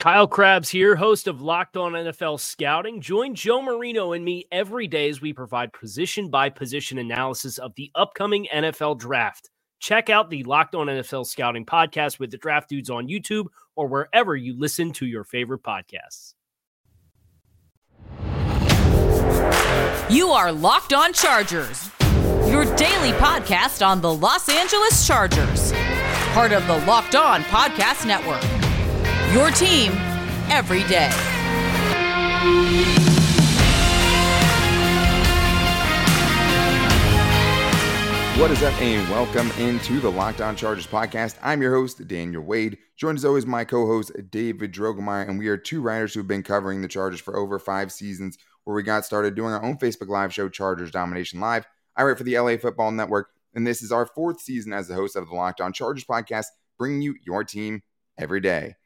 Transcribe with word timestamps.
Kyle 0.00 0.26
Crabbs 0.26 0.68
here, 0.68 0.96
host 0.96 1.28
of 1.28 1.40
Locked 1.40 1.76
On 1.76 1.92
NFL 1.92 2.38
Scouting. 2.38 3.00
Join 3.00 3.34
Joe 3.34 3.62
Marino 3.62 4.12
and 4.12 4.24
me 4.24 4.46
every 4.52 4.86
day 4.86 5.08
as 5.08 5.20
we 5.20 5.32
provide 5.32 5.72
position 5.72 6.28
by 6.28 6.50
position 6.50 6.98
analysis 6.98 7.58
of 7.58 7.74
the 7.76 7.90
upcoming 7.94 8.46
NFL 8.52 8.98
draft. 8.98 9.50
Check 9.80 10.10
out 10.10 10.30
the 10.30 10.42
Locked 10.44 10.74
On 10.74 10.88
NFL 10.88 11.26
Scouting 11.26 11.64
podcast 11.64 12.18
with 12.18 12.30
the 12.30 12.36
draft 12.36 12.68
dudes 12.68 12.90
on 12.90 13.08
YouTube 13.08 13.46
or 13.76 13.86
wherever 13.86 14.36
you 14.36 14.58
listen 14.58 14.92
to 14.94 15.06
your 15.06 15.24
favorite 15.24 15.62
podcasts. 15.62 16.34
You 20.10 20.28
are 20.28 20.52
Locked 20.52 20.92
On 20.92 21.12
Chargers, 21.12 21.90
your 22.46 22.64
daily 22.76 23.12
podcast 23.12 23.86
on 23.86 24.00
the 24.00 24.12
Los 24.12 24.48
Angeles 24.48 25.06
Chargers, 25.06 25.72
part 26.34 26.52
of 26.52 26.66
the 26.66 26.78
Locked 26.86 27.14
On 27.14 27.42
Podcast 27.44 28.06
Network. 28.06 28.53
Your 29.34 29.50
team 29.50 29.90
every 30.48 30.84
day. 30.84 31.10
What 38.38 38.52
is 38.52 38.62
up, 38.62 38.80
and 38.80 39.10
welcome 39.10 39.50
into 39.58 39.98
the 39.98 40.08
Locked 40.08 40.40
On 40.40 40.54
Chargers 40.54 40.86
podcast. 40.86 41.36
I'm 41.42 41.60
your 41.60 41.74
host, 41.74 42.06
Daniel 42.06 42.44
Wade. 42.44 42.78
Joined 42.96 43.18
as 43.18 43.24
always, 43.24 43.44
my 43.44 43.64
co 43.64 43.88
host, 43.88 44.12
David 44.30 44.72
Drogemeyer, 44.72 45.28
and 45.28 45.36
we 45.36 45.48
are 45.48 45.56
two 45.56 45.82
writers 45.82 46.14
who've 46.14 46.28
been 46.28 46.44
covering 46.44 46.80
the 46.80 46.86
Chargers 46.86 47.18
for 47.20 47.36
over 47.36 47.58
five 47.58 47.90
seasons, 47.90 48.38
where 48.62 48.76
we 48.76 48.84
got 48.84 49.04
started 49.04 49.34
doing 49.34 49.52
our 49.52 49.64
own 49.64 49.78
Facebook 49.78 50.10
Live 50.10 50.32
show, 50.32 50.48
Chargers 50.48 50.92
Domination 50.92 51.40
Live. 51.40 51.66
I 51.96 52.04
write 52.04 52.18
for 52.18 52.22
the 52.22 52.38
LA 52.38 52.56
Football 52.56 52.92
Network, 52.92 53.30
and 53.52 53.66
this 53.66 53.82
is 53.82 53.90
our 53.90 54.06
fourth 54.06 54.40
season 54.40 54.72
as 54.72 54.86
the 54.86 54.94
host 54.94 55.16
of 55.16 55.26
the 55.26 55.34
Locked 55.34 55.60
On 55.60 55.72
Chargers 55.72 56.04
podcast, 56.04 56.46
bringing 56.78 57.02
you 57.02 57.16
your 57.26 57.42
team 57.42 57.82
every 58.16 58.38
day. 58.40 58.76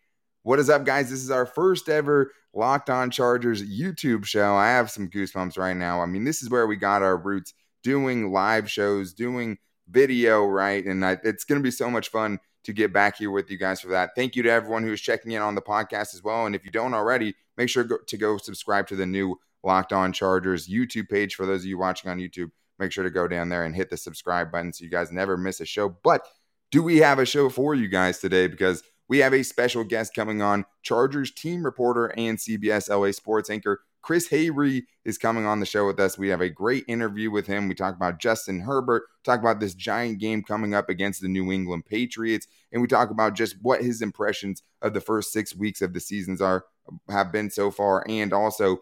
What 0.48 0.58
is 0.58 0.70
up, 0.70 0.86
guys? 0.86 1.10
This 1.10 1.22
is 1.22 1.30
our 1.30 1.44
first 1.44 1.90
ever 1.90 2.32
Locked 2.54 2.88
On 2.88 3.10
Chargers 3.10 3.62
YouTube 3.62 4.24
show. 4.24 4.54
I 4.54 4.68
have 4.68 4.90
some 4.90 5.10
goosebumps 5.10 5.58
right 5.58 5.76
now. 5.76 6.00
I 6.00 6.06
mean, 6.06 6.24
this 6.24 6.42
is 6.42 6.48
where 6.48 6.66
we 6.66 6.76
got 6.76 7.02
our 7.02 7.18
roots 7.18 7.52
doing 7.82 8.32
live 8.32 8.70
shows, 8.70 9.12
doing 9.12 9.58
video, 9.90 10.46
right? 10.46 10.82
And 10.86 11.04
I, 11.04 11.18
it's 11.22 11.44
going 11.44 11.60
to 11.60 11.62
be 11.62 11.70
so 11.70 11.90
much 11.90 12.08
fun 12.08 12.38
to 12.64 12.72
get 12.72 12.94
back 12.94 13.18
here 13.18 13.30
with 13.30 13.50
you 13.50 13.58
guys 13.58 13.82
for 13.82 13.88
that. 13.88 14.12
Thank 14.16 14.36
you 14.36 14.42
to 14.42 14.50
everyone 14.50 14.84
who 14.84 14.92
is 14.94 15.02
checking 15.02 15.32
in 15.32 15.42
on 15.42 15.54
the 15.54 15.60
podcast 15.60 16.14
as 16.14 16.22
well. 16.24 16.46
And 16.46 16.54
if 16.54 16.64
you 16.64 16.70
don't 16.70 16.94
already, 16.94 17.34
make 17.58 17.68
sure 17.68 17.86
to 17.86 18.16
go 18.16 18.38
subscribe 18.38 18.86
to 18.86 18.96
the 18.96 19.04
new 19.04 19.38
Locked 19.62 19.92
On 19.92 20.14
Chargers 20.14 20.66
YouTube 20.66 21.10
page. 21.10 21.34
For 21.34 21.44
those 21.44 21.60
of 21.60 21.66
you 21.66 21.76
watching 21.76 22.10
on 22.10 22.16
YouTube, 22.16 22.52
make 22.78 22.90
sure 22.90 23.04
to 23.04 23.10
go 23.10 23.28
down 23.28 23.50
there 23.50 23.66
and 23.66 23.76
hit 23.76 23.90
the 23.90 23.98
subscribe 23.98 24.50
button 24.50 24.72
so 24.72 24.82
you 24.82 24.90
guys 24.90 25.12
never 25.12 25.36
miss 25.36 25.60
a 25.60 25.66
show. 25.66 25.90
But 26.02 26.26
do 26.70 26.82
we 26.82 26.96
have 27.00 27.18
a 27.18 27.26
show 27.26 27.50
for 27.50 27.74
you 27.74 27.88
guys 27.88 28.18
today? 28.18 28.46
Because 28.46 28.82
we 29.08 29.18
have 29.18 29.32
a 29.32 29.42
special 29.42 29.84
guest 29.84 30.14
coming 30.14 30.42
on. 30.42 30.64
Chargers 30.82 31.30
team 31.30 31.64
reporter 31.64 32.06
and 32.16 32.38
CBS 32.38 32.88
LA 32.88 33.12
sports 33.12 33.50
anchor 33.50 33.80
Chris 34.08 34.28
Hayre 34.28 34.84
is 35.04 35.18
coming 35.18 35.44
on 35.44 35.60
the 35.60 35.66
show 35.66 35.86
with 35.86 35.98
us. 36.00 36.16
We 36.16 36.28
have 36.28 36.40
a 36.40 36.48
great 36.48 36.84
interview 36.88 37.30
with 37.30 37.46
him. 37.46 37.68
We 37.68 37.74
talk 37.74 37.94
about 37.94 38.18
Justin 38.18 38.60
Herbert, 38.60 39.02
talk 39.24 39.40
about 39.40 39.60
this 39.60 39.74
giant 39.74 40.18
game 40.18 40.42
coming 40.42 40.72
up 40.72 40.88
against 40.88 41.20
the 41.20 41.28
New 41.28 41.52
England 41.52 41.84
Patriots, 41.84 42.46
and 42.72 42.80
we 42.80 42.88
talk 42.88 43.10
about 43.10 43.34
just 43.34 43.56
what 43.60 43.82
his 43.82 44.00
impressions 44.00 44.62
of 44.82 44.94
the 44.94 45.00
first 45.00 45.32
six 45.32 45.54
weeks 45.54 45.82
of 45.82 45.92
the 45.92 46.00
seasons 46.00 46.40
are 46.40 46.64
have 47.10 47.32
been 47.32 47.50
so 47.50 47.70
far, 47.70 48.04
and 48.08 48.32
also 48.32 48.78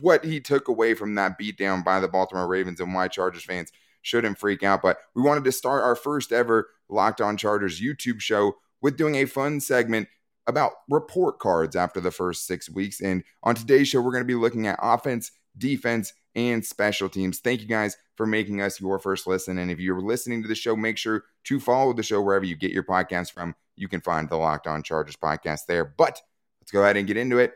what 0.00 0.24
he 0.24 0.40
took 0.40 0.68
away 0.68 0.94
from 0.94 1.16
that 1.16 1.38
beatdown 1.38 1.84
by 1.84 1.98
the 2.00 2.08
Baltimore 2.08 2.46
Ravens 2.46 2.80
and 2.80 2.94
why 2.94 3.08
Chargers 3.08 3.44
fans 3.44 3.72
shouldn't 4.00 4.38
freak 4.38 4.62
out. 4.62 4.80
But 4.80 4.98
we 5.14 5.22
wanted 5.22 5.44
to 5.44 5.52
start 5.52 5.82
our 5.82 5.96
first 5.96 6.32
ever 6.32 6.68
Locked 6.88 7.20
On 7.20 7.36
Chargers 7.36 7.80
YouTube 7.80 8.20
show 8.20 8.54
with 8.86 8.96
doing 8.96 9.16
a 9.16 9.24
fun 9.24 9.58
segment 9.58 10.06
about 10.46 10.70
report 10.88 11.40
cards 11.40 11.74
after 11.74 12.00
the 12.00 12.12
first 12.12 12.46
six 12.46 12.70
weeks. 12.70 13.00
And 13.00 13.24
on 13.42 13.56
today's 13.56 13.88
show, 13.88 14.00
we're 14.00 14.12
going 14.12 14.22
to 14.22 14.28
be 14.28 14.36
looking 14.36 14.68
at 14.68 14.78
offense, 14.80 15.32
defense, 15.58 16.12
and 16.36 16.64
special 16.64 17.08
teams. 17.08 17.40
Thank 17.40 17.62
you 17.62 17.66
guys 17.66 17.96
for 18.14 18.26
making 18.26 18.60
us 18.60 18.80
your 18.80 19.00
first 19.00 19.26
listen. 19.26 19.58
And 19.58 19.72
if 19.72 19.80
you're 19.80 20.00
listening 20.00 20.40
to 20.42 20.48
the 20.48 20.54
show, 20.54 20.76
make 20.76 20.98
sure 20.98 21.24
to 21.46 21.58
follow 21.58 21.94
the 21.94 22.04
show 22.04 22.22
wherever 22.22 22.44
you 22.44 22.54
get 22.54 22.70
your 22.70 22.84
podcast 22.84 23.32
from. 23.32 23.56
You 23.74 23.88
can 23.88 24.00
find 24.00 24.28
the 24.28 24.36
Locked 24.36 24.68
On 24.68 24.84
Chargers 24.84 25.16
podcast 25.16 25.66
there. 25.66 25.84
But 25.84 26.22
let's 26.60 26.70
go 26.70 26.84
ahead 26.84 26.96
and 26.96 27.08
get 27.08 27.16
into 27.16 27.38
it. 27.38 27.54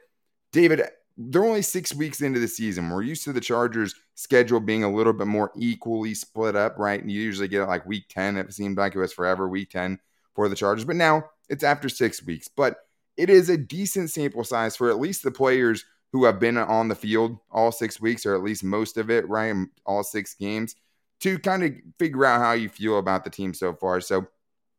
David, 0.51 0.83
they're 1.17 1.45
only 1.45 1.63
six 1.63 1.95
weeks 1.95 2.23
into 2.23 2.41
the 2.41 2.49
season. 2.49 2.91
We're 2.91 3.03
used 3.03 3.23
to 3.23 3.33
the 3.33 3.41
Chargers' 3.41 3.95
schedule 4.17 4.59
being 4.59 4.83
a 4.83 4.93
little 4.93 5.13
bit 5.13 5.29
more 5.29 5.53
equally 5.57 6.15
split 6.15 6.57
up, 6.57 6.77
right? 6.77 7.01
And 7.01 7.09
you 7.09 7.23
usually 7.23 7.47
get 7.47 7.63
it 7.63 7.67
like 7.67 7.87
week 7.87 8.07
10. 8.09 8.37
It 8.37 8.53
seemed 8.53 8.79
like 8.79 8.97
it 8.97 8.99
was 8.99 9.13
forever, 9.13 9.49
week 9.49 9.71
10 9.71 10.01
for 10.35 10.49
the 10.49 10.57
Chargers. 10.57 10.85
But 10.85 10.97
now 10.97 11.25
it's 11.49 11.65
after 11.65 11.89
six 11.89 12.25
weeks. 12.25 12.49
But 12.49 12.77
it 13.17 13.31
is 13.31 13.49
a 13.49 13.57
decent 13.57 14.11
sample 14.11 14.45
size 14.45 14.77
for 14.77 14.91
at 14.91 14.99
least 14.99 15.23
the 15.23 15.31
players 15.31 15.85
who 16.13 16.25
have 16.25 16.41
been 16.41 16.57
on 16.57 16.89
the 16.89 16.95
field 16.95 17.39
all 17.51 17.71
six 17.71 18.01
weeks, 18.01 18.27
or 18.27 18.35
at 18.35 18.43
least 18.43 18.65
most 18.65 18.97
of 18.97 19.11
it, 19.11 19.29
right? 19.29 19.55
All 19.87 20.03
six 20.03 20.35
games, 20.35 20.75
to 21.21 21.39
kind 21.39 21.63
of 21.63 21.73
figure 21.99 22.25
out 22.25 22.41
how 22.41 22.53
you 22.53 22.69
feel 22.69 22.99
about 22.99 23.25
the 23.25 23.31
team 23.31 23.55
so 23.55 23.75
far. 23.75 24.01
So 24.01 24.27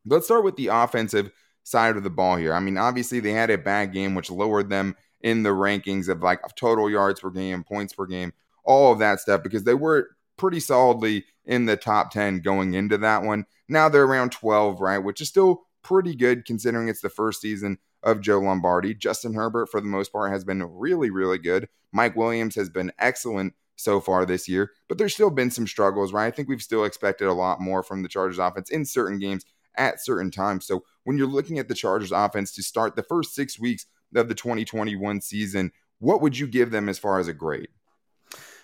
let's 0.06 0.25
start 0.25 0.44
with 0.44 0.56
the 0.56 0.67
offensive 0.67 1.31
side 1.63 1.95
of 1.95 2.03
the 2.03 2.09
ball 2.09 2.35
here. 2.35 2.53
I 2.53 2.59
mean, 2.59 2.78
obviously, 2.78 3.19
they 3.19 3.31
had 3.31 3.50
a 3.50 3.57
bad 3.57 3.94
game, 3.94 4.16
which 4.16 4.31
lowered 4.31 4.69
them 4.69 4.95
in 5.22 5.44
the 5.44 5.51
rankings 5.51 6.09
of 6.09 6.23
like 6.23 6.41
total 6.56 6.90
yards 6.90 7.19
per 7.19 7.29
game, 7.29 7.63
points 7.63 7.94
per 7.94 8.06
game, 8.06 8.34
all 8.66 8.91
of 8.91 9.00
that 9.00 9.19
stuff, 9.19 9.44
because 9.44 9.63
they 9.63 9.75
were 9.75 10.09
pretty 10.38 10.59
solidly 10.59 11.23
in 11.45 11.66
the 11.66 11.78
top 11.78 12.11
10 12.11 12.41
going 12.41 12.73
into 12.73 12.97
that 12.97 13.23
one. 13.23 13.45
Now 13.71 13.87
they're 13.87 14.03
around 14.03 14.33
12, 14.33 14.81
right? 14.81 14.97
Which 14.97 15.21
is 15.21 15.29
still 15.29 15.63
pretty 15.81 16.13
good 16.13 16.45
considering 16.45 16.89
it's 16.89 17.01
the 17.01 17.09
first 17.09 17.39
season 17.41 17.77
of 18.03 18.19
Joe 18.19 18.39
Lombardi. 18.39 18.93
Justin 18.93 19.33
Herbert, 19.33 19.67
for 19.67 19.79
the 19.79 19.87
most 19.87 20.11
part, 20.11 20.31
has 20.31 20.43
been 20.43 20.61
really, 20.63 21.09
really 21.09 21.37
good. 21.37 21.69
Mike 21.93 22.15
Williams 22.17 22.55
has 22.55 22.69
been 22.69 22.91
excellent 22.99 23.53
so 23.77 24.01
far 24.01 24.25
this 24.25 24.47
year, 24.49 24.71
but 24.89 24.97
there's 24.97 25.13
still 25.13 25.29
been 25.29 25.49
some 25.49 25.65
struggles, 25.65 26.11
right? 26.11 26.27
I 26.27 26.31
think 26.31 26.49
we've 26.49 26.61
still 26.61 26.83
expected 26.83 27.27
a 27.27 27.33
lot 27.33 27.61
more 27.61 27.81
from 27.81 28.03
the 28.03 28.09
Chargers 28.09 28.39
offense 28.39 28.69
in 28.69 28.85
certain 28.85 29.19
games 29.19 29.45
at 29.75 30.03
certain 30.03 30.31
times. 30.31 30.67
So 30.67 30.83
when 31.05 31.17
you're 31.17 31.25
looking 31.25 31.57
at 31.57 31.69
the 31.69 31.73
Chargers 31.73 32.11
offense 32.11 32.51
to 32.55 32.63
start 32.63 32.95
the 32.97 33.03
first 33.03 33.33
six 33.33 33.57
weeks 33.57 33.85
of 34.13 34.27
the 34.27 34.35
2021 34.35 35.21
season, 35.21 35.71
what 35.99 36.21
would 36.21 36.37
you 36.37 36.45
give 36.45 36.71
them 36.71 36.89
as 36.89 36.99
far 36.99 37.19
as 37.19 37.29
a 37.29 37.33
grade? 37.33 37.69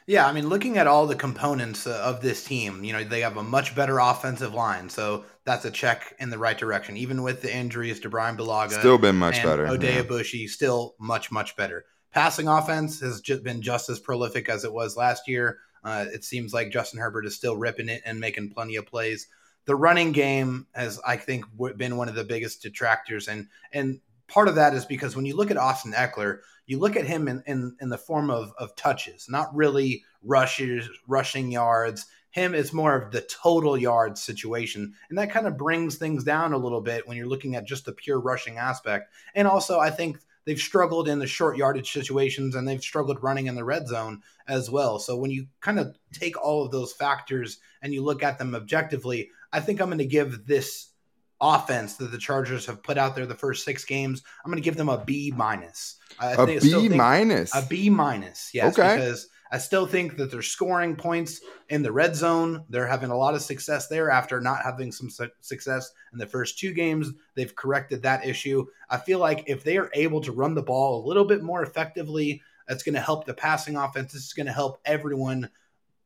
Yeah, 0.08 0.26
I 0.26 0.32
mean, 0.32 0.48
looking 0.48 0.78
at 0.78 0.88
all 0.88 1.06
the 1.06 1.16
components 1.16 1.86
uh, 1.86 2.02
of 2.02 2.22
this 2.22 2.46
team, 2.46 2.82
you 2.86 2.94
know, 2.94 3.04
they 3.04 3.20
have 3.20 3.36
a 3.36 3.44
much 3.44 3.76
better 3.76 4.00
offensive 4.00 4.54
line, 4.54 4.90
so 4.90 5.26
that's 5.44 5.66
a 5.66 5.72
check 5.72 6.16
in 6.18 6.30
the 6.30 6.38
right 6.38 6.58
direction. 6.58 6.96
Even 6.96 7.24
with 7.24 7.42
the 7.42 7.54
injuries 7.54 8.00
to 8.00 8.10
Brian 8.10 8.38
Bulaga, 8.38 8.72
still 8.72 8.98
been 8.98 9.18
much 9.18 9.44
better. 9.44 9.68
Oday 9.68 9.96
yeah. 9.96 10.04
Aboushi, 10.04 10.48
still 10.48 10.96
much 10.98 11.30
much 11.30 11.58
better. 11.58 11.84
Passing 12.14 12.48
offense 12.48 13.02
has 13.02 13.20
just 13.20 13.44
been 13.44 13.62
just 13.62 13.90
as 13.90 14.00
prolific 14.00 14.48
as 14.48 14.64
it 14.64 14.72
was 14.72 14.96
last 14.96 15.28
year. 15.28 15.60
Uh, 15.84 16.06
it 16.14 16.24
seems 16.24 16.54
like 16.54 16.72
Justin 16.72 17.02
Herbert 17.02 17.26
is 17.26 17.36
still 17.36 17.58
ripping 17.58 17.90
it 17.90 18.02
and 18.06 18.18
making 18.18 18.52
plenty 18.52 18.78
of 18.78 18.86
plays. 18.86 19.28
The 19.66 19.76
running 19.76 20.14
game 20.14 20.68
has, 20.74 21.02
I 21.06 21.18
think, 21.18 21.46
been 21.76 21.98
one 21.98 22.08
of 22.08 22.16
the 22.16 22.24
biggest 22.24 22.62
detractors, 22.62 23.28
and 23.28 23.48
and 23.74 24.00
part 24.30 24.48
of 24.48 24.56
that 24.56 24.74
is 24.74 24.86
because 24.86 25.18
when 25.18 25.26
you 25.26 25.36
look 25.36 25.52
at 25.52 25.58
Austin 25.58 25.92
Ekeler, 25.92 26.40
you 26.68 26.78
look 26.80 26.96
at 26.96 27.08
him 27.08 27.28
in, 27.28 27.42
in, 27.48 27.76
in 27.82 27.90
the 27.90 27.98
form 27.98 28.30
of, 28.30 28.54
of 28.60 28.76
touches, 28.76 29.28
not 29.30 29.56
really 29.56 30.04
rushes, 30.22 30.88
rushing 31.08 31.52
yards. 31.52 32.06
Him 32.32 32.54
is 32.54 32.74
more 32.74 32.96
of 32.96 33.12
the 33.12 33.22
total 33.22 33.78
yards 33.78 34.22
situation. 34.22 34.94
And 35.10 35.18
that 35.18 35.32
kind 35.32 35.48
of 35.48 35.58
brings 35.58 35.96
things 35.96 36.24
down 36.24 36.54
a 36.54 36.58
little 36.58 36.82
bit 36.82 37.08
when 37.08 37.18
you're 37.18 37.26
looking 37.26 37.56
at 37.56 37.66
just 37.66 37.86
the 37.86 37.94
pure 37.94 38.20
rushing 38.20 38.58
aspect. 38.58 39.12
And 39.34 39.48
also, 39.48 39.80
I 39.80 39.90
think 39.90 40.20
they've 40.46 40.60
struggled 40.60 41.08
in 41.08 41.20
the 41.20 41.26
short 41.26 41.58
yardage 41.58 41.92
situations 41.92 42.54
and 42.54 42.68
they've 42.68 42.82
struggled 42.82 43.24
running 43.24 43.48
in 43.48 43.56
the 43.56 43.64
red 43.64 43.88
zone 43.88 44.22
as 44.48 44.70
well. 44.70 45.00
So 45.00 45.16
when 45.16 45.32
you 45.32 45.48
kind 45.62 45.80
of 45.80 45.98
take 46.12 46.40
all 46.40 46.66
of 46.66 46.72
those 46.72 46.94
factors 46.94 47.60
and 47.82 47.94
you 47.94 48.04
look 48.04 48.24
at 48.24 48.38
them 48.38 48.54
objectively, 48.54 49.30
I 49.54 49.62
think 49.62 49.80
I'm 49.80 49.88
going 49.88 49.98
to 50.00 50.06
give 50.06 50.46
this 50.46 50.90
offense 51.40 51.96
that 51.96 52.12
the 52.12 52.18
Chargers 52.18 52.66
have 52.66 52.82
put 52.82 52.98
out 52.98 53.16
there 53.16 53.26
the 53.26 53.36
first 53.36 53.64
six 53.64 53.86
games, 53.86 54.24
I'm 54.44 54.52
going 54.52 54.62
to 54.62 54.66
give 54.66 54.78
them 54.78 54.90
a 54.90 55.04
B 55.04 55.32
minus. 55.36 55.98
A 56.20 56.46
B 56.46 56.90
minus. 56.90 57.56
A 57.56 57.66
B 57.68 57.90
minus. 57.90 58.52
Yes. 58.54 58.78
Okay. 58.78 58.96
Because 58.96 59.30
I 59.52 59.60
still 59.60 59.86
think 59.86 60.18
that 60.18 60.30
they're 60.32 60.42
scoring 60.42 60.96
points 60.96 61.42
in 61.70 61.82
the 61.82 61.92
red 61.92 62.16
zone. 62.16 62.66
They're 62.70 62.88
having 62.88 63.12
a 63.12 63.18
lot 63.18 63.34
of 63.34 63.42
success 63.42 63.88
there 63.88 64.10
after 64.10 64.42
not 64.42 64.64
having 64.64 64.92
some 64.92 65.10
su- 65.10 65.30
success 65.40 65.92
in 66.12 66.20
the 66.20 66.26
first 66.26 66.60
two 66.60 66.74
games. 66.74 67.12
They've 67.36 67.56
corrected 67.56 68.02
that 68.02 68.26
issue. 68.26 68.66
I 68.90 68.98
feel 68.98 69.20
like 69.20 69.44
if 69.48 69.64
they 69.64 69.78
are 69.78 69.90
able 69.94 70.22
to 70.22 70.32
run 70.32 70.54
the 70.54 70.64
ball 70.64 71.04
a 71.04 71.08
little 71.08 71.26
bit 71.26 71.44
more 71.44 71.64
effectively, 71.64 72.42
that's 72.68 72.84
going 72.84 72.96
to 72.96 73.02
help 73.02 73.26
the 73.26 73.34
passing 73.34 73.78
offense. 73.78 74.12
This 74.12 74.26
is 74.26 74.34
going 74.34 74.48
to 74.48 74.52
help 74.52 74.80
everyone 74.84 75.50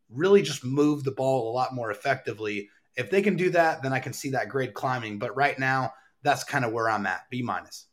really 0.09 0.41
just 0.41 0.63
move 0.63 1.03
the 1.03 1.11
ball 1.11 1.49
a 1.49 1.53
lot 1.53 1.73
more 1.73 1.89
effectively. 1.89 2.69
If 2.97 3.09
they 3.09 3.21
can 3.21 3.35
do 3.35 3.49
that, 3.51 3.83
then 3.83 3.93
I 3.93 3.99
can 3.99 4.13
see 4.13 4.31
that 4.31 4.49
grade 4.49 4.73
climbing. 4.73 5.19
But 5.19 5.35
right 5.35 5.57
now, 5.57 5.93
that's 6.23 6.43
kind 6.43 6.65
of 6.65 6.71
where 6.71 6.89
I'm 6.89 7.05
at. 7.05 7.29
B 7.29 7.41
minus. 7.41 7.87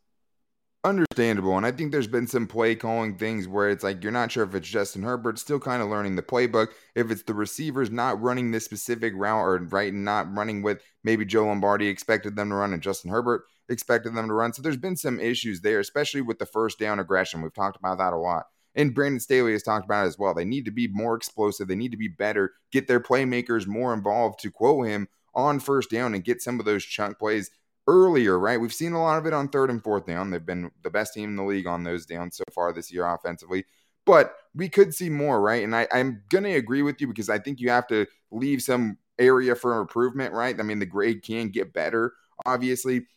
Understandable. 0.85 1.57
And 1.57 1.65
I 1.65 1.71
think 1.71 1.91
there's 1.91 2.07
been 2.07 2.27
some 2.27 2.47
play 2.47 2.73
calling 2.73 3.17
things 3.17 3.49
where 3.49 3.69
it's 3.69 3.83
like 3.83 4.01
you're 4.01 4.13
not 4.13 4.31
sure 4.31 4.45
if 4.45 4.55
it's 4.55 4.69
Justin 4.69 5.03
Herbert 5.03 5.37
still 5.37 5.59
kind 5.59 5.81
of 5.81 5.89
learning 5.89 6.15
the 6.15 6.21
playbook, 6.21 6.69
if 6.95 7.11
it's 7.11 7.23
the 7.23 7.33
receivers 7.33 7.91
not 7.91 8.21
running 8.21 8.51
this 8.51 8.63
specific 8.63 9.11
route 9.17 9.43
or 9.43 9.57
right 9.57 9.93
not 9.93 10.33
running 10.33 10.61
with 10.61 10.81
maybe 11.03 11.25
Joe 11.25 11.47
Lombardi 11.47 11.87
expected 11.87 12.37
them 12.37 12.49
to 12.49 12.55
run 12.55 12.71
and 12.71 12.81
Justin 12.81 13.11
Herbert 13.11 13.43
expected 13.67 14.15
them 14.15 14.29
to 14.29 14.33
run. 14.33 14.53
So 14.53 14.61
there's 14.61 14.77
been 14.77 14.95
some 14.95 15.19
issues 15.19 15.59
there, 15.59 15.81
especially 15.81 16.21
with 16.21 16.39
the 16.39 16.45
first 16.45 16.79
down 16.79 16.99
aggression. 16.99 17.41
We've 17.41 17.53
talked 17.53 17.77
about 17.77 17.97
that 17.97 18.13
a 18.13 18.17
lot. 18.17 18.45
And 18.79 18.95
Brandon 18.95 19.19
Staley 19.19 19.51
has 19.51 19.61
talked 19.61 19.83
about 19.83 20.05
it 20.05 20.07
as 20.07 20.17
well. 20.17 20.33
They 20.33 20.45
need 20.45 20.63
to 20.63 20.71
be 20.71 20.87
more 20.87 21.13
explosive. 21.13 21.67
They 21.67 21.75
need 21.75 21.91
to 21.91 21.97
be 21.97 22.07
better, 22.07 22.53
get 22.71 22.87
their 22.87 23.01
playmakers 23.01 23.67
more 23.67 23.93
involved 23.93 24.39
to 24.39 24.51
quote 24.51 24.87
him 24.87 25.09
on 25.35 25.59
first 25.59 25.91
down 25.91 26.15
and 26.15 26.23
get 26.23 26.41
some 26.41 26.61
of 26.61 26.65
those 26.65 26.85
chunk 26.85 27.19
plays 27.19 27.51
earlier, 27.87 28.39
right? 28.39 28.59
We've 28.59 28.73
seen 28.73 28.93
a 28.93 29.01
lot 29.01 29.17
of 29.17 29.25
it 29.25 29.33
on 29.33 29.49
third 29.49 29.69
and 29.69 29.83
fourth 29.83 30.05
down. 30.05 30.31
They've 30.31 30.45
been 30.45 30.71
the 30.81 30.89
best 30.89 31.13
team 31.13 31.31
in 31.31 31.35
the 31.35 31.43
league 31.43 31.67
on 31.67 31.83
those 31.83 32.05
downs 32.05 32.37
so 32.37 32.45
far 32.55 32.71
this 32.71 32.89
year 32.89 33.05
offensively. 33.05 33.65
But 34.05 34.33
we 34.55 34.69
could 34.69 34.93
see 34.93 35.09
more, 35.09 35.41
right? 35.41 35.61
And 35.61 35.75
I, 35.75 35.85
I'm 35.91 36.23
going 36.29 36.45
to 36.45 36.53
agree 36.55 36.81
with 36.81 37.01
you 37.01 37.07
because 37.07 37.29
I 37.29 37.37
think 37.37 37.59
you 37.59 37.69
have 37.71 37.87
to 37.87 38.07
leave 38.31 38.61
some 38.61 38.97
area 39.19 39.55
for 39.55 39.81
improvement, 39.81 40.33
right? 40.33 40.57
I 40.57 40.63
mean, 40.63 40.79
the 40.79 40.85
grade 40.85 41.21
can 41.21 41.49
get 41.49 41.73
better, 41.73 42.13
obviously. 42.45 43.07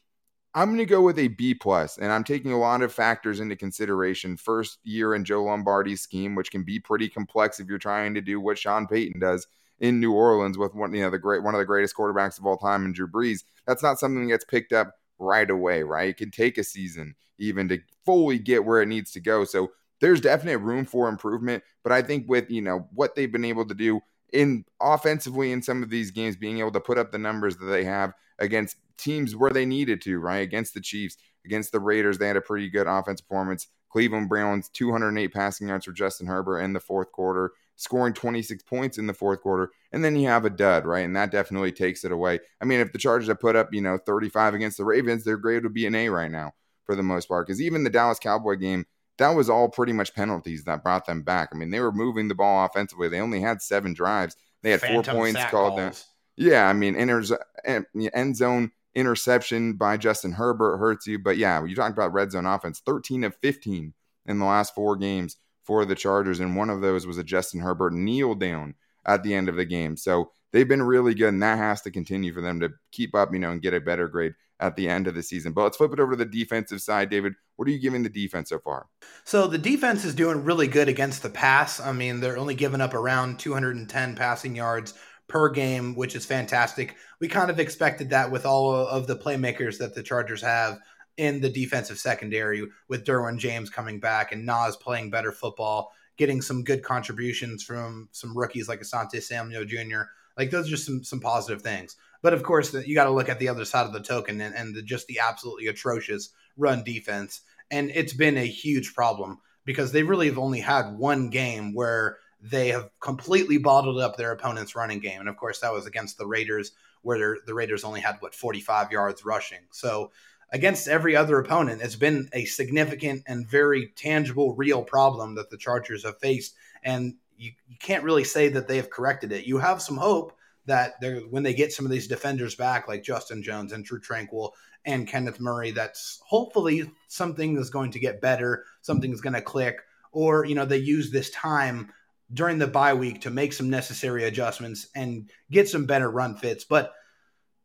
I'm 0.54 0.68
going 0.68 0.78
to 0.78 0.86
go 0.86 1.00
with 1.00 1.18
a 1.18 1.28
B 1.28 1.54
plus, 1.54 1.96
and 1.96 2.12
I'm 2.12 2.24
taking 2.24 2.52
a 2.52 2.58
lot 2.58 2.82
of 2.82 2.92
factors 2.92 3.40
into 3.40 3.56
consideration. 3.56 4.36
First 4.36 4.78
year 4.84 5.14
in 5.14 5.24
Joe 5.24 5.44
Lombardi's 5.44 6.02
scheme, 6.02 6.34
which 6.34 6.50
can 6.50 6.62
be 6.62 6.78
pretty 6.78 7.08
complex 7.08 7.58
if 7.58 7.68
you're 7.68 7.78
trying 7.78 8.12
to 8.14 8.20
do 8.20 8.38
what 8.38 8.58
Sean 8.58 8.86
Payton 8.86 9.18
does 9.18 9.46
in 9.80 9.98
New 9.98 10.12
Orleans 10.12 10.58
with 10.58 10.74
one, 10.74 10.92
you 10.94 11.02
know, 11.02 11.10
the 11.10 11.18
great 11.18 11.42
one 11.42 11.54
of 11.54 11.58
the 11.58 11.64
greatest 11.64 11.96
quarterbacks 11.96 12.38
of 12.38 12.46
all 12.46 12.58
time 12.58 12.84
in 12.84 12.92
Drew 12.92 13.08
Brees. 13.08 13.44
That's 13.66 13.82
not 13.82 13.98
something 13.98 14.22
that 14.26 14.32
gets 14.32 14.44
picked 14.44 14.72
up 14.72 14.94
right 15.18 15.48
away, 15.48 15.82
right? 15.82 16.10
It 16.10 16.18
can 16.18 16.30
take 16.30 16.58
a 16.58 16.64
season 16.64 17.14
even 17.38 17.68
to 17.68 17.78
fully 18.04 18.38
get 18.38 18.64
where 18.64 18.82
it 18.82 18.88
needs 18.88 19.10
to 19.12 19.20
go. 19.20 19.44
So 19.44 19.72
there's 20.00 20.20
definite 20.20 20.58
room 20.58 20.84
for 20.84 21.08
improvement. 21.08 21.62
But 21.82 21.92
I 21.92 22.02
think 22.02 22.28
with, 22.28 22.50
you 22.50 22.60
know, 22.60 22.88
what 22.92 23.14
they've 23.14 23.32
been 23.32 23.44
able 23.44 23.66
to 23.66 23.74
do 23.74 24.00
in 24.32 24.64
offensively 24.80 25.52
in 25.52 25.62
some 25.62 25.82
of 25.82 25.90
these 25.90 26.10
games, 26.10 26.36
being 26.36 26.58
able 26.58 26.72
to 26.72 26.80
put 26.80 26.98
up 26.98 27.12
the 27.12 27.18
numbers 27.18 27.56
that 27.58 27.66
they 27.66 27.84
have 27.84 28.12
against 28.38 28.76
teams 28.96 29.36
where 29.36 29.50
they 29.50 29.66
needed 29.66 30.00
to, 30.02 30.18
right? 30.18 30.38
Against 30.38 30.74
the 30.74 30.80
Chiefs, 30.80 31.16
against 31.44 31.72
the 31.72 31.80
Raiders, 31.80 32.18
they 32.18 32.26
had 32.26 32.36
a 32.36 32.40
pretty 32.40 32.68
good 32.68 32.86
offense 32.86 33.20
performance. 33.20 33.68
Cleveland 33.90 34.28
Browns, 34.28 34.70
208 34.70 35.28
passing 35.34 35.68
yards 35.68 35.84
for 35.84 35.92
Justin 35.92 36.26
Herbert 36.26 36.60
in 36.60 36.72
the 36.72 36.80
fourth 36.80 37.12
quarter 37.12 37.52
scoring 37.76 38.14
26 38.14 38.62
points 38.62 38.98
in 38.98 39.06
the 39.06 39.14
fourth 39.14 39.40
quarter, 39.40 39.70
and 39.92 40.04
then 40.04 40.16
you 40.16 40.28
have 40.28 40.44
a 40.44 40.50
dud, 40.50 40.86
right? 40.86 41.04
And 41.04 41.16
that 41.16 41.30
definitely 41.30 41.72
takes 41.72 42.04
it 42.04 42.12
away. 42.12 42.40
I 42.60 42.64
mean, 42.64 42.80
if 42.80 42.92
the 42.92 42.98
Chargers 42.98 43.28
had 43.28 43.40
put 43.40 43.56
up, 43.56 43.72
you 43.72 43.80
know, 43.80 43.98
35 43.98 44.54
against 44.54 44.76
the 44.76 44.84
Ravens, 44.84 45.24
their 45.24 45.36
grade 45.36 45.64
would 45.64 45.74
be 45.74 45.86
an 45.86 45.94
A 45.94 46.08
right 46.08 46.30
now 46.30 46.52
for 46.84 46.94
the 46.94 47.02
most 47.02 47.26
part. 47.26 47.46
Because 47.46 47.60
even 47.60 47.84
the 47.84 47.90
Dallas 47.90 48.18
Cowboy 48.18 48.56
game, 48.56 48.86
that 49.22 49.34
was 49.34 49.48
all 49.48 49.68
pretty 49.68 49.92
much 49.92 50.14
penalties 50.14 50.64
that 50.64 50.82
brought 50.82 51.06
them 51.06 51.22
back. 51.22 51.50
I 51.52 51.56
mean, 51.56 51.70
they 51.70 51.80
were 51.80 51.92
moving 51.92 52.28
the 52.28 52.34
ball 52.34 52.64
offensively. 52.66 53.08
They 53.08 53.20
only 53.20 53.40
had 53.40 53.62
seven 53.62 53.94
drives. 53.94 54.36
They 54.62 54.70
had 54.72 54.80
Phantom 54.80 55.04
four 55.04 55.14
points 55.14 55.44
called 55.46 55.78
them. 55.78 55.92
Yeah, 56.36 56.68
I 56.68 56.72
mean, 56.72 56.96
end 56.96 58.36
zone 58.36 58.70
interception 58.94 59.74
by 59.74 59.96
Justin 59.96 60.32
Herbert 60.32 60.78
hurts 60.78 61.06
you. 61.06 61.18
But 61.18 61.36
yeah, 61.36 61.64
you 61.64 61.74
talked 61.74 61.96
about 61.96 62.12
red 62.12 62.32
zone 62.32 62.46
offense, 62.46 62.82
13 62.84 63.24
of 63.24 63.34
15 63.36 63.94
in 64.26 64.38
the 64.38 64.44
last 64.44 64.74
four 64.74 64.96
games 64.96 65.36
for 65.64 65.84
the 65.84 65.94
Chargers, 65.94 66.40
and 66.40 66.56
one 66.56 66.70
of 66.70 66.80
those 66.80 67.06
was 67.06 67.18
a 67.18 67.24
Justin 67.24 67.60
Herbert 67.60 67.92
kneel 67.92 68.34
down 68.34 68.74
at 69.06 69.22
the 69.22 69.34
end 69.34 69.48
of 69.48 69.56
the 69.56 69.64
game. 69.64 69.96
So 69.96 70.30
they've 70.52 70.68
been 70.68 70.82
really 70.82 71.14
good, 71.14 71.28
and 71.28 71.42
that 71.42 71.58
has 71.58 71.82
to 71.82 71.90
continue 71.90 72.32
for 72.32 72.40
them 72.40 72.60
to 72.60 72.70
keep 72.90 73.14
up, 73.14 73.32
you 73.32 73.38
know, 73.38 73.50
and 73.50 73.62
get 73.62 73.74
a 73.74 73.80
better 73.80 74.08
grade 74.08 74.34
at 74.62 74.76
the 74.76 74.88
end 74.88 75.08
of 75.08 75.14
the 75.14 75.22
season. 75.22 75.52
But 75.52 75.64
let's 75.64 75.76
flip 75.76 75.92
it 75.92 76.00
over 76.00 76.12
to 76.12 76.16
the 76.16 76.24
defensive 76.24 76.80
side, 76.80 77.10
David. 77.10 77.34
What 77.56 77.66
are 77.66 77.72
you 77.72 77.80
giving 77.80 78.04
the 78.04 78.08
defense 78.08 78.48
so 78.48 78.60
far? 78.60 78.86
So 79.24 79.48
the 79.48 79.58
defense 79.58 80.04
is 80.04 80.14
doing 80.14 80.44
really 80.44 80.68
good 80.68 80.88
against 80.88 81.22
the 81.22 81.30
pass. 81.30 81.80
I 81.80 81.92
mean, 81.92 82.20
they're 82.20 82.38
only 82.38 82.54
giving 82.54 82.80
up 82.80 82.94
around 82.94 83.40
210 83.40 84.14
passing 84.14 84.54
yards 84.54 84.94
per 85.28 85.50
game, 85.50 85.96
which 85.96 86.14
is 86.14 86.24
fantastic. 86.24 86.94
We 87.20 87.26
kind 87.26 87.50
of 87.50 87.58
expected 87.58 88.10
that 88.10 88.30
with 88.30 88.46
all 88.46 88.72
of 88.72 89.08
the 89.08 89.16
playmakers 89.16 89.78
that 89.78 89.94
the 89.94 90.02
Chargers 90.02 90.42
have 90.42 90.78
in 91.16 91.40
the 91.40 91.50
defensive 91.50 91.98
secondary 91.98 92.66
with 92.88 93.04
Derwin 93.04 93.38
James 93.38 93.68
coming 93.68 93.98
back 93.98 94.32
and 94.32 94.46
Nas 94.46 94.76
playing 94.76 95.10
better 95.10 95.32
football, 95.32 95.92
getting 96.16 96.42
some 96.42 96.64
good 96.64 96.82
contributions 96.82 97.62
from 97.62 98.08
some 98.12 98.36
rookies 98.36 98.68
like 98.68 98.80
Asante 98.80 99.22
Samuel 99.22 99.64
Jr. 99.64 100.02
Like 100.36 100.50
those 100.50 100.66
are 100.66 100.70
just 100.70 100.86
some 100.86 101.04
some 101.04 101.20
positive 101.20 101.62
things. 101.62 101.96
But 102.22 102.34
of 102.34 102.42
course, 102.42 102.72
you 102.72 102.94
got 102.94 103.04
to 103.04 103.10
look 103.10 103.28
at 103.28 103.38
the 103.38 103.48
other 103.48 103.64
side 103.64 103.86
of 103.86 103.92
the 103.92 104.00
token 104.00 104.40
and, 104.40 104.54
and 104.54 104.74
the, 104.74 104.82
just 104.82 105.08
the 105.08 105.18
absolutely 105.18 105.66
atrocious 105.66 106.30
run 106.56 106.84
defense. 106.84 107.40
And 107.70 107.90
it's 107.90 108.12
been 108.12 108.36
a 108.36 108.46
huge 108.46 108.94
problem 108.94 109.40
because 109.64 109.92
they 109.92 110.02
really 110.02 110.28
have 110.28 110.38
only 110.38 110.60
had 110.60 110.96
one 110.96 111.30
game 111.30 111.74
where 111.74 112.18
they 112.40 112.68
have 112.68 112.90
completely 113.00 113.58
bottled 113.58 114.00
up 114.00 114.16
their 114.16 114.32
opponent's 114.32 114.74
running 114.74 114.98
game. 114.98 115.20
And 115.20 115.28
of 115.28 115.36
course, 115.36 115.60
that 115.60 115.72
was 115.72 115.86
against 115.86 116.18
the 116.18 116.26
Raiders, 116.26 116.72
where 117.02 117.38
the 117.46 117.54
Raiders 117.54 117.84
only 117.84 118.00
had, 118.00 118.16
what, 118.20 118.34
45 118.34 118.90
yards 118.90 119.24
rushing. 119.24 119.60
So 119.70 120.10
against 120.52 120.86
every 120.86 121.16
other 121.16 121.38
opponent. 121.38 121.82
It's 121.82 121.96
been 121.96 122.28
a 122.32 122.44
significant 122.44 123.22
and 123.26 123.48
very 123.48 123.88
tangible, 123.96 124.54
real 124.54 124.82
problem 124.82 125.34
that 125.36 125.50
the 125.50 125.56
Chargers 125.56 126.04
have 126.04 126.18
faced. 126.18 126.54
And 126.84 127.14
you, 127.36 127.52
you 127.66 127.76
can't 127.80 128.04
really 128.04 128.24
say 128.24 128.48
that 128.50 128.68
they 128.68 128.76
have 128.76 128.90
corrected 128.90 129.32
it. 129.32 129.46
You 129.46 129.58
have 129.58 129.82
some 129.82 129.96
hope 129.96 130.36
that 130.66 130.92
when 131.30 131.42
they 131.42 131.54
get 131.54 131.72
some 131.72 131.86
of 131.86 131.90
these 131.90 132.06
defenders 132.06 132.54
back, 132.54 132.86
like 132.86 133.02
Justin 133.02 133.42
Jones 133.42 133.72
and 133.72 133.84
Drue 133.84 134.00
Tranquill 134.00 134.50
and 134.84 135.08
Kenneth 135.08 135.40
Murray, 135.40 135.70
that's 135.72 136.20
hopefully 136.24 136.88
something 137.08 137.56
is 137.56 137.70
going 137.70 137.90
to 137.92 137.98
get 137.98 138.20
better, 138.20 138.64
something 138.82 139.12
is 139.12 139.20
going 139.20 139.32
to 139.32 139.42
click, 139.42 139.80
or, 140.12 140.44
you 140.44 140.54
know, 140.54 140.66
they 140.66 140.76
use 140.76 141.10
this 141.10 141.30
time 141.30 141.90
during 142.32 142.58
the 142.58 142.66
bye 142.66 142.94
week 142.94 143.22
to 143.22 143.30
make 143.30 143.52
some 143.52 143.70
necessary 143.70 144.24
adjustments 144.24 144.88
and 144.94 145.30
get 145.50 145.68
some 145.68 145.86
better 145.86 146.10
run 146.10 146.36
fits. 146.36 146.64
But 146.64 146.92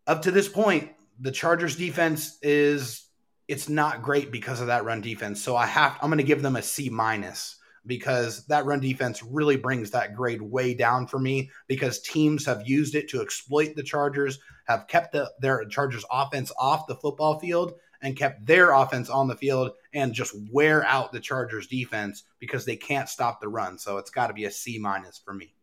up 0.08 0.24
to 0.24 0.32
this 0.32 0.48
point, 0.48 0.92
the 1.20 1.32
Chargers 1.32 1.76
defense 1.76 2.38
is 2.42 3.08
it's 3.48 3.70
not 3.70 4.04
great 4.04 4.32
because 4.32 4.62
of 4.62 4.68
that 4.68 4.86
run 4.86 5.02
defense. 5.02 5.42
So 5.42 5.56
I 5.56 5.66
have 5.66 5.98
I'm 6.02 6.10
going 6.10 6.18
to 6.18 6.24
give 6.24 6.42
them 6.42 6.56
a 6.56 6.62
C 6.62 6.90
minus 6.90 7.58
because 7.86 8.46
that 8.48 8.66
run 8.66 8.82
defense 8.82 9.24
really 9.24 9.56
brings 9.56 9.92
that 9.92 10.16
grade 10.16 10.42
way 10.42 10.74
down 10.74 11.08
for 11.08 11.18
me 11.18 11.50
because 11.68 12.02
teams 12.02 12.46
have 12.46 12.68
used 12.68 12.96
it 12.96 13.10
to 13.10 13.22
exploit 13.22 13.76
the 13.76 13.84
Chargers, 13.84 14.40
have 14.66 14.88
kept 14.88 15.14
the, 15.14 15.32
their 15.40 15.64
Chargers 15.66 16.04
offense 16.12 16.52
off 16.60 16.88
the 16.88 16.96
football 16.96 17.40
field 17.40 17.76
and 18.02 18.16
kept 18.16 18.46
their 18.46 18.74
offense 18.74 19.10
on 19.10 19.28
the 19.28 19.36
field 19.36 19.72
and 19.94 20.14
just 20.14 20.36
wear 20.52 20.86
out 20.86 21.12
the 21.12 21.20
Chargers 21.20 21.68
defense 21.68 22.24
because 22.40 22.66
they 22.66 22.76
can't 22.76 23.10
stop 23.10 23.42
the 23.42 23.48
run. 23.48 23.80
So 23.80 23.98
it's 23.98 24.12
got 24.12 24.28
to 24.28 24.34
be 24.34 24.46
a 24.46 24.52
C 24.52 24.78
minus 24.78 25.18
for 25.18 25.34
me. 25.34 25.56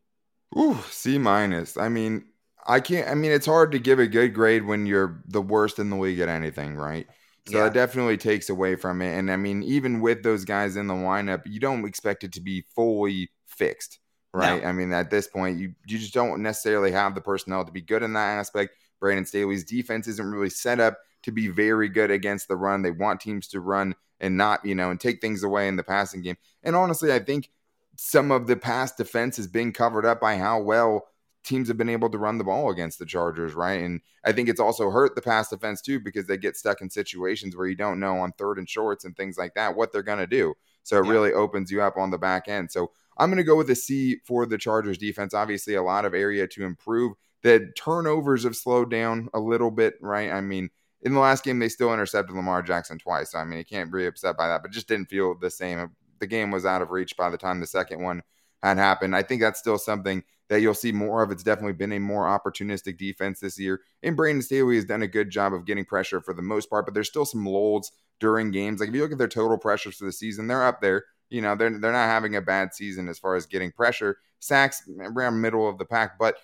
Ooh, 0.57 0.79
C 0.91 1.19
minus. 1.19 1.77
I 1.77 1.89
mean, 1.89 2.25
I 2.67 2.81
can't. 2.81 3.09
I 3.09 3.15
mean, 3.15 3.31
it's 3.31 3.47
hard 3.47 3.73
to 3.73 3.79
give 3.79 3.99
a 3.99 4.07
good 4.07 4.35
grade 4.35 4.65
when 4.65 4.87
you're 4.87 5.23
the 5.27 5.43
worst 5.43 5.79
in 5.79 5.91
the 5.91 5.97
league 5.97 6.21
at 6.21 6.29
anything, 6.29 6.77
right? 6.77 7.07
So 7.47 7.59
yeah. 7.59 7.67
it 7.67 7.75
definitely 7.75 8.17
takes 8.17 8.49
away 8.49 8.75
from 8.77 9.03
it. 9.03 9.19
And 9.19 9.31
I 9.31 9.37
mean, 9.37 9.63
even 9.63 10.01
with 10.01 10.23
those 10.23 10.45
guys 10.45 10.77
in 10.77 10.87
the 10.87 10.95
lineup, 10.95 11.43
you 11.45 11.61
don't 11.61 11.85
expect 11.85 12.25
it 12.25 12.33
to 12.33 12.41
be 12.41 12.65
fully 12.75 13.31
fixed, 13.47 13.99
right? 14.33 14.63
No. 14.63 14.69
I 14.69 14.73
mean, 14.73 14.93
at 14.93 15.11
this 15.11 15.27
point, 15.27 15.59
you 15.59 15.75
you 15.87 15.99
just 15.99 16.15
don't 16.15 16.43
necessarily 16.43 16.93
have 16.93 17.15
the 17.15 17.21
personnel 17.21 17.65
to 17.65 17.73
be 17.73 17.83
good 17.83 18.03
in 18.03 18.15
that 18.15 18.39
aspect. 18.39 18.75
Brandon 18.99 19.27
Staley's 19.27 19.65
defense 19.65 20.09
isn't 20.09 20.31
really 20.31 20.49
set 20.49 20.81
up 20.81 20.99
to 21.25 21.33
be 21.33 21.49
very 21.49 21.89
good 21.89 22.11
against 22.11 22.49
the 22.49 22.57
run. 22.57 22.83
They 22.83 22.91
want 22.91 23.21
teams 23.21 23.49
to 23.49 23.61
run 23.61 23.95
and 24.21 24.37
not, 24.37 24.65
you 24.65 24.75
know, 24.75 24.91
and 24.91 24.99
take 24.99 25.21
things 25.21 25.43
away 25.43 25.69
in 25.69 25.77
the 25.77 25.83
passing 25.83 26.23
game. 26.23 26.37
And 26.63 26.75
honestly, 26.75 27.13
I 27.13 27.19
think 27.19 27.51
some 27.97 28.31
of 28.31 28.47
the 28.47 28.57
past 28.57 28.97
defense 28.97 29.37
has 29.37 29.47
been 29.47 29.73
covered 29.73 30.07
up 30.07 30.21
by 30.21 30.37
how 30.37 30.61
well 30.61 31.07
teams 31.45 31.69
have 31.69 31.77
been 31.77 31.89
able 31.89 32.11
to 32.11 32.19
run 32.19 32.39
the 32.39 32.45
ball 32.45 32.71
against 32.71 32.99
the 32.99 33.07
Chargers, 33.07 33.55
right? 33.55 33.83
And 33.83 34.01
I 34.25 34.33
think 34.33 34.49
it's 34.49 34.61
also 34.61 34.91
hurt 34.91 35.15
the 35.15 35.23
pass 35.23 35.51
defense 35.51 35.81
too 35.81 36.01
because 36.01 36.27
they 36.27 36.37
get 36.37 36.57
stuck 36.57 36.81
in 36.81 36.91
situations 36.91 37.57
where 37.57 37.67
you 37.67 37.77
don't 37.77 38.01
know 38.01 38.19
on 38.19 38.33
third 38.33 38.59
and 38.59 38.69
shorts 38.69 39.05
and 39.05 39.17
things 39.17 39.37
like 39.37 39.55
that 39.55 39.77
what 39.77 39.93
they're 39.93 40.03
going 40.03 40.19
to 40.19 40.27
do. 40.27 40.55
So 40.83 40.99
it 40.99 41.07
yeah. 41.07 41.13
really 41.13 41.33
opens 41.33 41.71
you 41.71 41.83
up 41.83 41.97
on 41.97 42.11
the 42.11 42.19
back 42.19 42.49
end. 42.49 42.71
So 42.73 42.91
I'm 43.17 43.31
going 43.31 43.39
to 43.39 43.45
go 43.45 43.57
with 43.57 43.71
a 43.71 43.77
C 43.77 44.19
for 44.25 44.47
the 44.47 44.59
Chargers 44.59 44.99
defense. 44.99 45.35
Obviously, 45.35 45.75
a 45.75 45.83
lot 45.83 46.05
of 46.05 46.15
area 46.15 46.47
to 46.49 46.65
improve. 46.65 47.13
The 47.43 47.71
turnovers 47.77 48.45
have 48.45 48.57
slowed 48.57 48.91
down 48.91 49.29
a 49.35 49.39
little 49.39 49.71
bit, 49.71 49.95
right? 50.01 50.33
I 50.33 50.41
mean, 50.41 50.71
in 51.03 51.13
the 51.13 51.21
last 51.21 51.45
game, 51.45 51.59
they 51.59 51.69
still 51.69 51.93
intercepted 51.93 52.35
Lamar 52.35 52.63
Jackson 52.63 52.99
twice. 52.99 53.33
So, 53.33 53.39
I 53.39 53.45
mean, 53.45 53.59
you 53.59 53.65
can't 53.65 53.93
be 53.93 54.07
upset 54.07 54.37
by 54.37 54.49
that, 54.49 54.63
but 54.63 54.71
just 54.71 54.89
didn't 54.89 55.11
feel 55.11 55.35
the 55.35 55.51
same. 55.51 55.91
The 56.21 56.27
game 56.27 56.51
was 56.51 56.65
out 56.65 56.81
of 56.81 56.91
reach 56.91 57.17
by 57.17 57.29
the 57.29 57.37
time 57.37 57.61
the 57.61 57.67
second 57.67 58.03
one 58.03 58.23
had 58.63 58.79
happened. 58.79 59.15
I 59.15 59.23
think 59.23 59.43
that's 59.43 59.61
still 59.61 59.79
something 59.79 60.23
that 60.49 60.61
you'll 60.61 60.75
see 60.75 60.93
more 60.93 61.23
of. 61.23 61.31
It's 61.31 61.43
definitely 61.43 61.73
been 61.73 61.93
a 61.93 62.01
more 62.01 62.25
opportunistic 62.25 62.99
defense 62.99 63.41
this 63.41 63.59
year. 63.59 63.81
And 64.03 64.17
Brandon 64.17 64.43
Staley 64.43 64.77
has 64.77 64.85
done 64.85 65.03
a 65.03 65.09
good 65.09 65.31
job 65.31 65.55
of 65.55 65.65
getting 65.65 65.85
pressure 65.85 66.21
for 66.21 66.35
the 66.35 66.43
most 66.43 66.69
part, 66.69 66.85
but 66.85 66.95
there's 66.95 67.09
still 67.09 67.25
some 67.25 67.47
lulls 67.47 67.91
during 68.21 68.51
games. 68.51 68.81
Like 68.81 68.91
if 68.91 68.95
you 68.95 69.03
look 69.03 69.13
at 69.13 69.19
their 69.19 69.29
total 69.29 69.59
pressures 69.59 69.97
for 69.97 70.05
the 70.05 70.13
season, 70.13 70.47
they're 70.47 70.67
up 70.67 70.81
there. 70.81 71.05
You 71.31 71.41
know, 71.41 71.57
they're 71.57 71.79
they're 71.79 71.93
not 71.93 72.07
having 72.07 72.37
a 72.37 72.43
bad 72.43 72.75
season 72.75 73.09
as 73.09 73.19
far 73.19 73.35
as 73.35 73.47
getting 73.47 73.73
pressure. 73.73 74.19
Sacks 74.41 74.83
around 75.01 75.41
middle 75.41 75.69
of 75.69 75.79
the 75.79 75.87
pack, 75.87 76.19
but 76.19 76.37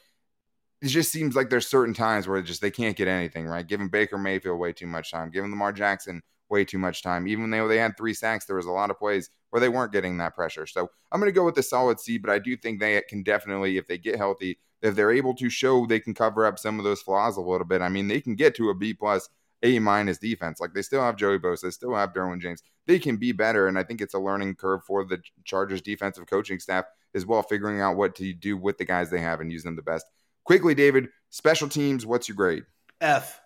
it 0.80 0.88
just 0.88 1.12
seems 1.12 1.36
like 1.36 1.50
there's 1.50 1.68
certain 1.68 1.92
times 1.92 2.26
where 2.26 2.40
just 2.40 2.62
they 2.62 2.70
can't 2.70 2.96
get 2.96 3.06
anything 3.06 3.46
right. 3.46 3.66
Giving 3.66 3.88
Baker 3.88 4.16
Mayfield 4.16 4.58
way 4.58 4.72
too 4.72 4.86
much 4.86 5.10
time, 5.10 5.30
giving 5.30 5.50
Lamar 5.50 5.72
Jackson 5.72 6.22
way 6.50 6.64
too 6.64 6.78
much 6.78 7.02
time. 7.02 7.28
Even 7.28 7.50
though 7.50 7.68
they 7.68 7.78
had 7.78 7.96
three 7.96 8.14
sacks, 8.14 8.44
there 8.44 8.56
was 8.56 8.66
a 8.66 8.70
lot 8.70 8.90
of 8.90 8.98
plays 8.98 9.30
where 9.50 9.60
they 9.60 9.68
weren't 9.68 9.92
getting 9.92 10.18
that 10.18 10.34
pressure. 10.34 10.66
So 10.66 10.90
I'm 11.10 11.20
going 11.20 11.32
to 11.32 11.36
go 11.36 11.44
with 11.44 11.54
the 11.54 11.62
solid 11.62 12.00
C, 12.00 12.18
but 12.18 12.30
I 12.30 12.38
do 12.38 12.56
think 12.56 12.80
they 12.80 13.00
can 13.08 13.22
definitely, 13.22 13.76
if 13.76 13.86
they 13.86 13.98
get 13.98 14.16
healthy, 14.16 14.58
if 14.82 14.94
they're 14.94 15.12
able 15.12 15.34
to 15.34 15.50
show 15.50 15.86
they 15.86 16.00
can 16.00 16.14
cover 16.14 16.46
up 16.46 16.58
some 16.58 16.78
of 16.78 16.84
those 16.84 17.02
flaws 17.02 17.36
a 17.36 17.40
little 17.40 17.66
bit. 17.66 17.82
I 17.82 17.88
mean, 17.88 18.08
they 18.08 18.20
can 18.20 18.34
get 18.34 18.54
to 18.56 18.70
a 18.70 18.74
B 18.74 18.94
plus, 18.94 19.28
A 19.62 19.78
minus 19.78 20.18
defense. 20.18 20.60
Like 20.60 20.72
they 20.72 20.82
still 20.82 21.02
have 21.02 21.16
Joey 21.16 21.38
Bosa, 21.38 21.62
they 21.62 21.70
still 21.70 21.94
have 21.94 22.12
Derwin 22.12 22.40
James. 22.40 22.62
They 22.86 22.98
can 22.98 23.16
be 23.16 23.32
better, 23.32 23.68
and 23.68 23.78
I 23.78 23.82
think 23.82 24.00
it's 24.00 24.14
a 24.14 24.18
learning 24.18 24.56
curve 24.56 24.82
for 24.84 25.04
the 25.04 25.20
Chargers 25.44 25.82
defensive 25.82 26.26
coaching 26.26 26.58
staff 26.58 26.86
as 27.14 27.26
well, 27.26 27.42
figuring 27.42 27.80
out 27.80 27.96
what 27.96 28.14
to 28.16 28.32
do 28.32 28.56
with 28.56 28.78
the 28.78 28.84
guys 28.84 29.10
they 29.10 29.20
have 29.20 29.40
and 29.40 29.52
use 29.52 29.62
them 29.62 29.76
the 29.76 29.82
best. 29.82 30.06
Quickly, 30.44 30.74
David, 30.74 31.08
special 31.28 31.68
teams. 31.68 32.06
What's 32.06 32.28
your 32.28 32.36
grade? 32.36 32.64
F. 33.00 33.40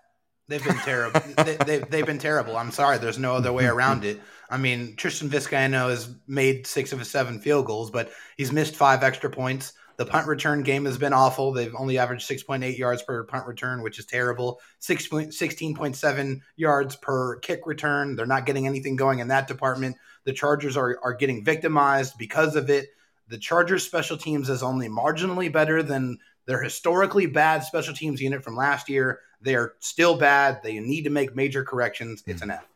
They've 0.48 0.64
been 0.64 0.76
terrible. 0.76 1.20
they, 1.44 1.56
they, 1.56 1.78
they've 1.78 2.06
been 2.06 2.18
terrible. 2.18 2.56
I'm 2.56 2.70
sorry. 2.70 2.98
There's 2.98 3.18
no 3.18 3.34
other 3.34 3.52
way 3.52 3.66
around 3.66 4.04
it. 4.04 4.20
I 4.50 4.58
mean, 4.58 4.94
Tristan 4.96 5.30
Vizcaino 5.30 5.88
has 5.88 6.14
made 6.26 6.66
six 6.66 6.92
of 6.92 6.98
his 6.98 7.10
seven 7.10 7.40
field 7.40 7.66
goals, 7.66 7.90
but 7.90 8.10
he's 8.36 8.52
missed 8.52 8.76
five 8.76 9.02
extra 9.02 9.30
points. 9.30 9.72
The 9.96 10.04
punt 10.04 10.26
return 10.26 10.62
game 10.62 10.84
has 10.86 10.98
been 10.98 11.12
awful. 11.12 11.52
They've 11.52 11.74
only 11.76 11.98
averaged 11.98 12.28
6.8 12.28 12.76
yards 12.76 13.02
per 13.02 13.24
punt 13.24 13.46
return, 13.46 13.82
which 13.82 13.98
is 13.98 14.06
terrible. 14.06 14.60
6. 14.80 15.08
16.7 15.08 16.40
yards 16.56 16.96
per 16.96 17.38
kick 17.38 17.60
return. 17.64 18.16
They're 18.16 18.26
not 18.26 18.44
getting 18.44 18.66
anything 18.66 18.96
going 18.96 19.20
in 19.20 19.28
that 19.28 19.46
department. 19.46 19.96
The 20.24 20.32
Chargers 20.32 20.76
are, 20.76 20.98
are 21.02 21.14
getting 21.14 21.44
victimized 21.44 22.18
because 22.18 22.56
of 22.56 22.70
it. 22.70 22.88
The 23.28 23.38
Chargers 23.38 23.84
special 23.84 24.16
teams 24.16 24.50
is 24.50 24.62
only 24.62 24.88
marginally 24.88 25.50
better 25.50 25.82
than 25.82 26.18
their 26.46 26.62
historically 26.62 27.26
bad 27.26 27.64
special 27.64 27.94
teams 27.94 28.20
unit 28.20 28.44
from 28.44 28.56
last 28.56 28.88
year. 28.88 29.20
They 29.40 29.54
are 29.54 29.74
still 29.80 30.16
bad. 30.16 30.62
They 30.62 30.78
need 30.80 31.02
to 31.02 31.10
make 31.10 31.34
major 31.36 31.64
corrections. 31.64 32.22
It's 32.26 32.42
hmm. 32.42 32.50
an 32.50 32.56
F. 32.58 32.66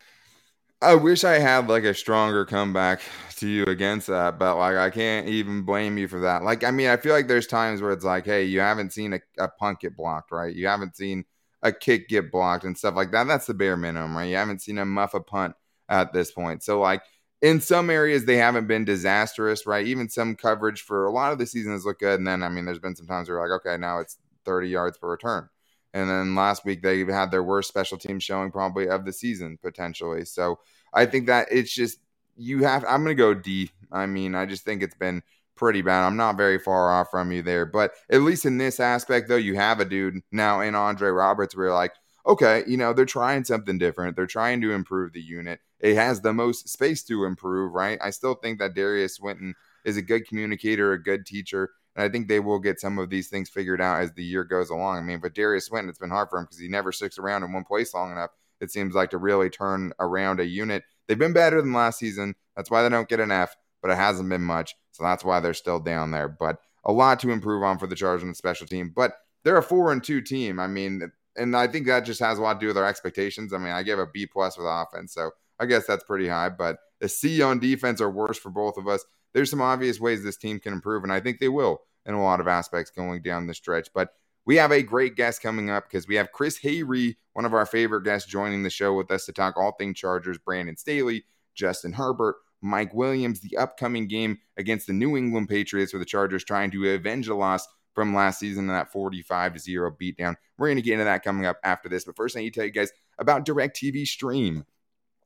I 0.81 0.95
wish 0.95 1.25
I 1.25 1.41
had 1.41 1.69
like 1.69 1.83
a 1.83 1.93
stronger 1.93 2.45
comeback 2.45 3.01
to 3.39 3.49
you 3.49 3.65
against 3.65 4.07
that, 4.07 4.39
but 4.39 4.57
like 4.59 4.77
I 4.77 4.91
can't 4.91 5.27
even 5.27 5.63
blame 5.63 5.99
you 5.99 6.07
for 6.07 6.21
that. 6.21 6.45
Like, 6.45 6.63
I 6.63 6.71
mean, 6.71 6.89
I 6.89 6.97
feel 6.97 7.13
like 7.13 7.27
there's 7.27 7.49
times 7.49 7.83
where 7.83 7.91
it's 7.91 8.05
like, 8.05 8.25
hey, 8.25 8.45
you 8.45 8.61
haven't 8.61 8.93
seen 8.93 9.15
a, 9.15 9.21
a 9.39 9.49
punt 9.49 9.81
get 9.81 9.97
blocked, 9.97 10.31
right? 10.31 10.55
You 10.55 10.69
haven't 10.69 10.97
seen 10.97 11.25
a 11.63 11.73
kick 11.73 12.09
get 12.09 12.31
blocked 12.31 12.63
and 12.63 12.79
stuff 12.79 12.95
like 12.95 13.11
that. 13.11 13.27
That's 13.27 13.47
the 13.47 13.55
bare 13.55 13.77
minimum, 13.77 14.17
right? 14.17 14.27
You 14.27 14.37
haven't 14.37 14.63
seen 14.63 14.79
a 14.79 14.85
muff 14.85 15.15
a 15.15 15.21
punt 15.21 15.57
at 15.89 16.13
this 16.13 16.31
point. 16.31 16.63
So, 16.63 16.81
like, 16.81 17.03
in 17.41 17.61
some 17.61 17.91
areas, 17.91 18.25
they 18.25 18.37
haven't 18.37 18.67
been 18.67 18.85
disastrous, 18.85 19.67
right? 19.67 19.87
Even 19.87 20.09
some 20.09 20.35
coverage 20.35 20.83
for 20.83 21.07
a 21.07 21.13
lot 21.13 21.33
of 21.33 21.39
the 21.39 21.47
season 21.47 21.73
has 21.73 21.85
looked 21.85 22.01
good. 22.01 22.19
And 22.19 22.27
then, 22.27 22.43
I 22.43 22.49
mean, 22.49 22.65
there's 22.65 22.79
been 22.79 22.97
some 22.97 23.07
times 23.07 23.29
where 23.29 23.41
like, 23.41 23.61
okay, 23.61 23.77
now 23.77 24.01
it's 24.01 24.19
30 24.45 24.69
yards 24.69 24.99
per 24.99 25.09
return. 25.09 25.49
And 25.95 26.09
then 26.09 26.35
last 26.35 26.65
week 26.65 26.83
they 26.83 27.05
had 27.05 27.31
their 27.31 27.43
worst 27.43 27.69
special 27.69 27.99
team 27.99 28.19
showing 28.19 28.51
probably 28.51 28.89
of 28.89 29.05
the 29.05 29.13
season 29.13 29.59
potentially. 29.63 30.25
So 30.25 30.59
I 30.93 31.07
think 31.07 31.27
that 31.27 31.49
it's 31.51 31.73
just 31.73 31.99
you 32.37 32.63
have. 32.65 32.85
I'm 32.87 33.05
to 33.07 33.15
go 33.15 33.35
D. 33.35 33.71
I 33.91 34.07
mean, 34.07 34.35
I 34.35 34.47
just 34.47 34.65
think 34.65 34.83
it's 34.83 34.95
been 34.95 35.23
pretty 35.57 35.83
bad. 35.83 36.07
I'm 36.07 36.17
not 36.17 36.37
very 36.37 36.59
far 36.59 36.93
off 36.93 37.11
from 37.11 37.33
you 37.33 37.43
there, 37.43 37.67
but 37.67 37.93
at 38.11 38.21
least 38.21 38.45
in 38.45 38.59
this 38.59 38.81
aspect 38.81 39.29
though, 39.29 39.37
you 39.37 39.55
have 39.55 39.81
a 39.81 39.85
dude 39.85 40.21
now 40.31 40.61
in 40.61 40.75
Andre 40.75 41.09
Roberts 41.09 41.57
where 41.57 41.67
you're 41.67 41.75
like, 41.75 41.95
okay, 42.29 42.63
you 42.67 42.77
know, 42.77 42.93
they're 42.93 43.07
trying 43.07 43.45
something 43.45 43.79
different. 43.79 44.15
They're 44.15 44.27
trying 44.27 44.61
to 44.61 44.73
improve 44.73 45.13
the 45.13 45.21
unit. 45.21 45.61
It 45.81 45.95
has 45.95 46.21
the 46.21 46.35
most 46.35 46.69
space 46.69 47.03
to 47.05 47.25
improve, 47.25 47.73
right? 47.73 47.99
I 48.03 48.11
still 48.11 48.35
think 48.35 48.59
that 48.59 48.75
Derius 48.75 49.15
Swinton 49.15 49.55
is 49.85 49.97
a 49.97 50.03
good 50.03 50.29
communicator, 50.29 50.93
a 50.93 51.03
good 51.03 51.25
teacher. 51.25 51.71
And 51.97 52.05
I 52.05 52.09
think 52.11 52.29
they 52.29 52.41
will 52.41 52.59
get 52.59 52.81
some 52.81 52.99
of 52.99 53.09
these 53.09 53.29
things 53.29 53.49
figured 53.49 53.81
out 53.81 54.03
as 54.03 54.13
the 54.13 54.23
year 54.23 54.45
goes 54.45 54.71
along. 54.71 54.99
I 54.99 55.01
mean, 55.01 55.21
but 55.21 55.35
Derius 55.35 55.67
Swinton, 55.67 55.89
it's 55.89 55.99
been 55.99 56.11
hard 56.11 56.29
for 56.29 56.39
him 56.39 56.45
because 56.45 56.59
he 56.59 56.69
never 56.69 56.93
sticks 56.93 57.19
around 57.19 57.45
in 57.45 57.53
one 57.53 57.65
place 57.65 57.95
long 57.95 58.13
enough. 58.13 58.31
It 58.61 58.71
seems 58.71 58.95
like 58.95 59.11
to 59.11 59.19
really 59.19 59.49
turn 59.51 59.93
around 59.99 60.41
a 60.41 60.45
unit. 60.45 60.85
They've 61.07 61.19
been 61.19 61.33
better 61.33 61.63
than 61.63 61.73
last 61.73 61.99
season. 61.99 62.35
That's 62.57 62.71
why 62.71 62.83
they 62.83 62.89
don't 62.89 63.09
get 63.09 63.21
an 63.21 63.31
F, 63.31 63.57
but 63.81 63.91
it 63.91 63.97
hasn't 63.97 64.29
been 64.29 64.43
much. 64.43 64.75
So 64.93 65.05
that's 65.05 65.25
why 65.25 65.41
they're 65.41 65.55
still 65.55 65.81
down 65.81 66.11
there. 66.11 66.29
But 66.29 66.59
a 66.85 66.93
lot 66.93 67.21
to 67.21 67.31
improve 67.31 67.63
on 67.63 67.79
for 67.79 67.87
the 67.87 67.97
Chargers 67.97 68.23
and 68.23 68.33
the 68.33 68.37
special 68.37 68.67
team. 68.67 68.93
But 68.95 69.15
they're 69.45 69.57
a 69.57 69.63
four 69.63 69.93
and 69.93 70.03
two 70.03 70.21
team. 70.21 70.61
I 70.61 70.67
mean, 70.67 71.11
and 71.39 71.57
I 71.57 71.67
think 71.67 71.87
that 71.87 72.01
just 72.01 72.21
has 72.21 72.39
a 72.39 72.43
lot 72.43 72.55
to 72.55 72.61
do 72.61 72.67
with 72.67 72.79
our 72.79 72.87
expectations. 72.87 73.53
I 73.53 73.59
mean, 73.59 73.73
I 73.73 73.83
gave 73.83 73.99
a 73.99 74.07
B 74.07 74.27
plus 74.27 74.59
with 74.59 74.67
offense, 74.69 75.15
so 75.15 75.31
I 75.59 75.67
guess 75.67 75.87
that's 75.87 76.05
pretty 76.05 76.29
high. 76.29 76.51
But 76.51 76.79
a 77.01 77.09
C 77.09 77.43
on 77.43 77.59
defense 77.59 78.01
are 78.01 78.11
worse 78.11 78.39
for 78.39 78.51
both 78.51 78.77
of 78.77 78.89
us. 78.89 79.05
There's 79.35 79.51
some 79.51 79.63
obvious 79.63 80.01
ways 80.01 80.23
this 80.23 80.37
team 80.37 80.59
can 80.59 80.73
improve, 80.73 81.05
and 81.05 81.13
I 81.13 81.21
think 81.21 81.39
they 81.39 81.49
will 81.49 81.83
in 82.07 82.15
a 82.15 82.23
lot 82.23 82.41
of 82.41 82.49
aspects 82.49 82.91
going 82.91 83.23
down 83.23 83.47
the 83.47 83.55
stretch. 83.55 83.89
But 83.95 84.11
we 84.45 84.57
have 84.57 84.73
a 84.73 84.83
great 84.83 85.15
guest 85.15 85.43
coming 85.43 85.71
up 85.71 85.85
because 85.85 86.09
we 86.09 86.15
have 86.15 86.33
Chris 86.33 86.59
Hayre, 86.61 87.17
one 87.35 87.45
of 87.45 87.53
our 87.55 87.67
favorite 87.67 88.05
guests, 88.05 88.29
joining 88.29 88.63
the 88.63 88.71
show 88.71 88.95
with 88.95 89.11
us 89.11 89.27
to 89.27 89.33
talk 89.33 89.57
all 89.57 89.73
things 89.73 89.99
Chargers. 89.99 90.39
Brandon 90.39 90.77
Staley, 90.77 91.25
Justin 91.55 91.93
Herbert, 91.93 92.37
Mike 92.63 92.95
Williams, 92.95 93.41
the 93.41 93.57
upcoming 93.59 94.09
game 94.09 94.39
against 94.57 94.87
the 94.87 94.93
New 94.93 95.17
England 95.17 95.49
Patriots, 95.49 95.93
where 95.93 96.01
the 96.01 96.07
Chargers 96.07 96.45
trying 96.45 96.71
to 96.71 96.95
avenge 96.95 97.29
a 97.29 97.35
loss 97.35 97.69
from 97.99 98.15
last 98.15 98.39
season 98.39 98.65
in 98.65 98.69
that 98.69 98.93
45 98.93 99.55
to 99.55 99.59
0 99.59 99.97
beatdown. 100.01 100.37
We're 100.57 100.69
going 100.69 100.77
to 100.77 100.83
get 100.83 100.93
into 100.93 101.05
that 101.05 101.25
coming 101.25 101.47
up 101.47 101.59
after 101.65 101.89
this. 101.89 102.05
But 102.05 102.15
first, 102.15 102.37
I 102.37 102.41
need 102.41 102.55
to 102.55 102.61
tell 102.61 102.67
you 102.67 102.71
guys 102.71 102.93
about 103.19 103.45
DirecTV 103.45 104.07
Stream. 104.07 104.65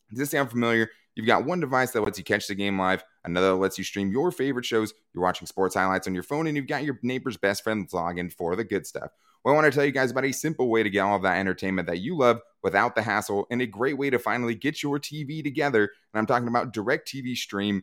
Does 0.09 0.19
this 0.19 0.31
sound 0.31 0.49
familiar? 0.49 0.89
You've 1.15 1.27
got 1.27 1.45
one 1.45 1.61
device 1.61 1.91
that 1.91 2.01
lets 2.01 2.17
you 2.17 2.25
catch 2.25 2.47
the 2.47 2.55
game 2.55 2.79
live, 2.79 3.05
another 3.27 3.49
that 3.49 3.57
lets 3.57 3.77
you 3.77 3.85
stream 3.85 4.11
your 4.11 4.31
favorite 4.31 4.65
shows. 4.65 4.95
You're 5.13 5.23
watching 5.23 5.47
sports 5.47 5.75
highlights 5.75 6.07
on 6.07 6.15
your 6.15 6.23
phone, 6.23 6.47
and 6.47 6.57
you've 6.57 6.67
got 6.67 6.85
your 6.85 6.99
neighbor's 7.03 7.37
best 7.37 7.63
friend's 7.63 7.93
login 7.93 8.33
for 8.33 8.57
the 8.57 8.65
good 8.65 8.87
stuff. 8.87 9.11
Well, 9.45 9.53
I 9.53 9.59
want 9.59 9.71
to 9.71 9.77
tell 9.77 9.85
you 9.85 9.93
guys 9.93 10.11
about 10.11 10.25
a 10.25 10.33
simple 10.33 10.71
way 10.71 10.83
to 10.83 10.89
get 10.89 11.01
all 11.01 11.17
of 11.17 11.23
that 11.23 11.39
entertainment 11.39 11.89
that 11.89 12.01
you 12.01 12.17
love 12.17 12.41
without 12.63 12.95
the 12.95 13.03
hassle, 13.03 13.47
and 13.51 13.61
a 13.61 13.67
great 13.67 13.99
way 13.99 14.09
to 14.09 14.19
finally 14.19 14.55
get 14.55 14.83
your 14.83 14.99
TV 14.99 15.45
together. 15.45 15.83
And 15.83 16.19
I'm 16.19 16.27
talking 16.27 16.49
about 16.49 16.73
DirecTV 16.73 17.37
Stream 17.37 17.83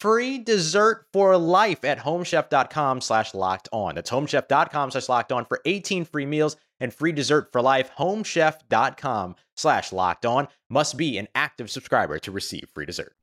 free 0.00 0.38
dessert 0.38 1.06
for 1.12 1.36
life 1.36 1.84
at 1.84 1.98
homechef.com 1.98 3.00
slash 3.00 3.34
locked 3.34 3.68
on. 3.72 3.94
That's 3.94 4.10
homechef.com 4.10 4.90
slash 4.90 5.08
locked 5.08 5.32
on 5.32 5.44
for 5.44 5.60
18 5.64 6.04
free 6.04 6.26
meals 6.26 6.56
and 6.80 6.92
free 6.92 7.12
dessert 7.12 7.50
for 7.52 7.62
life. 7.62 7.90
Homechef.com 7.98 9.36
slash 9.56 9.92
locked 9.92 10.26
on 10.26 10.48
must 10.68 10.96
be 10.96 11.18
an 11.18 11.28
active 11.34 11.70
subscriber 11.70 12.18
to 12.20 12.30
receive 12.30 12.68
free 12.74 12.86
dessert. 12.86 13.14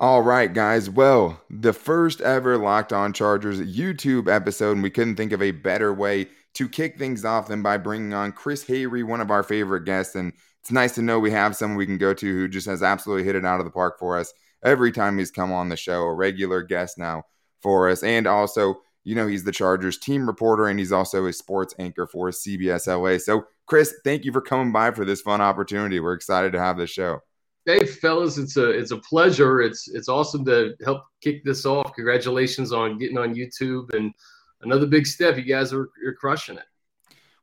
All 0.00 0.22
right, 0.22 0.52
guys. 0.52 0.88
Well, 0.88 1.42
the 1.50 1.72
first 1.72 2.20
ever 2.20 2.56
Locked 2.56 2.92
On 2.92 3.12
Chargers 3.12 3.60
YouTube 3.60 4.32
episode, 4.32 4.72
and 4.72 4.82
we 4.82 4.90
couldn't 4.90 5.16
think 5.16 5.32
of 5.32 5.42
a 5.42 5.50
better 5.50 5.92
way 5.92 6.28
to 6.54 6.68
kick 6.68 6.98
things 6.98 7.24
off 7.24 7.48
than 7.48 7.62
by 7.62 7.78
bringing 7.78 8.14
on 8.14 8.30
Chris 8.30 8.64
Hayre, 8.66 9.02
one 9.02 9.20
of 9.20 9.32
our 9.32 9.42
favorite 9.42 9.84
guests. 9.84 10.14
And 10.14 10.32
it's 10.60 10.70
nice 10.70 10.94
to 10.94 11.02
know 11.02 11.18
we 11.18 11.32
have 11.32 11.56
someone 11.56 11.76
we 11.76 11.84
can 11.84 11.98
go 11.98 12.14
to 12.14 12.26
who 12.26 12.46
just 12.46 12.68
has 12.68 12.80
absolutely 12.80 13.24
hit 13.24 13.34
it 13.34 13.44
out 13.44 13.58
of 13.58 13.64
the 13.64 13.72
park 13.72 13.98
for 13.98 14.16
us 14.16 14.32
every 14.64 14.92
time 14.92 15.18
he's 15.18 15.30
come 15.30 15.52
on 15.52 15.68
the 15.68 15.76
show, 15.76 16.02
a 16.02 16.14
regular 16.14 16.62
guest 16.62 16.98
now 16.98 17.24
for 17.62 17.88
us. 17.88 18.02
And 18.02 18.26
also, 18.26 18.80
you 19.04 19.14
know, 19.14 19.26
he's 19.26 19.44
the 19.44 19.52
Chargers 19.52 19.98
team 19.98 20.26
reporter 20.26 20.66
and 20.66 20.78
he's 20.78 20.92
also 20.92 21.26
a 21.26 21.32
sports 21.32 21.74
anchor 21.78 22.06
for 22.06 22.30
CBS 22.30 22.86
LA. 22.86 23.18
So, 23.18 23.44
Chris, 23.66 23.94
thank 24.04 24.24
you 24.24 24.32
for 24.32 24.40
coming 24.40 24.72
by 24.72 24.90
for 24.90 25.04
this 25.04 25.20
fun 25.20 25.40
opportunity. 25.40 26.00
We're 26.00 26.14
excited 26.14 26.52
to 26.52 26.60
have 26.60 26.76
this 26.76 26.90
show. 26.90 27.20
Hey, 27.64 27.84
fellas, 27.84 28.38
it's 28.38 28.56
a 28.56 28.70
it's 28.70 28.92
a 28.92 28.96
pleasure. 28.96 29.60
It's 29.60 29.88
it's 29.88 30.08
awesome 30.08 30.42
to 30.46 30.74
help 30.84 31.02
kick 31.20 31.44
this 31.44 31.66
off. 31.66 31.92
Congratulations 31.94 32.72
on 32.72 32.96
getting 32.96 33.18
on 33.18 33.34
YouTube 33.34 33.92
and 33.94 34.14
another 34.62 34.86
big 34.86 35.06
step. 35.06 35.36
You 35.36 35.42
guys 35.42 35.74
are 35.74 35.90
you're 36.02 36.14
crushing 36.14 36.56
it. 36.56 36.64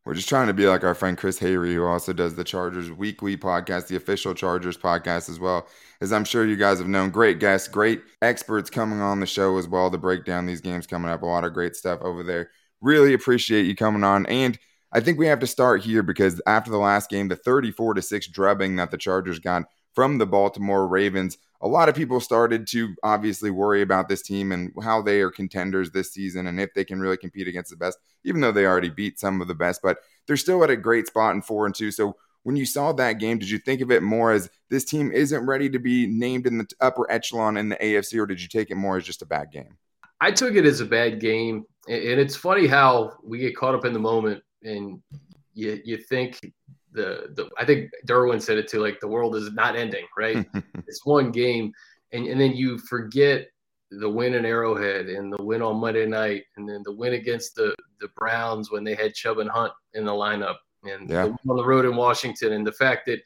We're 0.06 0.14
just 0.14 0.30
trying 0.30 0.46
to 0.48 0.54
be 0.54 0.68
like 0.68 0.84
our 0.84 0.94
friend 0.94 1.18
Chris 1.18 1.40
Hayre, 1.40 1.74
who 1.74 1.84
also 1.84 2.14
does 2.14 2.36
the 2.36 2.44
Chargers 2.44 2.92
Weekly 2.92 3.36
podcast, 3.36 3.88
the 3.88 3.96
official 3.96 4.36
Chargers 4.36 4.78
podcast 4.78 5.30
as 5.30 5.40
well. 5.40 5.68
As 6.00 6.14
I'm 6.14 6.26
sure 6.26 6.46
you 6.46 6.56
guys 6.56 6.78
have 6.78 6.88
known, 6.88 7.10
great 7.10 7.40
guests, 7.40 7.68
great 7.68 8.04
experts 8.22 8.70
coming 8.70 9.02
on 9.02 9.20
the 9.20 9.26
show 9.26 9.58
as 9.58 9.68
well 9.68 9.90
to 9.90 9.98
break 9.98 10.24
down 10.24 10.46
these 10.46 10.62
games 10.62 10.86
coming 10.86 11.10
up. 11.10 11.24
A 11.24 11.26
lot 11.26 11.44
of 11.44 11.54
great 11.54 11.76
stuff 11.76 12.02
over 12.02 12.22
there. 12.22 12.52
Really 12.82 13.16
appreciate 13.16 13.66
you 13.66 13.76
coming 13.76 14.04
on. 14.04 14.28
And 14.28 14.60
I 14.92 15.00
think 15.00 15.18
we 15.18 15.26
have 15.26 15.40
to 15.40 15.48
start 15.48 15.82
here 15.82 16.04
because 16.04 16.40
after 16.46 16.70
the 16.70 16.78
last 16.78 17.10
game, 17.10 17.28
the 17.28 17.36
34 17.36 17.96
to 17.96 18.02
6 18.04 18.28
drubbing 18.28 18.76
that 18.76 18.92
the 18.92 19.00
Chargers 19.00 19.40
got 19.40 19.64
from 19.96 20.20
the 20.20 20.28
Baltimore 20.28 20.88
Ravens, 20.88 21.40
a 21.62 21.68
lot 21.68 21.90
of 21.90 21.96
people 21.96 22.20
started 22.20 22.68
to 22.68 22.96
obviously 23.04 23.50
worry 23.50 23.82
about 23.82 24.10
this 24.10 24.22
team 24.22 24.52
and 24.52 24.72
how 24.84 25.02
they 25.02 25.22
are 25.22 25.32
contenders 25.32 25.92
this 25.92 26.14
season 26.14 26.48
and 26.48 26.60
if 26.60 26.74
they 26.74 26.86
can 26.86 27.00
really 27.00 27.18
compete 27.18 27.48
against 27.48 27.72
the 27.72 27.78
best, 27.78 27.98
even 28.24 28.42
though 28.42 28.52
they 28.52 28.66
already 28.66 28.90
beat 28.90 29.20
some 29.20 29.42
of 29.42 29.48
the 29.48 29.56
best. 29.56 29.82
But 29.82 30.00
they're 30.28 30.38
still 30.38 30.64
at 30.64 30.70
a 30.70 30.76
great 30.76 31.08
spot 31.08 31.36
in 31.36 31.42
four 31.42 31.66
and 31.66 31.74
two. 31.74 31.92
So 31.92 32.16
when 32.44 32.56
you 32.56 32.66
saw 32.66 32.92
that 32.94 33.14
game, 33.14 33.40
did 33.40 33.50
you 33.50 33.58
think 33.58 33.82
of 33.82 33.90
it 33.90 34.04
more 34.04 34.32
as 34.32 34.50
this 34.70 34.86
team 34.86 35.12
isn't 35.12 35.46
ready 35.46 35.70
to 35.70 35.80
be 35.80 36.06
named 36.06 36.46
in 36.46 36.60
the 36.60 36.68
upper 36.80 37.10
echelon 37.10 37.58
in 37.58 37.70
the 37.70 37.76
AFC, 37.78 38.20
or 38.20 38.28
did 38.28 38.40
you 38.40 38.48
take 38.48 38.70
it 38.70 38.76
more 38.76 38.98
as 38.98 39.04
just 39.04 39.24
a 39.24 39.26
bad 39.26 39.52
game? 39.52 39.78
I 40.22 40.32
took 40.32 40.54
it 40.54 40.66
as 40.66 40.80
a 40.80 40.86
bad 40.86 41.20
game, 41.20 41.66
and 41.88 42.20
it's 42.20 42.36
funny 42.36 42.68
how 42.68 43.14
we 43.24 43.40
get 43.40 43.56
caught 43.56 43.74
up 43.74 43.84
in 43.84 43.94
the 43.94 44.00
moment, 44.00 44.44
and 44.64 45.02
you 45.56 45.82
you 45.84 45.98
think 45.98 46.40
the, 46.96 47.34
the 47.36 47.50
I 47.58 47.66
think 47.66 47.92
Derwin 48.08 48.42
said 48.42 48.58
it 48.58 48.68
too, 48.68 48.80
like 48.80 49.00
the 49.00 49.08
world 49.08 49.36
is 49.36 49.52
not 49.52 49.76
ending, 49.76 50.06
right? 50.18 50.46
it's 50.88 51.06
one 51.06 51.32
game, 51.32 51.72
and 52.14 52.26
and 52.26 52.40
then 52.40 52.54
you 52.54 52.78
forget 52.78 53.48
the 53.92 54.10
win 54.10 54.34
in 54.34 54.46
Arrowhead 54.46 55.08
and 55.08 55.32
the 55.32 55.44
win 55.44 55.62
on 55.62 55.78
Monday 55.78 56.06
night, 56.06 56.44
and 56.58 56.68
then 56.68 56.82
the 56.84 56.94
win 56.94 57.14
against 57.14 57.56
the 57.56 57.76
the 58.00 58.10
Browns 58.16 58.72
when 58.72 58.84
they 58.84 58.96
had 58.96 59.14
Chubb 59.14 59.40
and 59.40 59.50
Hunt 59.50 59.74
in 59.94 60.06
the 60.06 60.12
lineup, 60.12 60.56
and 60.84 61.10
yeah. 61.10 61.26
the 61.26 61.38
on 61.50 61.58
the 61.58 61.66
road 61.66 61.86
in 61.86 61.96
Washington, 61.96 62.54
and 62.54 62.66
the 62.66 62.74
fact 62.74 63.06
that. 63.08 63.20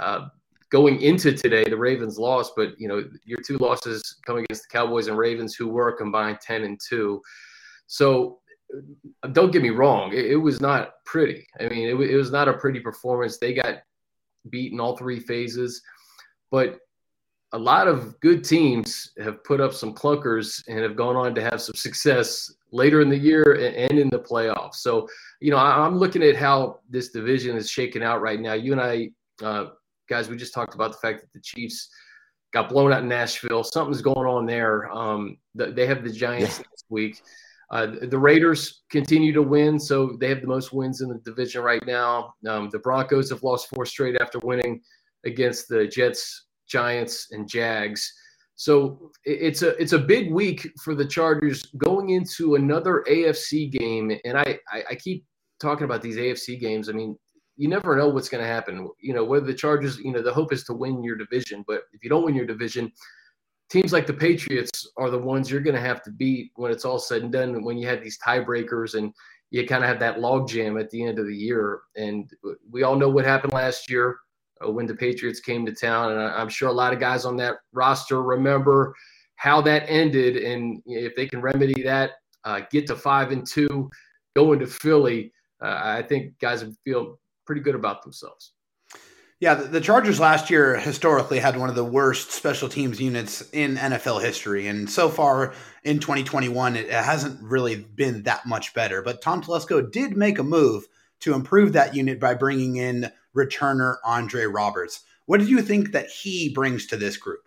Uh, 0.00 0.28
going 0.70 1.00
into 1.00 1.32
today, 1.32 1.64
the 1.64 1.76
Ravens 1.76 2.18
lost, 2.18 2.52
but 2.54 2.78
you 2.78 2.86
know 2.86 3.02
your 3.24 3.40
two 3.40 3.56
losses 3.56 4.18
coming 4.24 4.44
against 4.44 4.64
the 4.64 4.68
Cowboys 4.78 5.08
and 5.08 5.18
Ravens, 5.18 5.56
who 5.56 5.66
were 5.66 5.90
combined 5.92 6.38
ten 6.40 6.62
and 6.62 6.78
two. 6.86 7.20
So 7.88 8.38
don't 9.32 9.52
get 9.52 9.62
me 9.62 9.70
wrong, 9.70 10.12
it, 10.12 10.26
it 10.26 10.36
was 10.36 10.60
not 10.60 10.92
pretty. 11.04 11.46
I 11.60 11.68
mean, 11.68 11.88
it, 11.88 12.10
it 12.10 12.16
was 12.16 12.30
not 12.30 12.48
a 12.48 12.54
pretty 12.54 12.80
performance. 12.80 13.38
They 13.38 13.54
got 13.54 13.82
beaten 14.50 14.80
all 14.80 14.96
three 14.96 15.20
phases, 15.20 15.82
but 16.50 16.78
a 17.52 17.58
lot 17.58 17.88
of 17.88 18.18
good 18.20 18.44
teams 18.44 19.12
have 19.18 19.42
put 19.42 19.60
up 19.60 19.72
some 19.72 19.94
clunkers 19.94 20.62
and 20.68 20.78
have 20.80 20.96
gone 20.96 21.16
on 21.16 21.34
to 21.34 21.42
have 21.42 21.62
some 21.62 21.74
success 21.74 22.52
later 22.72 23.00
in 23.00 23.08
the 23.08 23.16
year 23.16 23.54
and 23.54 23.98
in 23.98 24.10
the 24.10 24.18
playoffs. 24.18 24.76
So, 24.76 25.08
you 25.40 25.50
know, 25.50 25.56
I'm 25.56 25.96
looking 25.96 26.22
at 26.22 26.36
how 26.36 26.80
this 26.90 27.08
division 27.08 27.56
is 27.56 27.70
shaking 27.70 28.02
out 28.02 28.20
right 28.20 28.38
now. 28.38 28.52
You 28.52 28.72
and 28.72 28.80
I, 28.80 29.10
uh, 29.42 29.70
guys, 30.10 30.28
we 30.28 30.36
just 30.36 30.52
talked 30.52 30.74
about 30.74 30.92
the 30.92 30.98
fact 30.98 31.22
that 31.22 31.32
the 31.32 31.40
Chiefs 31.40 31.88
got 32.52 32.68
blown 32.68 32.92
out 32.92 33.02
in 33.02 33.08
Nashville. 33.08 33.64
Something's 33.64 34.02
going 34.02 34.28
on 34.28 34.44
there. 34.44 34.90
Um, 34.90 35.38
they 35.54 35.86
have 35.86 36.04
the 36.04 36.12
Giants 36.12 36.58
yeah. 36.58 36.64
next 36.70 36.84
week. 36.90 37.22
Uh, 37.70 37.88
the 38.02 38.18
Raiders 38.18 38.82
continue 38.90 39.32
to 39.32 39.42
win, 39.42 39.78
so 39.78 40.16
they 40.20 40.28
have 40.28 40.40
the 40.40 40.46
most 40.46 40.72
wins 40.72 41.02
in 41.02 41.08
the 41.08 41.18
division 41.18 41.62
right 41.62 41.84
now. 41.86 42.32
Um, 42.46 42.70
the 42.70 42.78
Broncos 42.78 43.28
have 43.30 43.42
lost 43.42 43.68
four 43.68 43.84
straight 43.84 44.16
after 44.20 44.38
winning 44.38 44.80
against 45.26 45.68
the 45.68 45.86
Jets, 45.86 46.46
Giants, 46.66 47.28
and 47.30 47.48
Jags. 47.48 48.10
So 48.56 49.12
it's 49.24 49.62
a 49.62 49.80
it's 49.80 49.92
a 49.92 49.98
big 49.98 50.32
week 50.32 50.68
for 50.82 50.94
the 50.94 51.04
Chargers 51.04 51.62
going 51.76 52.10
into 52.10 52.54
another 52.54 53.04
AFC 53.08 53.70
game, 53.70 54.18
and 54.24 54.38
I 54.38 54.58
I, 54.72 54.84
I 54.90 54.94
keep 54.94 55.24
talking 55.60 55.84
about 55.84 56.02
these 56.02 56.16
AFC 56.16 56.58
games. 56.58 56.88
I 56.88 56.92
mean, 56.92 57.16
you 57.56 57.68
never 57.68 57.96
know 57.96 58.08
what's 58.08 58.28
going 58.28 58.42
to 58.42 58.48
happen. 58.48 58.88
You 59.00 59.12
know, 59.12 59.24
whether 59.24 59.44
the 59.44 59.54
Chargers, 59.54 59.98
you 59.98 60.12
know, 60.12 60.22
the 60.22 60.32
hope 60.32 60.52
is 60.52 60.64
to 60.64 60.72
win 60.72 61.02
your 61.02 61.16
division, 61.16 61.64
but 61.66 61.82
if 61.92 62.02
you 62.02 62.08
don't 62.08 62.24
win 62.24 62.34
your 62.34 62.46
division, 62.46 62.90
teams 63.70 63.92
like 63.92 64.06
the 64.06 64.14
Patriots 64.14 64.86
are 64.96 65.10
the 65.10 65.18
ones 65.18 65.50
you're 65.50 65.60
going 65.60 65.76
to 65.76 65.80
have 65.80 66.02
to 66.04 66.10
beat 66.10 66.52
when 66.56 66.72
it's 66.72 66.84
all 66.84 66.98
said 66.98 67.22
and 67.22 67.32
done. 67.32 67.64
When 67.64 67.76
you 67.76 67.86
have 67.86 68.02
these 68.02 68.18
tiebreakers 68.18 68.94
and 68.94 69.12
you 69.50 69.66
kind 69.66 69.82
of 69.82 69.88
have 69.88 70.00
that 70.00 70.18
logjam 70.18 70.80
at 70.80 70.90
the 70.90 71.04
end 71.04 71.18
of 71.18 71.26
the 71.26 71.36
year, 71.36 71.80
and 71.96 72.30
we 72.70 72.82
all 72.82 72.96
know 72.96 73.08
what 73.08 73.24
happened 73.24 73.52
last 73.52 73.90
year 73.90 74.18
uh, 74.64 74.70
when 74.70 74.86
the 74.86 74.94
Patriots 74.94 75.40
came 75.40 75.66
to 75.66 75.72
town, 75.72 76.12
and 76.12 76.20
I, 76.20 76.40
am 76.40 76.48
sure 76.48 76.68
a 76.68 76.72
lot 76.72 76.92
of 76.92 77.00
guys 77.00 77.24
on 77.24 77.36
that 77.38 77.56
roster 77.72 78.22
remember 78.22 78.94
how 79.36 79.60
that 79.62 79.84
ended. 79.88 80.36
And 80.36 80.82
if 80.86 81.14
they 81.14 81.26
can 81.26 81.40
remedy 81.40 81.82
that, 81.82 82.12
uh, 82.44 82.60
get 82.70 82.86
to 82.88 82.96
five 82.96 83.30
and 83.30 83.46
two, 83.46 83.90
go 84.34 84.52
into 84.52 84.66
Philly, 84.66 85.32
uh, 85.62 85.80
I 85.82 86.02
think 86.02 86.38
guys 86.38 86.64
would 86.64 86.74
feel 86.84 87.18
pretty 87.46 87.60
good 87.60 87.74
about 87.74 88.02
themselves. 88.02 88.52
Yeah, 89.40 89.54
the 89.54 89.80
Chargers 89.80 90.18
last 90.18 90.50
year 90.50 90.76
historically 90.76 91.38
had 91.38 91.56
one 91.56 91.68
of 91.68 91.76
the 91.76 91.84
worst 91.84 92.32
special 92.32 92.68
teams 92.68 93.00
units 93.00 93.48
in 93.52 93.76
NFL 93.76 94.20
history. 94.20 94.66
And 94.66 94.90
so 94.90 95.08
far 95.08 95.54
in 95.84 96.00
2021, 96.00 96.74
it 96.74 96.90
hasn't 96.90 97.40
really 97.40 97.76
been 97.76 98.24
that 98.24 98.46
much 98.46 98.74
better. 98.74 99.00
But 99.00 99.22
Tom 99.22 99.40
Telesco 99.40 99.88
did 99.92 100.16
make 100.16 100.40
a 100.40 100.42
move 100.42 100.88
to 101.20 101.34
improve 101.34 101.72
that 101.74 101.94
unit 101.94 102.18
by 102.18 102.34
bringing 102.34 102.76
in 102.76 103.12
returner 103.36 103.98
Andre 104.04 104.44
Roberts. 104.46 105.04
What 105.26 105.38
did 105.38 105.48
you 105.48 105.62
think 105.62 105.92
that 105.92 106.08
he 106.08 106.52
brings 106.52 106.86
to 106.86 106.96
this 106.96 107.16
group? 107.16 107.40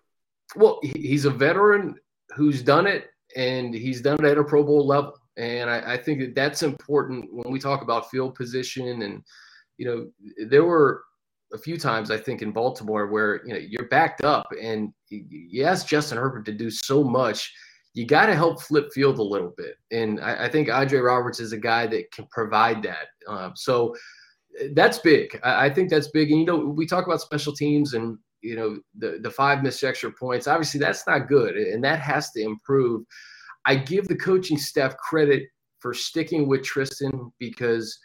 Well, 0.55 0.79
he's 0.81 1.25
a 1.25 1.29
veteran 1.29 1.95
who's 2.35 2.61
done 2.61 2.87
it, 2.87 3.09
and 3.35 3.73
he's 3.73 3.99
done 4.01 4.23
it 4.23 4.31
at 4.31 4.37
a 4.37 4.43
Pro 4.45 4.63
Bowl 4.63 4.87
level. 4.87 5.17
And 5.35 5.69
I, 5.69 5.93
I 5.93 5.97
think 5.97 6.19
that 6.21 6.35
that's 6.35 6.63
important 6.63 7.27
when 7.33 7.51
we 7.51 7.59
talk 7.59 7.81
about 7.81 8.09
field 8.09 8.35
position. 8.35 9.01
And, 9.01 9.23
you 9.77 9.85
know, 9.85 10.45
there 10.47 10.63
were 10.63 11.03
a 11.53 11.57
few 11.57 11.77
times 11.77 12.11
I 12.11 12.17
think 12.17 12.41
in 12.41 12.51
Baltimore 12.51 13.07
where 13.07 13.45
you 13.45 13.53
know 13.53 13.59
you're 13.59 13.87
backed 13.89 14.23
up 14.23 14.47
and 14.61 14.93
you 15.09 15.63
ask 15.63 15.87
Justin 15.87 16.17
Herbert 16.17 16.45
to 16.45 16.51
do 16.51 16.69
so 16.69 17.03
much. 17.03 17.53
You 17.93 18.05
got 18.05 18.27
to 18.27 18.35
help 18.35 18.61
flip 18.61 18.91
field 18.93 19.19
a 19.19 19.23
little 19.23 19.53
bit, 19.57 19.75
and 19.91 20.21
I, 20.21 20.45
I, 20.45 20.49
think 20.49 20.69
Andre 20.69 20.99
Roberts 20.99 21.41
is 21.41 21.51
a 21.51 21.57
guy 21.57 21.87
that 21.87 22.09
can 22.13 22.25
provide 22.31 22.81
that. 22.83 23.07
Um, 23.27 23.51
so 23.53 23.93
that's 24.73 24.99
big. 24.99 25.37
I, 25.43 25.65
I, 25.65 25.69
think 25.69 25.89
that's 25.89 26.07
big. 26.07 26.31
And 26.31 26.39
you 26.39 26.45
know, 26.45 26.55
we 26.55 26.85
talk 26.85 27.05
about 27.05 27.19
special 27.19 27.53
teams 27.53 27.93
and 27.93 28.17
you 28.41 28.55
know 28.55 28.79
the 28.97 29.19
the 29.21 29.29
five 29.29 29.61
missed 29.61 29.83
extra 29.83 30.09
points. 30.09 30.47
Obviously, 30.47 30.79
that's 30.79 31.05
not 31.05 31.27
good, 31.27 31.57
and 31.57 31.83
that 31.83 31.99
has 31.99 32.31
to 32.31 32.41
improve. 32.41 33.03
I 33.65 33.75
give 33.75 34.07
the 34.07 34.15
coaching 34.15 34.57
staff 34.57 34.95
credit 34.97 35.43
for 35.79 35.93
sticking 35.93 36.47
with 36.47 36.63
Tristan 36.63 37.31
because 37.39 37.99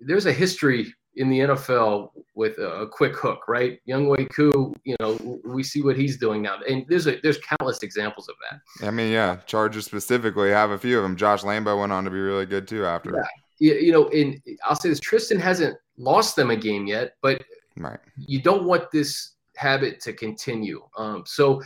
there's 0.00 0.26
a 0.26 0.32
history 0.32 0.92
in 1.16 1.30
the 1.30 1.40
NFL 1.40 2.10
with 2.34 2.58
a 2.58 2.86
quick 2.90 3.16
hook, 3.16 3.48
right? 3.48 3.80
Younghoe 3.88 4.28
Koo, 4.30 4.74
you 4.84 4.94
know, 5.00 5.40
we 5.44 5.62
see 5.62 5.82
what 5.82 5.96
he's 5.96 6.18
doing 6.18 6.42
now, 6.42 6.58
and 6.68 6.84
there's 6.88 7.06
a, 7.06 7.18
there's 7.22 7.38
countless 7.38 7.82
examples 7.82 8.28
of 8.28 8.36
that. 8.50 8.86
I 8.86 8.90
mean, 8.90 9.10
yeah, 9.10 9.36
Chargers 9.46 9.86
specifically 9.86 10.50
have 10.50 10.70
a 10.70 10.78
few 10.78 10.98
of 10.98 11.02
them. 11.02 11.16
Josh 11.16 11.42
Lambo 11.42 11.80
went 11.80 11.92
on 11.92 12.04
to 12.04 12.10
be 12.10 12.18
really 12.18 12.46
good 12.46 12.68
too 12.68 12.84
after. 12.84 13.24
Yeah, 13.58 13.74
you 13.74 13.92
know, 13.92 14.08
and 14.08 14.40
I'll 14.64 14.76
say 14.76 14.90
this: 14.90 15.00
Tristan 15.00 15.40
hasn't 15.40 15.76
lost 15.96 16.36
them 16.36 16.50
a 16.50 16.56
game 16.56 16.86
yet, 16.86 17.14
but 17.22 17.42
right. 17.78 17.98
you 18.16 18.42
don't 18.42 18.64
want 18.64 18.90
this 18.90 19.32
habit 19.56 20.00
to 20.00 20.12
continue. 20.12 20.82
Um, 20.96 21.24
so. 21.26 21.62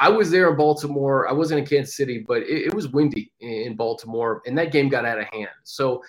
I 0.00 0.08
was 0.08 0.30
there 0.30 0.48
in 0.48 0.56
Baltimore. 0.56 1.28
I 1.28 1.32
wasn't 1.32 1.60
in 1.60 1.66
Kansas 1.66 1.98
City, 1.98 2.24
but 2.26 2.38
it, 2.44 2.68
it 2.68 2.74
was 2.74 2.88
windy 2.88 3.30
in 3.40 3.76
Baltimore, 3.76 4.40
and 4.46 4.56
that 4.56 4.72
game 4.72 4.88
got 4.88 5.04
out 5.04 5.18
of 5.18 5.26
hand. 5.26 5.50
So 5.64 6.02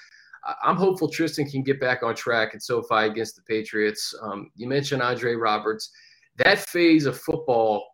I'm 0.63 0.75
hopeful 0.75 1.09
Tristan 1.09 1.49
can 1.49 1.63
get 1.63 1.79
back 1.79 2.03
on 2.03 2.15
track 2.15 2.53
at 2.53 2.61
SoFi 2.61 3.05
against 3.07 3.35
the 3.35 3.41
Patriots. 3.43 4.13
Um, 4.21 4.51
you 4.55 4.67
mentioned 4.67 5.01
Andre 5.01 5.35
Roberts. 5.35 5.91
That 6.37 6.59
phase 6.59 7.05
of 7.05 7.17
football 7.19 7.85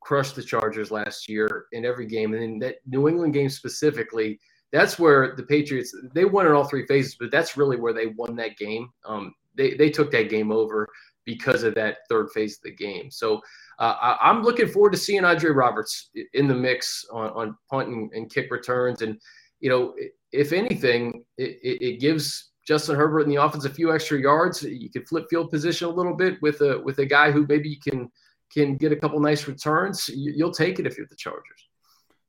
crushed 0.00 0.34
the 0.34 0.42
Chargers 0.42 0.90
last 0.90 1.28
year 1.28 1.66
in 1.72 1.84
every 1.84 2.06
game. 2.06 2.32
And 2.34 2.42
in 2.42 2.58
that 2.60 2.76
New 2.86 3.08
England 3.08 3.34
game 3.34 3.50
specifically, 3.50 4.40
that's 4.72 4.98
where 4.98 5.34
the 5.36 5.42
Patriots, 5.42 5.94
they 6.14 6.24
won 6.24 6.46
in 6.46 6.52
all 6.52 6.64
three 6.64 6.86
phases, 6.86 7.16
but 7.18 7.30
that's 7.30 7.56
really 7.56 7.76
where 7.76 7.92
they 7.92 8.06
won 8.06 8.36
that 8.36 8.56
game. 8.56 8.88
Um, 9.04 9.34
they, 9.56 9.74
they 9.74 9.90
took 9.90 10.10
that 10.12 10.30
game 10.30 10.52
over 10.52 10.88
because 11.24 11.64
of 11.64 11.74
that 11.74 11.98
third 12.08 12.30
phase 12.30 12.56
of 12.56 12.62
the 12.62 12.74
game. 12.74 13.10
So 13.10 13.40
uh, 13.78 14.16
I, 14.20 14.30
am 14.30 14.42
looking 14.42 14.68
forward 14.68 14.92
to 14.92 14.98
seeing 14.98 15.24
Andre 15.24 15.50
Roberts 15.50 16.10
in 16.34 16.48
the 16.48 16.54
mix 16.54 17.04
on, 17.12 17.30
on 17.30 17.56
punt 17.68 17.88
and, 17.88 18.10
and 18.12 18.32
kick 18.32 18.50
returns. 18.50 19.02
And 19.02 19.20
you 19.60 19.70
know, 19.70 19.94
if 20.32 20.52
anything, 20.52 21.24
it, 21.38 21.58
it 21.62 22.00
gives 22.00 22.50
Justin 22.66 22.96
Herbert 22.96 23.22
in 23.22 23.28
the 23.28 23.36
offense 23.36 23.64
a 23.64 23.70
few 23.70 23.94
extra 23.94 24.18
yards. 24.18 24.62
You 24.62 24.90
could 24.90 25.08
flip 25.08 25.26
field 25.30 25.50
position 25.50 25.88
a 25.88 25.90
little 25.90 26.14
bit 26.14 26.40
with 26.42 26.60
a 26.60 26.80
with 26.80 26.98
a 26.98 27.06
guy 27.06 27.30
who 27.30 27.46
maybe 27.46 27.68
you 27.68 27.80
can 27.80 28.10
can 28.52 28.76
get 28.76 28.92
a 28.92 28.96
couple 28.96 29.20
nice 29.20 29.46
returns. 29.46 30.08
You'll 30.08 30.52
take 30.52 30.78
it 30.78 30.86
if 30.86 30.96
you're 30.96 31.06
the 31.08 31.16
Chargers. 31.16 31.68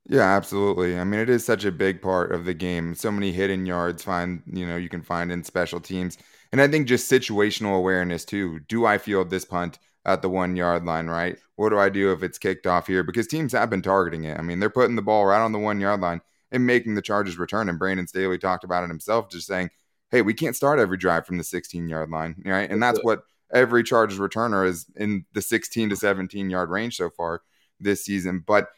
Yeah, 0.08 0.22
absolutely. 0.22 0.98
I 0.98 1.04
mean, 1.04 1.20
it 1.20 1.30
is 1.30 1.44
such 1.44 1.64
a 1.64 1.72
big 1.72 2.02
part 2.02 2.32
of 2.32 2.44
the 2.44 2.54
game. 2.54 2.94
So 2.94 3.12
many 3.12 3.30
hidden 3.30 3.66
yards 3.66 4.02
find, 4.02 4.42
you 4.52 4.66
know, 4.66 4.76
you 4.76 4.88
can 4.88 5.02
find 5.02 5.30
in 5.30 5.44
special 5.44 5.80
teams. 5.80 6.18
And 6.50 6.60
I 6.60 6.66
think 6.66 6.88
just 6.88 7.10
situational 7.10 7.76
awareness 7.76 8.24
too. 8.24 8.60
Do 8.68 8.84
I 8.84 8.98
field 8.98 9.30
this 9.30 9.44
punt 9.44 9.78
at 10.04 10.20
the 10.20 10.28
one 10.28 10.56
yard 10.56 10.84
line, 10.84 11.06
right? 11.06 11.38
What 11.54 11.70
do 11.70 11.78
I 11.78 11.88
do 11.88 12.12
if 12.12 12.24
it's 12.24 12.38
kicked 12.38 12.66
off 12.66 12.88
here? 12.88 13.04
Because 13.04 13.28
teams 13.28 13.52
have 13.52 13.70
been 13.70 13.82
targeting 13.82 14.24
it. 14.24 14.38
I 14.38 14.42
mean, 14.42 14.58
they're 14.58 14.70
putting 14.70 14.96
the 14.96 15.02
ball 15.02 15.24
right 15.24 15.40
on 15.40 15.52
the 15.52 15.58
one 15.60 15.80
yard 15.80 16.00
line 16.00 16.20
and 16.52 16.66
making 16.66 16.94
the 16.94 17.02
Chargers 17.02 17.38
return. 17.38 17.68
And 17.68 17.78
Brandon 17.78 18.06
Staley 18.06 18.38
talked 18.38 18.62
about 18.62 18.84
it 18.84 18.88
himself, 18.88 19.30
just 19.30 19.46
saying, 19.46 19.70
hey, 20.10 20.22
we 20.22 20.34
can't 20.34 20.54
start 20.54 20.78
every 20.78 20.98
drive 20.98 21.26
from 21.26 21.38
the 21.38 21.44
16 21.44 21.88
yard 21.88 22.10
line, 22.10 22.36
right? 22.44 22.70
And 22.70 22.82
that's 22.82 23.02
what 23.02 23.22
every 23.52 23.82
Chargers 23.82 24.18
returner 24.18 24.66
is 24.66 24.86
in 24.94 25.24
the 25.32 25.42
16 25.42 25.90
to 25.90 25.96
17 25.96 26.50
yard 26.50 26.70
range 26.70 26.96
so 26.96 27.10
far 27.10 27.42
this 27.80 28.04
season. 28.04 28.44
But 28.46 28.68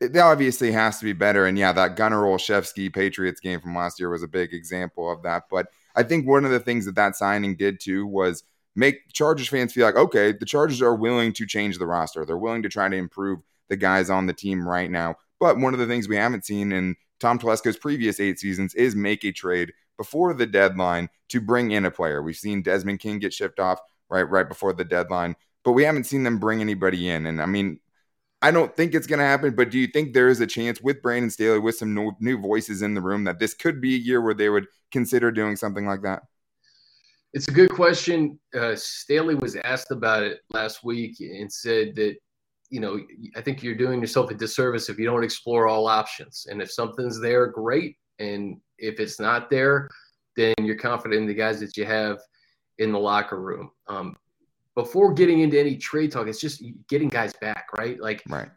it 0.00 0.16
obviously 0.16 0.72
has 0.72 0.98
to 0.98 1.04
be 1.04 1.12
better. 1.12 1.46
And 1.46 1.58
yeah, 1.58 1.72
that 1.72 1.96
Gunnar 1.96 2.22
Olszewski 2.22 2.92
Patriots 2.92 3.40
game 3.40 3.60
from 3.60 3.76
last 3.76 4.00
year 4.00 4.08
was 4.08 4.22
a 4.22 4.28
big 4.28 4.54
example 4.54 5.12
of 5.12 5.22
that. 5.22 5.44
But 5.50 5.66
I 5.94 6.02
think 6.02 6.26
one 6.26 6.46
of 6.46 6.50
the 6.50 6.60
things 6.60 6.86
that 6.86 6.94
that 6.94 7.16
signing 7.16 7.56
did 7.56 7.80
too 7.80 8.06
was 8.06 8.42
make 8.74 9.12
Chargers 9.12 9.48
fans 9.48 9.74
feel 9.74 9.84
like, 9.84 9.96
okay, 9.96 10.32
the 10.32 10.46
Chargers 10.46 10.80
are 10.80 10.94
willing 10.94 11.34
to 11.34 11.46
change 11.46 11.78
the 11.78 11.86
roster. 11.86 12.24
They're 12.24 12.38
willing 12.38 12.62
to 12.62 12.70
try 12.70 12.88
to 12.88 12.96
improve 12.96 13.40
the 13.68 13.76
guys 13.76 14.08
on 14.08 14.26
the 14.26 14.32
team 14.32 14.66
right 14.66 14.90
now. 14.90 15.16
But 15.38 15.58
one 15.58 15.74
of 15.74 15.80
the 15.80 15.86
things 15.86 16.08
we 16.08 16.16
haven't 16.16 16.46
seen 16.46 16.72
in 16.72 16.96
Tom 17.20 17.38
Telesco's 17.38 17.76
previous 17.76 18.18
eight 18.18 18.40
seasons 18.40 18.74
is 18.74 18.96
make 18.96 19.24
a 19.24 19.32
trade 19.32 19.72
before 19.96 20.34
the 20.34 20.46
deadline 20.46 21.08
to 21.28 21.40
bring 21.40 21.70
in 21.70 21.84
a 21.84 21.90
player. 21.90 22.22
We've 22.22 22.36
seen 22.36 22.62
Desmond 22.62 23.00
King 23.00 23.18
get 23.18 23.34
shipped 23.34 23.60
off 23.60 23.78
right 24.08 24.22
right 24.22 24.48
before 24.48 24.72
the 24.72 24.84
deadline, 24.84 25.36
but 25.62 25.72
we 25.72 25.84
haven't 25.84 26.04
seen 26.04 26.24
them 26.24 26.38
bring 26.38 26.60
anybody 26.60 27.10
in. 27.10 27.26
And 27.26 27.40
I 27.40 27.46
mean, 27.46 27.78
I 28.42 28.50
don't 28.50 28.74
think 28.74 28.94
it's 28.94 29.06
going 29.06 29.18
to 29.18 29.24
happen, 29.24 29.54
but 29.54 29.70
do 29.70 29.78
you 29.78 29.86
think 29.86 30.14
there 30.14 30.28
is 30.28 30.40
a 30.40 30.46
chance 30.46 30.80
with 30.80 31.02
Brandon 31.02 31.30
Staley, 31.30 31.58
with 31.58 31.76
some 31.76 31.94
new, 31.94 32.12
new 32.20 32.38
voices 32.40 32.80
in 32.80 32.94
the 32.94 33.00
room, 33.02 33.24
that 33.24 33.38
this 33.38 33.52
could 33.52 33.82
be 33.82 33.94
a 33.94 33.98
year 33.98 34.22
where 34.22 34.32
they 34.32 34.48
would 34.48 34.66
consider 34.90 35.30
doing 35.30 35.56
something 35.56 35.86
like 35.86 36.02
that? 36.02 36.22
It's 37.34 37.48
a 37.48 37.52
good 37.52 37.70
question. 37.70 38.40
Uh, 38.58 38.74
Staley 38.74 39.34
was 39.34 39.56
asked 39.56 39.90
about 39.90 40.22
it 40.22 40.40
last 40.52 40.82
week 40.82 41.20
and 41.20 41.52
said 41.52 41.94
that, 41.96 42.16
you 42.70 42.80
know, 42.80 43.00
I 43.36 43.40
think 43.40 43.62
you're 43.62 43.74
doing 43.74 44.00
yourself 44.00 44.30
a 44.30 44.34
disservice 44.34 44.88
if 44.88 44.98
you 44.98 45.04
don't 45.04 45.24
explore 45.24 45.68
all 45.68 45.86
options. 45.86 46.46
And 46.48 46.62
if 46.62 46.70
something's 46.70 47.20
there, 47.20 47.46
great. 47.48 47.96
And 48.18 48.60
if 48.78 49.00
it's 49.00 49.18
not 49.18 49.50
there, 49.50 49.88
then 50.36 50.54
you're 50.60 50.76
confident 50.76 51.20
in 51.20 51.26
the 51.26 51.34
guys 51.34 51.60
that 51.60 51.76
you 51.76 51.84
have 51.84 52.18
in 52.78 52.92
the 52.92 52.98
locker 52.98 53.40
room. 53.40 53.70
Um, 53.88 54.16
before 54.74 55.12
getting 55.12 55.40
into 55.40 55.58
any 55.58 55.76
trade 55.76 56.12
talk, 56.12 56.28
it's 56.28 56.40
just 56.40 56.62
getting 56.88 57.08
guys 57.08 57.32
back, 57.40 57.66
right? 57.76 58.00
Like 58.00 58.22
right. 58.28 58.48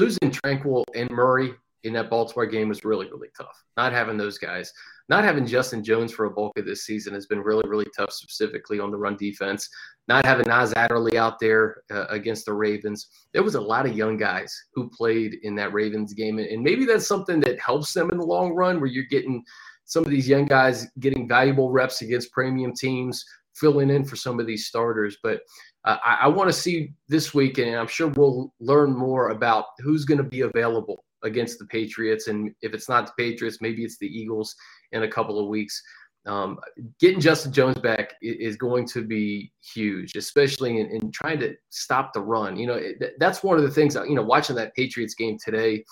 losing 0.00 0.30
Tranquill 0.30 0.84
and 0.94 1.10
Murray 1.10 1.52
in 1.84 1.92
that 1.94 2.10
Baltimore 2.10 2.46
game 2.46 2.68
was 2.68 2.84
really, 2.84 3.06
really 3.10 3.28
tough. 3.36 3.62
Not 3.76 3.92
having 3.92 4.16
those 4.16 4.38
guys, 4.38 4.72
not 5.08 5.24
having 5.24 5.46
Justin 5.46 5.82
Jones 5.82 6.12
for 6.12 6.26
a 6.26 6.30
bulk 6.30 6.58
of 6.58 6.66
this 6.66 6.84
season 6.84 7.14
has 7.14 7.26
been 7.26 7.40
really, 7.40 7.66
really 7.66 7.86
tough, 7.96 8.12
specifically 8.12 8.78
on 8.78 8.90
the 8.90 8.96
run 8.96 9.16
defense. 9.16 9.68
Not 10.06 10.26
having 10.26 10.48
Nas 10.48 10.74
Adderley 10.74 11.16
out 11.16 11.38
there 11.40 11.82
uh, 11.90 12.04
against 12.10 12.44
the 12.44 12.52
Ravens. 12.52 13.08
There 13.32 13.42
was 13.42 13.54
a 13.54 13.60
lot 13.60 13.86
of 13.86 13.96
young 13.96 14.18
guys 14.18 14.54
who 14.74 14.90
played 14.90 15.36
in 15.42 15.54
that 15.56 15.72
Ravens 15.72 16.12
game. 16.12 16.38
And 16.38 16.62
maybe 16.62 16.84
that's 16.84 17.06
something 17.06 17.40
that 17.40 17.58
helps 17.58 17.94
them 17.94 18.10
in 18.10 18.18
the 18.18 18.24
long 18.24 18.52
run 18.52 18.80
where 18.80 18.90
you're 18.90 19.04
getting 19.04 19.42
some 19.86 20.04
of 20.04 20.10
these 20.10 20.28
young 20.28 20.44
guys 20.44 20.86
getting 21.00 21.26
valuable 21.26 21.70
reps 21.70 22.02
against 22.02 22.32
premium 22.32 22.74
teams 22.74 23.24
filling 23.54 23.88
in 23.90 24.04
for 24.04 24.16
some 24.16 24.38
of 24.38 24.46
these 24.46 24.66
starters. 24.66 25.16
But 25.22 25.40
uh, 25.84 25.96
I, 26.04 26.18
I 26.22 26.28
want 26.28 26.50
to 26.50 26.52
see 26.52 26.92
this 27.08 27.32
week, 27.32 27.56
and 27.56 27.74
I'm 27.74 27.86
sure 27.86 28.08
we'll 28.08 28.52
learn 28.60 28.94
more 28.94 29.30
about 29.30 29.64
who's 29.78 30.04
going 30.04 30.18
to 30.18 30.24
be 30.24 30.42
available 30.42 31.04
against 31.22 31.58
the 31.58 31.66
Patriots. 31.66 32.28
And 32.28 32.54
if 32.62 32.74
it's 32.74 32.88
not 32.88 33.06
the 33.06 33.12
Patriots, 33.18 33.58
maybe 33.60 33.84
it's 33.84 33.98
the 33.98 34.06
Eagles 34.06 34.54
in 34.92 35.02
a 35.02 35.08
couple 35.08 35.38
of 35.38 35.48
weeks. 35.48 35.82
Um, 36.26 36.58
getting 37.00 37.20
Justin 37.20 37.52
Jones 37.52 37.78
back 37.78 38.14
is 38.20 38.56
going 38.56 38.86
to 38.88 39.02
be 39.02 39.52
huge, 39.62 40.14
especially 40.16 40.80
in, 40.80 40.86
in 40.88 41.10
trying 41.10 41.40
to 41.40 41.54
stop 41.70 42.12
the 42.12 42.20
run. 42.20 42.56
You 42.58 42.66
know, 42.66 42.74
it, 42.74 43.14
that's 43.18 43.42
one 43.42 43.56
of 43.56 43.62
the 43.62 43.70
things, 43.70 43.94
you 43.94 44.14
know, 44.14 44.22
watching 44.22 44.56
that 44.56 44.74
Patriots 44.74 45.14
game 45.14 45.38
today, 45.42 45.84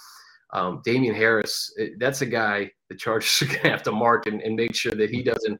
um, 0.53 0.83
Damien 0.85 1.15
Harris, 1.15 1.73
that's 1.99 2.21
a 2.21 2.27
guy 2.27 2.71
the 2.89 2.97
Chargers 2.97 3.43
are 3.43 3.47
going 3.47 3.63
to 3.63 3.71
have 3.71 3.83
to 3.85 3.93
mark 3.93 4.27
and, 4.27 4.43
and 4.43 4.57
make 4.57 4.75
sure 4.75 4.95
that 4.95 5.11
he 5.11 5.23
doesn't 5.23 5.59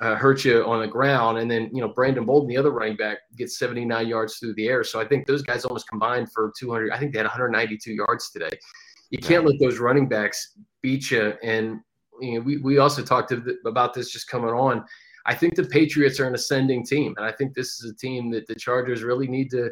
uh, 0.00 0.16
hurt 0.16 0.44
you 0.44 0.64
on 0.64 0.80
the 0.80 0.86
ground. 0.86 1.38
And 1.38 1.50
then, 1.50 1.70
you 1.72 1.80
know, 1.80 1.88
Brandon 1.88 2.24
Bolden, 2.24 2.48
the 2.48 2.56
other 2.56 2.70
running 2.70 2.96
back, 2.96 3.18
gets 3.36 3.58
79 3.58 4.06
yards 4.06 4.38
through 4.38 4.54
the 4.54 4.68
air. 4.68 4.84
So 4.84 5.00
I 5.00 5.06
think 5.06 5.26
those 5.26 5.42
guys 5.42 5.64
almost 5.64 5.88
combined 5.88 6.30
for 6.32 6.52
200. 6.58 6.92
I 6.92 6.98
think 6.98 7.12
they 7.12 7.18
had 7.18 7.26
192 7.26 7.92
yards 7.92 8.30
today. 8.30 8.50
You 9.14 9.18
can't 9.18 9.44
let 9.44 9.60
those 9.60 9.78
running 9.78 10.08
backs 10.08 10.56
beat 10.82 11.12
you. 11.12 11.34
And 11.44 11.80
you 12.20 12.34
know, 12.34 12.40
we, 12.40 12.56
we 12.56 12.78
also 12.78 13.00
talked 13.00 13.32
about 13.64 13.94
this 13.94 14.10
just 14.10 14.26
coming 14.26 14.50
on. 14.50 14.84
I 15.24 15.36
think 15.36 15.54
the 15.54 15.62
Patriots 15.62 16.18
are 16.18 16.26
an 16.26 16.34
ascending 16.34 16.84
team. 16.84 17.14
And 17.16 17.24
I 17.24 17.30
think 17.30 17.54
this 17.54 17.80
is 17.80 17.88
a 17.88 17.94
team 17.94 18.32
that 18.32 18.48
the 18.48 18.56
Chargers 18.56 19.04
really 19.04 19.28
need 19.28 19.52
to 19.52 19.70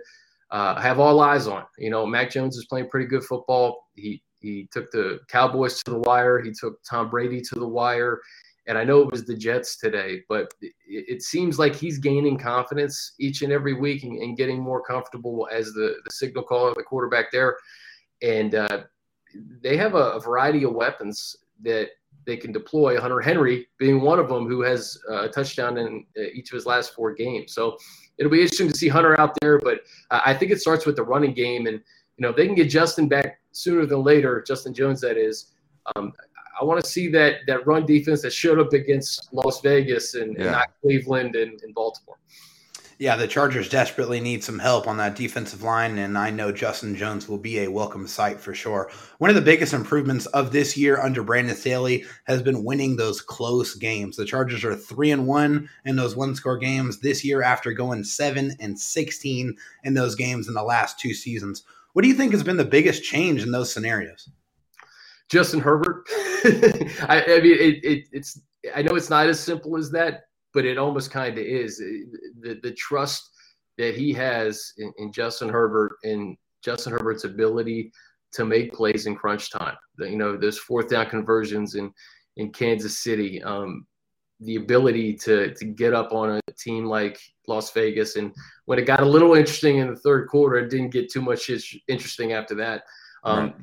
uh, 0.53 0.81
have 0.81 1.01
all 1.01 1.19
eyes 1.19 1.49
on. 1.49 1.65
You 1.77 1.91
know, 1.91 2.07
Mac 2.07 2.31
Jones 2.31 2.57
is 2.57 2.67
playing 2.67 2.89
pretty 2.89 3.07
good 3.07 3.25
football. 3.25 3.89
He, 3.95 4.23
he 4.39 4.69
took 4.71 4.93
the 4.93 5.19
Cowboys 5.27 5.83
to 5.83 5.91
the 5.91 5.99
wire. 5.99 6.41
He 6.41 6.53
took 6.53 6.81
Tom 6.85 7.11
Brady 7.11 7.41
to 7.41 7.57
the 7.57 7.67
wire 7.67 8.21
and 8.67 8.79
I 8.79 8.85
know 8.85 9.01
it 9.01 9.11
was 9.11 9.25
the 9.25 9.37
Jets 9.37 9.77
today, 9.77 10.23
but 10.29 10.55
it, 10.61 10.73
it, 10.87 11.23
seems 11.23 11.59
like 11.59 11.75
he's 11.75 11.99
gaining 11.99 12.39
confidence 12.39 13.15
each 13.19 13.43
and 13.43 13.53
every 13.53 13.75
week 13.75 14.05
and, 14.05 14.17
and 14.19 14.37
getting 14.37 14.61
more 14.61 14.81
comfortable 14.81 15.49
as 15.51 15.73
the, 15.73 15.97
the 16.05 16.11
signal 16.13 16.45
caller, 16.45 16.73
the 16.75 16.85
quarterback 16.85 17.33
there. 17.33 17.57
And 18.23 18.55
uh, 18.55 18.85
they 19.63 19.77
have 19.77 19.95
a, 19.95 20.19
variety 20.21 20.65
of 20.65 20.73
weapons 20.73 21.37
that 21.63 21.89
they 22.27 22.37
can 22.37 22.53
deploy. 22.53 23.01
Hunter 23.01 23.21
Henry 23.21 23.67
being 23.79 24.01
one 24.01 24.19
of 24.19 24.29
them, 24.29 24.47
who 24.47 24.63
has 24.63 24.99
a 25.09 25.29
touchdown 25.29 25.79
in 25.79 26.05
uh, 26.17 26.23
each 26.35 26.51
of 26.51 26.57
his 26.57 26.67
last 26.67 26.95
four 26.95 27.13
games. 27.13 27.53
So 27.53 27.77
it'll 28.19 28.31
be 28.31 28.41
interesting 28.41 28.69
to 28.69 28.77
see 28.77 28.89
Hunter 28.89 29.19
out 29.21 29.37
there. 29.41 29.59
But 29.59 29.81
uh, 30.11 30.21
I 30.25 30.35
think 30.35 30.53
it 30.53 30.61
starts 30.61 30.87
with 30.87 30.97
the 30.97 31.03
running 31.03 31.35
game, 31.35 31.67
and 31.67 31.77
you 32.17 32.23
know 32.23 32.31
if 32.31 32.37
they 32.37 32.47
can 32.47 32.55
get 32.55 32.69
Justin 32.69 33.09
back 33.09 33.41
sooner 33.53 33.87
than 33.87 34.03
later, 34.03 34.45
Justin 34.47 34.75
Jones, 34.75 35.01
that 35.01 35.17
is. 35.17 35.53
Um, 35.97 36.13
I 36.61 36.65
want 36.65 36.83
to 36.83 36.89
see 36.89 37.09
that 37.09 37.41
that 37.47 37.67
run 37.67 37.87
defense 37.87 38.23
that 38.23 38.33
showed 38.33 38.61
up 38.61 38.73
against 38.73 39.33
Las 39.33 39.61
Vegas 39.63 40.15
and, 40.15 40.37
yeah. 40.37 40.43
and 40.43 40.53
not 40.53 40.71
Cleveland 40.81 41.35
and, 41.35 41.61
and 41.63 41.75
Baltimore. 41.75 42.19
Yeah, 42.99 43.17
the 43.17 43.27
Chargers 43.27 43.69
desperately 43.69 44.21
need 44.21 44.45
some 44.45 44.59
help 44.59 44.87
on 44.87 44.97
that 44.99 45.17
defensive 45.17 45.63
line, 45.63 45.99
and 45.99 46.17
I 46.17 46.31
know 46.31 46.53
Justin 46.53 46.95
Jones 46.95 47.29
will 47.29 47.39
be 47.39 47.61
a 47.61 47.71
welcome 47.71 48.07
sight 48.07 48.41
for 48.41 48.55
sure. 48.55 48.91
One 49.19 49.31
of 49.31 49.37
the 49.37 49.43
biggest 49.43 49.73
improvements 49.73 50.27
of 50.27 50.53
this 50.53 50.77
year 50.77 51.01
under 51.01 51.23
Brandon 51.23 51.57
Staley 51.57 52.05
has 52.25 52.43
been 52.43 52.65
winning 52.65 52.97
those 52.97 53.21
close 53.21 53.75
games. 53.75 54.17
The 54.17 54.25
Chargers 54.25 54.65
are 54.65 54.77
three 54.77 55.11
and 55.11 55.27
one 55.27 55.69
in 55.85 55.97
those 55.97 56.15
one 56.15 56.35
score 56.35 56.59
games 56.59 57.01
this 57.01 57.25
year 57.25 57.43
after 57.43 57.73
going 57.73 58.05
seven 58.05 58.57
and 58.61 58.79
sixteen 58.79 59.57
in 59.85 59.95
those 59.95 60.15
games 60.15 60.47
in 60.47 60.55
the 60.55 60.63
last 60.63 61.01
two 61.01 61.15
seasons. 61.15 61.65
What 61.93 62.03
do 62.03 62.09
you 62.09 62.15
think 62.15 62.33
has 62.33 62.43
been 62.43 62.57
the 62.57 62.65
biggest 62.65 63.03
change 63.03 63.43
in 63.43 63.53
those 63.53 63.73
scenarios? 63.73 64.29
Justin 65.29 65.61
Herbert. 65.61 66.05
I, 67.09 67.25
I, 67.27 67.41
mean, 67.41 67.57
it, 67.59 67.85
it, 67.85 68.09
it's. 68.13 68.41
I 68.75 68.83
know 68.83 68.95
it's 68.95 69.11
not 69.11 69.27
as 69.27 69.41
simple 69.41 69.77
as 69.77 69.91
that, 69.91 70.27
but 70.55 70.65
it 70.65 70.79
almost 70.79 71.11
kind 71.11 71.39
of 71.39 71.45
is. 71.45 71.79
The 71.79 72.59
the 72.63 72.73
trust 72.73 73.31
that 73.79 73.95
he 73.95 74.13
has 74.13 74.73
in, 74.79 74.93
in, 74.99 75.13
Justin 75.13 75.49
Herbert 75.49 75.97
and 76.05 76.37
Justin 76.63 76.93
Herbert's 76.93 77.25
ability 77.25 77.91
to 78.33 78.45
make 78.45 78.73
plays 78.73 79.07
in 79.07 79.17
crunch 79.17 79.51
time. 79.51 79.77
You 79.99 80.17
know, 80.17 80.37
those 80.37 80.59
fourth 80.59 80.89
down 80.89 81.09
conversions 81.09 81.75
in 81.75 81.93
in 82.37 82.53
Kansas 82.53 82.99
City. 82.99 83.43
Um, 83.43 83.87
the 84.41 84.57
ability 84.57 85.15
to 85.15 85.55
to 85.55 85.65
get 85.65 85.95
up 85.95 86.13
on 86.13 86.31
a 86.31 86.53
team 86.59 86.85
like 86.87 87.19
Las 87.47 87.73
Vegas, 87.73 88.17
and 88.17 88.35
when 88.67 88.79
it 88.79 88.87
got 88.87 89.01
a 89.01 89.07
little 89.07 89.35
interesting 89.35 89.79
in 89.79 89.89
the 89.89 89.97
third 89.97 90.29
quarter, 90.29 90.57
it 90.59 90.71
didn't 90.71 90.91
get 90.91 91.11
too 91.11 91.23
much 91.23 91.51
interesting 91.89 92.33
after 92.33 92.55
that. 92.57 92.83
Um, 93.25 93.39
right. 93.39 93.55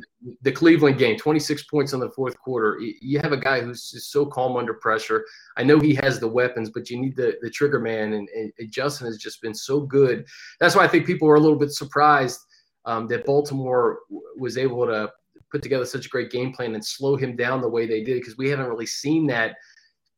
The 0.41 0.51
Cleveland 0.51 0.97
game, 0.97 1.17
26 1.17 1.63
points 1.63 1.93
in 1.93 1.99
the 1.99 2.09
fourth 2.11 2.37
quarter. 2.39 2.79
You 2.79 3.19
have 3.19 3.31
a 3.31 3.37
guy 3.37 3.61
who's 3.61 3.89
just 3.91 4.11
so 4.11 4.25
calm 4.25 4.57
under 4.57 4.73
pressure. 4.73 5.25
I 5.57 5.63
know 5.63 5.79
he 5.79 5.95
has 5.95 6.19
the 6.19 6.27
weapons, 6.27 6.69
but 6.69 6.89
you 6.89 6.99
need 6.99 7.15
the, 7.15 7.37
the 7.41 7.49
trigger 7.49 7.79
man. 7.79 8.13
And, 8.13 8.29
and 8.35 8.71
Justin 8.71 9.07
has 9.07 9.17
just 9.17 9.41
been 9.41 9.53
so 9.53 9.81
good. 9.81 10.25
That's 10.59 10.75
why 10.75 10.83
I 10.83 10.87
think 10.87 11.05
people 11.05 11.27
were 11.27 11.35
a 11.35 11.39
little 11.39 11.57
bit 11.57 11.71
surprised 11.71 12.39
um, 12.85 13.07
that 13.07 13.25
Baltimore 13.25 13.99
was 14.37 14.57
able 14.57 14.85
to 14.87 15.11
put 15.51 15.61
together 15.61 15.85
such 15.85 16.05
a 16.05 16.09
great 16.09 16.31
game 16.31 16.53
plan 16.53 16.75
and 16.75 16.85
slow 16.85 17.15
him 17.15 17.35
down 17.35 17.61
the 17.61 17.69
way 17.69 17.85
they 17.85 18.03
did 18.03 18.19
because 18.19 18.37
we 18.37 18.49
haven't 18.49 18.67
really 18.67 18.85
seen 18.85 19.25
that 19.27 19.55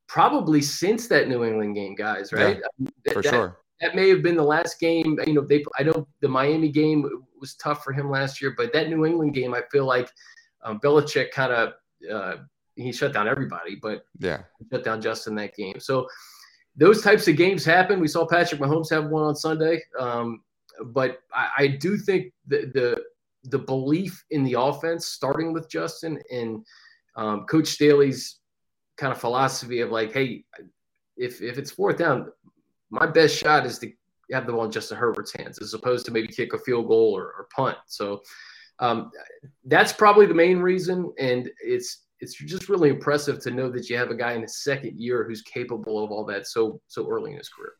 probably 0.07 0.61
since 0.61 1.07
that 1.07 1.29
New 1.29 1.43
England 1.43 1.75
game, 1.75 1.95
guys. 1.95 2.33
Right? 2.33 2.59
Yeah, 2.79 3.13
for 3.13 3.21
that, 3.21 3.29
sure 3.29 3.57
that 3.81 3.95
may 3.95 4.07
have 4.09 4.21
been 4.21 4.35
the 4.37 4.43
last 4.43 4.79
game. 4.79 5.19
You 5.25 5.33
know, 5.33 5.41
they 5.41 5.63
I 5.77 5.83
know 5.83 6.07
the 6.21 6.29
Miami 6.29 6.69
game 6.69 7.09
was 7.41 7.55
tough 7.55 7.83
for 7.83 7.91
him 7.91 8.09
last 8.09 8.41
year, 8.41 8.53
but 8.55 8.71
that 8.73 8.89
New 8.89 9.05
England 9.05 9.33
game, 9.33 9.53
I 9.53 9.63
feel 9.71 9.85
like 9.85 10.09
um, 10.63 10.79
Belichick 10.79 11.31
kind 11.31 11.51
of 11.51 11.73
uh, 12.11 12.37
he 12.75 12.91
shut 12.91 13.13
down 13.13 13.27
everybody, 13.27 13.75
but 13.75 14.05
yeah, 14.19 14.43
shut 14.71 14.83
down 14.83 15.01
Justin 15.01 15.35
that 15.35 15.55
game. 15.55 15.79
So 15.79 16.07
those 16.75 17.01
types 17.01 17.27
of 17.27 17.35
games 17.35 17.65
happen. 17.65 17.99
We 17.99 18.07
saw 18.07 18.25
Patrick 18.25 18.61
Mahomes 18.61 18.89
have 18.91 19.07
one 19.07 19.23
on 19.23 19.35
Sunday, 19.35 19.81
um, 19.99 20.41
but 20.85 21.19
I, 21.33 21.49
I, 21.57 21.67
do 21.67 21.97
think 21.97 22.31
the, 22.47 22.71
the 22.73 23.03
the 23.43 23.59
belief 23.59 24.23
in 24.29 24.43
the 24.43 24.53
offense, 24.53 25.07
starting 25.07 25.51
with 25.51 25.69
Justin 25.69 26.19
and 26.31 26.65
um, 27.15 27.45
Coach 27.45 27.67
Staley's 27.67 28.39
kind 28.97 29.11
of 29.11 29.19
philosophy 29.19 29.81
of 29.81 29.89
like, 29.89 30.13
hey, 30.13 30.45
if 31.17 31.41
if 31.41 31.57
it's 31.57 31.71
fourth 31.71 31.97
down, 31.97 32.31
my 32.89 33.05
best 33.05 33.35
shot 33.35 33.65
is 33.65 33.79
to 33.79 33.91
have 34.31 34.45
the 34.45 34.53
ball 34.53 34.65
in 34.65 34.71
Justin 34.71 34.97
Herbert's 34.97 35.33
hands, 35.33 35.61
as 35.61 35.73
opposed 35.73 36.05
to 36.05 36.11
maybe 36.11 36.27
kick 36.27 36.53
a 36.53 36.59
field 36.59 36.87
goal 36.87 37.15
or, 37.15 37.25
or 37.25 37.47
punt. 37.55 37.77
So 37.87 38.21
um, 38.79 39.11
that's 39.65 39.93
probably 39.93 40.25
the 40.25 40.33
main 40.33 40.59
reason, 40.59 41.11
and 41.19 41.49
it's 41.63 42.05
it's 42.19 42.35
just 42.35 42.69
really 42.69 42.89
impressive 42.89 43.39
to 43.41 43.51
know 43.51 43.69
that 43.71 43.89
you 43.89 43.97
have 43.97 44.11
a 44.11 44.15
guy 44.15 44.33
in 44.33 44.43
his 44.43 44.63
second 44.63 44.99
year 44.99 45.23
who's 45.23 45.41
capable 45.41 46.03
of 46.03 46.11
all 46.11 46.25
that 46.25 46.47
so 46.47 46.79
so 46.87 47.09
early 47.09 47.31
in 47.31 47.37
his 47.37 47.49
career. 47.49 47.73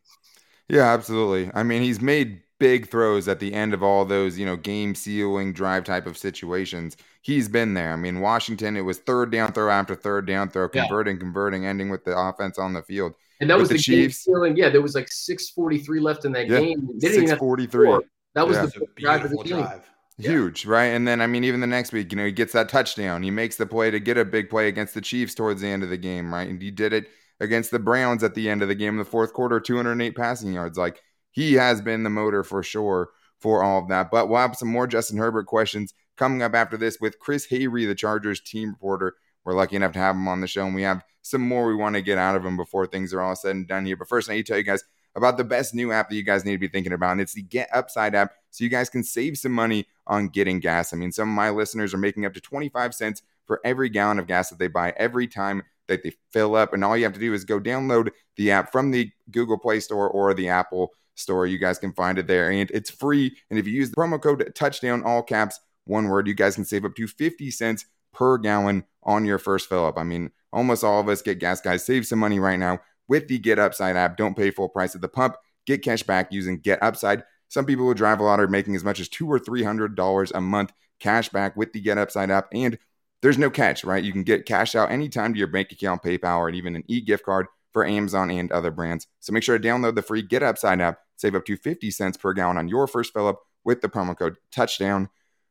Yeah, 0.68 0.94
absolutely. 0.94 1.52
I 1.54 1.64
mean, 1.64 1.82
he's 1.82 2.02
made 2.02 2.42
big 2.58 2.88
throws 2.88 3.28
at 3.28 3.40
the 3.40 3.54
end 3.54 3.74
of 3.74 3.82
all 3.82 4.06
those, 4.06 4.38
you 4.38 4.46
know, 4.46 4.56
game 4.56 4.94
sealing 4.96 5.52
drive 5.52 5.84
type 5.84 6.06
of 6.06 6.18
situations. 6.18 6.96
He's 7.24 7.50
been 7.50 7.74
there. 7.74 7.92
I 7.92 7.96
mean, 7.96 8.20
Washington, 8.20 8.78
it 8.78 8.82
was 8.82 9.00
third 9.00 9.32
down 9.32 9.52
throw 9.52 9.70
after 9.70 9.96
third 9.96 10.28
down 10.28 10.50
throw, 10.50 10.70
converting, 10.70 11.16
yeah. 11.16 11.22
converting, 11.22 11.66
ending 11.66 11.90
with 11.90 12.06
the 12.06 12.18
offense 12.18 12.58
on 12.58 12.74
the 12.74 12.84
field. 12.84 13.16
And 13.42 13.50
that 13.50 13.58
was 13.58 13.70
the, 13.70 13.76
the 13.76 13.82
Chiefs. 13.82 14.24
Sealing, 14.24 14.56
yeah, 14.56 14.70
there 14.70 14.82
was 14.82 14.96
like 14.96 15.12
643 15.12 16.00
left 16.00 16.26
in 16.26 16.32
that 16.34 16.48
yeah, 16.48 16.60
game. 16.60 17.00
643. 17.00 18.00
That 18.36 18.48
was 18.48 18.56
yeah. 18.56 18.66
the 18.68 18.88
drive 18.98 19.26
of 19.26 19.32
the 19.32 19.38
game. 19.38 19.58
Drive. 19.58 19.90
Huge, 20.18 20.66
right? 20.66 20.86
And 20.86 21.08
then 21.08 21.22
I 21.22 21.28
mean, 21.28 21.44
even 21.44 21.60
the 21.60 21.68
next 21.68 21.92
week, 21.92 22.12
you 22.12 22.18
know, 22.18 22.26
he 22.26 22.32
gets 22.32 22.54
that 22.54 22.70
touchdown. 22.70 23.24
He 23.24 23.32
makes 23.32 23.56
the 23.56 23.66
play 23.66 23.90
to 23.90 24.00
get 24.00 24.18
a 24.18 24.24
big 24.24 24.50
play 24.50 24.68
against 24.68 24.94
the 24.94 25.02
Chiefs 25.02 25.34
towards 25.34 25.62
the 25.62 25.68
end 25.68 25.82
of 25.84 25.90
the 25.90 25.98
game, 25.98 26.32
right? 26.32 26.48
And 26.48 26.62
he 26.62 26.70
did 26.70 26.94
it 26.94 27.08
against 27.40 27.72
the 27.72 27.80
Browns 27.80 28.24
at 28.24 28.36
the 28.36 28.48
end 28.48 28.62
of 28.62 28.68
the 28.68 28.76
game 28.76 28.94
in 28.94 29.00
the 29.00 29.06
fourth 29.06 29.34
quarter, 29.34 29.60
208 29.60 30.16
passing 30.16 30.54
yards. 30.54 30.78
Like 30.78 31.02
he 31.32 31.54
has 31.54 31.82
been 31.82 32.04
the 32.04 32.10
motor 32.10 32.44
for 32.44 32.62
sure 32.62 33.10
for 33.40 33.64
all 33.64 33.80
of 33.80 33.90
that. 33.90 34.12
But 34.12 34.30
we'll 34.30 34.40
have 34.40 34.56
some 34.56 34.70
more 34.70 34.86
Justin 34.86 35.18
Herbert 35.18 35.48
questions 35.48 35.94
coming 36.18 36.44
up 36.44 36.54
after 36.54 36.78
this 36.78 37.00
with 37.02 37.20
Chris 37.20 37.48
Hayre, 37.48 37.88
the 37.88 37.96
Chargers 37.96 38.42
team 38.42 38.70
reporter. 38.72 39.16
We're 39.44 39.54
lucky 39.54 39.76
enough 39.76 39.94
to 39.94 40.00
have 40.00 40.16
him 40.16 40.28
on 40.28 40.42
the 40.42 40.48
show, 40.48 40.66
and 40.66 40.76
we 40.76 40.84
have 40.84 41.04
some 41.22 41.42
more 41.42 41.68
we 41.68 41.76
want 41.76 41.96
to 41.96 42.02
get 42.02 42.18
out 42.18 42.36
of 42.36 42.46
him 42.46 42.58
before 42.58 42.86
things 42.88 43.14
are 43.14 43.22
all 43.22 43.36
said 43.36 43.56
and 43.56 43.68
done 43.68 43.86
here. 43.86 43.96
But 43.96 44.10
first, 44.10 44.30
I 44.30 44.36
need 44.36 44.46
to 44.46 44.52
tell 44.52 44.58
you 44.58 44.64
guys 44.64 44.84
about 45.16 45.38
the 45.38 45.44
best 45.44 45.74
new 45.74 45.92
app 45.92 46.10
that 46.10 46.16
you 46.16 46.24
guys 46.24 46.46
need 46.46 46.54
to 46.54 46.58
be 46.58 46.68
thinking 46.68 46.94
about. 46.94 47.14
And 47.14 47.22
it's 47.22 47.34
the 47.34 47.42
Get 47.42 47.70
Upside 47.74 48.16
app. 48.16 48.34
So 48.52 48.64
you 48.64 48.70
guys 48.70 48.90
can 48.90 49.04
save 49.04 49.38
some 49.38 49.52
money 49.52 49.86
on 50.08 50.30
getting 50.30 50.60
gas. 50.60 50.94
I 50.94 50.98
mean, 50.98 51.12
some 51.12 51.30
of 51.30 51.36
my 51.36 51.50
listeners 51.50 51.94
are 51.94 51.98
making 51.98 52.26
up 52.26 52.34
to 52.34 52.42
25 52.42 52.94
cents 52.94 53.22
for 53.46 53.60
every 53.66 53.90
gallon 53.90 54.20
of 54.20 54.28
gas 54.28 54.50
that 54.50 54.60
they 54.60 54.68
buy 54.68 54.94
every 54.98 55.28
time 55.28 55.64
that 55.88 56.04
they 56.04 56.14
fill 56.32 56.56
up. 56.56 56.74
And 56.74 56.84
all 56.84 56.96
you 56.96 57.04
have 57.04 57.14
to 57.14 57.20
do 57.20 57.34
is 57.34 57.44
go 57.44 57.60
download 57.60 58.10
the 58.38 58.52
app 58.52 58.72
from 58.72 58.92
the 58.92 59.12
Google 59.30 59.58
Play 59.58 59.80
Store 59.80 60.10
or 60.10 60.34
the 60.34 60.50
Apple 60.50 60.92
Store. 61.16 61.46
You 61.46 61.58
guys 61.58 61.78
can 61.78 61.92
find 61.94 62.18
it 62.18 62.28
there. 62.28 62.50
And 62.50 62.72
it's 62.72 62.90
free. 62.90 63.36
And 63.50 63.60
if 63.60 63.68
you 63.68 63.74
use 63.74 63.90
the 63.90 63.98
promo 63.98 64.22
code 64.22 64.52
touchdown, 64.56 65.04
all 65.04 65.24
caps, 65.24 65.60
one 65.86 66.08
word, 66.08 66.28
you 66.28 66.34
guys 66.34 66.56
can 66.56 66.66
save 66.66 66.86
up 66.86 66.96
to 66.96 67.08
50 67.08 67.52
cents 67.52 67.86
per 68.14 68.38
gallon 68.38 68.86
on 69.04 69.26
your 69.26 69.38
first 69.38 69.70
fill 69.70 69.86
up. 69.86 69.98
I 69.98 70.04
mean, 70.04 70.32
almost 70.54 70.84
all 70.84 71.00
of 71.00 71.10
us 71.10 71.22
get 71.22 71.40
gas 71.40 71.62
guys. 71.62 71.86
Save 71.86 72.06
some 72.06 72.20
money 72.20 72.40
right 72.40 72.60
now 72.60 72.80
with 73.08 73.28
the 73.28 73.40
Get 73.40 73.60
Upside 73.60 73.96
app. 73.96 74.18
Don't 74.18 74.38
pay 74.38 74.52
full 74.52 74.70
price 74.70 74.96
at 74.96 75.02
the 75.02 75.10
pump. 75.10 75.36
Get 75.66 75.84
cash 75.84 76.04
back 76.04 76.32
using 76.32 76.60
Get 76.60 76.82
Upside. 76.82 77.24
Some 77.50 77.66
people 77.66 77.86
who 77.86 77.94
drive 77.94 78.20
a 78.20 78.24
lot 78.24 78.40
are 78.40 78.48
making 78.48 78.76
as 78.76 78.84
much 78.84 79.00
as 79.00 79.10
two 79.10 79.28
or 79.28 79.40
three 79.40 79.64
hundred 79.64 79.96
dollars 79.96 80.32
a 80.32 80.42
month 80.42 80.72
cash 81.00 81.30
back 81.30 81.56
with 81.58 81.74
the 81.74 81.82
Get 81.82 81.98
Upside 81.98 82.32
app. 82.32 82.48
And 82.54 82.78
there's 83.22 83.38
no 83.38 83.50
catch, 83.50 83.84
right? 83.84 84.04
You 84.04 84.12
can 84.12 84.24
get 84.24 84.46
cash 84.46 84.76
out 84.76 84.92
anytime 84.92 85.34
to 85.34 85.38
your 85.38 85.48
bank 85.48 85.72
account, 85.72 86.04
PayPal, 86.04 86.38
or 86.38 86.50
even 86.50 86.76
an 86.76 86.84
e-gift 86.88 87.26
card 87.26 87.48
for 87.72 87.86
Amazon 87.86 88.32
and 88.32 88.52
other 88.52 88.72
brands. 88.72 89.08
So 89.20 89.32
make 89.32 89.44
sure 89.44 89.58
to 89.58 89.68
download 89.68 89.96
the 89.96 90.02
free 90.02 90.22
Get 90.22 90.44
Upside 90.44 90.82
app. 90.82 91.00
Save 91.18 91.36
up 91.36 91.46
to 91.46 91.56
50 91.56 91.92
cents 91.92 92.18
per 92.18 92.34
gallon 92.34 92.58
on 92.58 92.68
your 92.68 92.88
first 92.88 93.14
fill 93.14 93.28
up 93.28 93.42
with 93.64 93.82
the 93.82 93.90
promo 93.90 94.18
code 94.18 94.38
touchdown. 94.52 95.10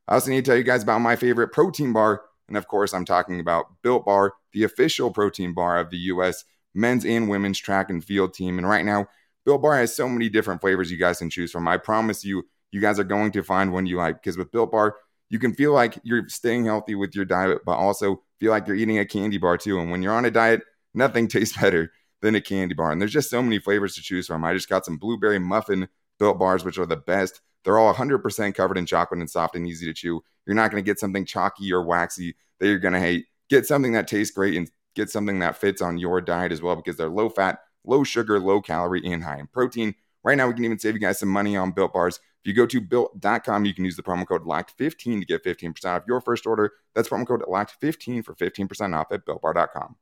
I 0.09 0.15
also 0.15 0.31
need 0.31 0.45
to 0.45 0.51
tell 0.51 0.59
you 0.59 0.65
guys 0.65 0.83
about 0.83 1.01
my 1.01 1.15
favorite 1.15 1.49
protein 1.49 1.93
bar. 1.93 2.23
And 2.51 2.59
of 2.59 2.69
course, 2.69 2.93
I'm 2.93 3.05
talking 3.05 3.41
about 3.41 3.67
Built 3.83 4.05
Bar, 4.05 4.35
the 4.53 4.65
official 4.65 5.11
protein 5.11 5.55
bar 5.55 5.79
of 5.79 5.91
the 5.91 5.97
U.S. 5.99 6.45
men's 6.75 7.07
and 7.07 7.31
women's 7.31 7.59
track 7.59 7.89
and 7.89 8.05
field 8.05 8.35
team. 8.35 8.59
And 8.59 8.69
right 8.69 8.85
now, 8.85 9.07
Built 9.47 9.63
Bar 9.63 9.79
has 9.79 9.97
so 9.97 10.09
many 10.09 10.29
different 10.29 10.61
flavors 10.61 10.91
you 10.91 10.99
guys 10.99 11.21
can 11.21 11.31
choose 11.31 11.51
from. 11.51 11.67
I 11.67 11.79
promise 11.79 12.25
you, 12.25 12.43
you 12.73 12.81
guys 12.81 12.99
are 12.99 13.05
going 13.05 13.33
to 13.33 13.43
find 13.43 13.73
one 13.73 13.87
you 13.87 13.97
like 13.97 14.23
because 14.23 14.37
with 14.37 14.53
Built 14.53 14.73
Bar, 14.73 14.97
you 15.31 15.39
can 15.39 15.55
feel 15.55 15.73
like 15.73 15.99
you're 16.03 16.29
staying 16.29 16.67
healthy 16.67 16.97
with 16.97 17.15
your 17.15 17.25
diet, 17.25 17.61
but 17.65 17.77
also 17.77 18.23
feel 18.41 18.51
like 18.51 18.67
you're 18.67 18.77
eating 18.77 18.99
a 18.99 19.07
candy 19.07 19.39
bar 19.39 19.57
too. 19.57 19.79
And 19.79 19.91
when 19.91 20.03
you're 20.03 20.13
on 20.13 20.25
a 20.25 20.31
diet, 20.31 20.63
nothing 20.93 21.29
tastes 21.29 21.57
better 21.57 21.93
than 22.21 22.35
a 22.35 22.41
candy 22.41 22.75
bar. 22.75 22.91
And 22.91 23.01
there's 23.01 23.13
just 23.13 23.31
so 23.31 23.43
many 23.43 23.59
flavors 23.59 23.95
to 23.95 24.03
choose 24.03 24.27
from. 24.27 24.45
I 24.45 24.53
just 24.53 24.69
got 24.69 24.85
some 24.85 24.99
blueberry 24.99 25.39
muffin 25.39 25.89
Built 26.19 26.39
Bars, 26.39 26.65
which 26.65 26.79
are 26.79 26.87
the 26.87 26.97
best. 26.97 27.41
They're 27.65 27.79
all 27.79 27.93
100% 27.93 28.55
covered 28.55 28.79
in 28.79 28.87
chocolate 28.87 29.21
and 29.21 29.31
soft 29.31 29.57
and 29.57 29.67
easy 29.67 29.87
to 29.87 29.93
chew. 29.93 30.23
You're 30.47 30.57
not 30.57 30.71
going 30.71 30.83
to 30.83 30.87
get 30.89 30.99
something 30.99 31.25
chalky 31.25 31.73
or 31.73 31.83
waxy 31.83 32.37
that 32.59 32.67
you're 32.67 32.79
going 32.79 32.95
to 32.95 33.01
hate. 33.01 33.27
Get 33.49 33.67
something 33.67 33.93
that 33.93 34.09
tastes 34.09 34.35
great 34.35 34.57
and 34.57 34.71
get 34.95 35.11
something 35.11 35.39
that 35.41 35.57
fits 35.57 35.83
on 35.83 35.99
your 35.99 36.21
diet 36.21 36.53
as 36.53 36.63
well 36.63 36.77
because 36.77 36.97
they're 36.97 37.09
low 37.09 37.29
fat, 37.29 37.61
low 37.85 38.05
sugar, 38.05 38.39
low 38.39 38.61
calorie, 38.61 39.05
and 39.05 39.23
high 39.23 39.39
in 39.39 39.47
protein. 39.47 39.95
Right 40.23 40.37
now, 40.37 40.49
we 40.49 40.55
can 40.55 40.65
even 40.65 40.79
save 40.79 40.95
you 40.95 41.01
guys 41.01 41.19
some 41.19 41.29
money 41.29 41.57
on 41.57 41.73
built 41.73 41.93
bars. 41.93 42.21
If 42.43 42.49
you 42.49 42.55
go 42.55 42.67
to 42.67 42.81
built.com, 42.81 43.65
you 43.65 43.75
can 43.75 43.85
use 43.85 43.97
the 43.97 44.03
promo 44.03 44.27
code 44.27 44.45
LOCKED15 44.45 45.21
to 45.21 45.27
get 45.27 45.45
15% 45.45 45.85
off 45.85 46.05
your 46.07 46.21
first 46.21 46.47
order. 46.47 46.73
That's 46.95 47.09
promo 47.09 47.27
code 47.27 47.43
LOCKED15 47.43 48.25
for 48.25 48.35
15% 48.35 48.97
off 48.97 49.13
at 49.13 49.27
builtbar.com. 49.27 49.97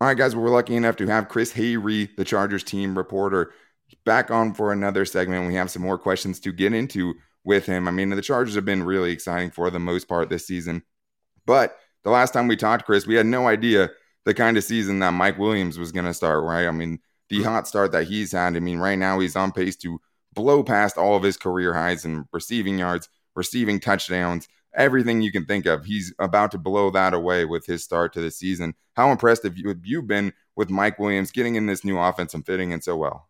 All 0.00 0.08
right, 0.08 0.16
guys, 0.16 0.36
we're 0.36 0.50
lucky 0.50 0.76
enough 0.76 0.96
to 0.96 1.06
have 1.06 1.28
Chris 1.28 1.52
Hayre, 1.54 2.14
the 2.16 2.24
Chargers 2.24 2.62
team 2.62 2.96
reporter, 2.98 3.52
back 4.04 4.30
on 4.30 4.54
for 4.54 4.72
another 4.72 5.04
segment. 5.04 5.46
We 5.46 5.54
have 5.54 5.70
some 5.70 5.82
more 5.82 5.98
questions 5.98 6.40
to 6.40 6.52
get 6.52 6.72
into 6.72 7.14
with 7.44 7.66
him. 7.66 7.86
I 7.86 7.90
mean, 7.90 8.10
the 8.10 8.22
Chargers 8.22 8.54
have 8.54 8.64
been 8.64 8.82
really 8.82 9.12
exciting 9.12 9.50
for 9.50 9.70
the 9.70 9.78
most 9.78 10.08
part 10.08 10.28
this 10.28 10.46
season. 10.46 10.82
But 11.46 11.76
the 12.02 12.10
last 12.10 12.32
time 12.32 12.48
we 12.48 12.56
talked, 12.56 12.84
Chris, 12.86 13.06
we 13.06 13.14
had 13.14 13.26
no 13.26 13.46
idea 13.46 13.90
the 14.24 14.34
kind 14.34 14.56
of 14.56 14.64
season 14.64 14.98
that 15.00 15.12
Mike 15.12 15.38
Williams 15.38 15.78
was 15.78 15.92
going 15.92 16.06
to 16.06 16.14
start, 16.14 16.42
right? 16.44 16.66
I 16.66 16.70
mean, 16.70 16.98
the 17.28 17.42
hot 17.42 17.68
start 17.68 17.92
that 17.92 18.06
he's 18.06 18.32
had. 18.32 18.56
I 18.56 18.60
mean, 18.60 18.78
right 18.78 18.98
now 18.98 19.18
he's 19.18 19.36
on 19.36 19.52
pace 19.52 19.76
to 19.76 20.00
blow 20.32 20.62
past 20.62 20.98
all 20.98 21.16
of 21.16 21.22
his 21.22 21.36
career 21.36 21.74
highs 21.74 22.04
in 22.04 22.26
receiving 22.32 22.78
yards, 22.78 23.08
receiving 23.36 23.80
touchdowns, 23.80 24.48
everything 24.74 25.22
you 25.22 25.32
can 25.32 25.44
think 25.44 25.66
of. 25.66 25.84
He's 25.84 26.12
about 26.18 26.50
to 26.52 26.58
blow 26.58 26.90
that 26.90 27.14
away 27.14 27.44
with 27.44 27.66
his 27.66 27.84
start 27.84 28.12
to 28.14 28.20
the 28.20 28.30
season. 28.30 28.74
How 28.94 29.10
impressed 29.10 29.44
have 29.44 29.56
you, 29.56 29.68
have 29.68 29.84
you 29.84 30.02
been 30.02 30.32
with 30.56 30.70
Mike 30.70 30.98
Williams 30.98 31.30
getting 31.30 31.54
in 31.54 31.66
this 31.66 31.84
new 31.84 31.98
offense 31.98 32.34
and 32.34 32.44
fitting 32.44 32.72
in 32.72 32.80
so 32.80 32.96
well? 32.96 33.28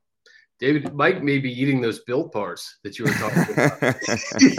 David, 0.61 0.95
Mike 0.95 1.23
may 1.23 1.39
be 1.39 1.51
eating 1.51 1.81
those 1.81 2.01
built 2.01 2.33
bars 2.33 2.79
that 2.85 2.99
you 2.99 3.05
were 3.07 3.13
talking 3.13 3.53
about. 3.53 3.97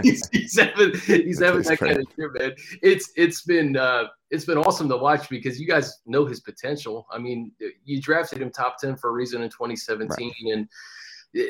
he's, 0.04 0.28
he's, 0.32 0.60
having, 0.60 0.94
he's 1.00 1.42
having 1.42 1.62
that 1.64 1.78
kind 1.80 1.98
of 1.98 2.06
year, 2.18 2.32
man. 2.38 2.54
It's 2.82 3.12
it's 3.16 3.44
been 3.44 3.78
uh, 3.78 4.06
it's 4.30 4.46
been 4.46 4.58
awesome 4.58 4.90
to 4.90 4.98
watch 4.98 5.30
because 5.30 5.60
you 5.60 5.68
guys 5.68 6.02
know 6.06 6.26
his 6.26 6.42
potential. 6.42 7.08
I 7.12 7.18
mean, 7.18 7.52
you 7.86 8.02
drafted 8.02 8.42
him 8.42 8.52
top 8.52 8.78
ten 8.78 8.98
for 8.98 9.10
a 9.10 9.14
reason 9.14 9.42
in 9.42 9.50
2017, 9.50 10.10
right. 10.10 10.54
and 10.54 10.68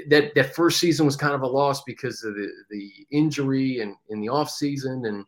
that 0.10 0.34
that 0.36 0.56
first 0.56 0.80
season 0.80 1.06
was 1.06 1.16
kind 1.16 1.34
of 1.34 1.42
a 1.42 1.48
loss 1.48 1.84
because 1.84 2.24
of 2.24 2.36
the 2.36 2.50
the 2.70 2.92
injury 3.12 3.82
and 3.82 3.96
in 4.10 4.22
the 4.22 4.30
off 4.30 4.50
season, 4.50 5.06
and 5.06 5.26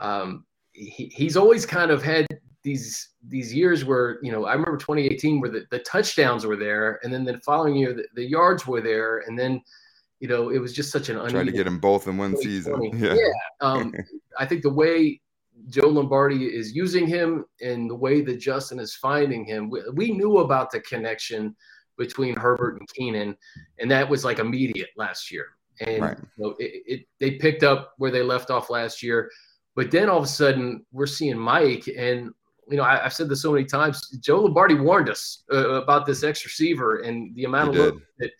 um, 0.00 0.44
he, 0.72 1.12
he's 1.14 1.36
always 1.36 1.64
kind 1.64 1.90
of 1.90 2.02
had 2.02 2.26
these 2.62 3.10
these 3.26 3.54
years 3.54 3.84
where 3.84 4.18
you 4.22 4.32
know 4.32 4.46
I 4.46 4.52
remember 4.52 4.76
2018 4.76 5.40
where 5.40 5.50
the, 5.50 5.66
the 5.70 5.78
touchdowns 5.80 6.44
were 6.44 6.56
there, 6.56 6.98
and 7.02 7.12
then 7.12 7.24
the 7.24 7.38
following 7.44 7.76
year 7.76 7.94
the, 7.94 8.06
the 8.14 8.24
yards 8.24 8.66
were 8.66 8.80
there, 8.80 9.18
and 9.26 9.38
then 9.38 9.60
you 10.20 10.28
know 10.28 10.50
it 10.50 10.58
was 10.58 10.72
just 10.72 10.90
such 10.90 11.08
an 11.08 11.16
trying 11.28 11.46
to 11.46 11.52
get 11.52 11.64
them 11.64 11.78
both 11.78 12.08
in 12.08 12.16
one 12.16 12.36
season. 12.36 12.90
Yeah, 12.98 13.14
yeah. 13.14 13.32
Um, 13.60 13.94
I 14.38 14.46
think 14.46 14.62
the 14.62 14.70
way 14.70 15.20
Joe 15.68 15.88
Lombardi 15.88 16.46
is 16.46 16.74
using 16.74 17.06
him 17.06 17.44
and 17.60 17.90
the 17.90 17.94
way 17.94 18.20
that 18.22 18.36
Justin 18.36 18.78
is 18.78 18.94
finding 18.94 19.44
him, 19.44 19.70
we, 19.70 19.82
we 19.92 20.12
knew 20.12 20.38
about 20.38 20.70
the 20.70 20.80
connection 20.80 21.54
between 21.96 22.36
Herbert 22.36 22.78
and 22.78 22.88
Keenan, 22.94 23.36
and 23.78 23.90
that 23.90 24.08
was 24.08 24.24
like 24.24 24.38
immediate 24.38 24.90
last 24.96 25.30
year. 25.30 25.46
And 25.80 26.02
right. 26.02 26.18
you 26.36 26.44
know, 26.44 26.54
it, 26.58 26.82
it, 26.86 27.06
they 27.20 27.32
picked 27.32 27.62
up 27.62 27.94
where 27.98 28.10
they 28.10 28.22
left 28.22 28.50
off 28.50 28.70
last 28.70 29.02
year. 29.02 29.30
But 29.76 29.90
then 29.90 30.08
all 30.08 30.18
of 30.18 30.24
a 30.24 30.28
sudden, 30.28 30.84
we're 30.90 31.06
seeing 31.06 31.38
Mike, 31.38 31.88
and 31.96 32.32
you 32.70 32.76
know, 32.76 32.84
I, 32.84 32.98
have 32.98 33.12
said 33.12 33.28
this 33.28 33.42
so 33.42 33.52
many 33.52 33.64
times. 33.64 34.08
Joe 34.20 34.40
Lombardi 34.40 34.74
warned 34.74 35.08
us 35.08 35.44
uh, 35.52 35.82
about 35.82 36.06
this 36.06 36.22
X 36.22 36.44
receiver 36.44 37.00
and 37.00 37.34
the 37.34 37.44
amount 37.44 37.74
he 37.74 37.80
of 37.80 37.86
look 37.86 38.02
that 38.18 38.30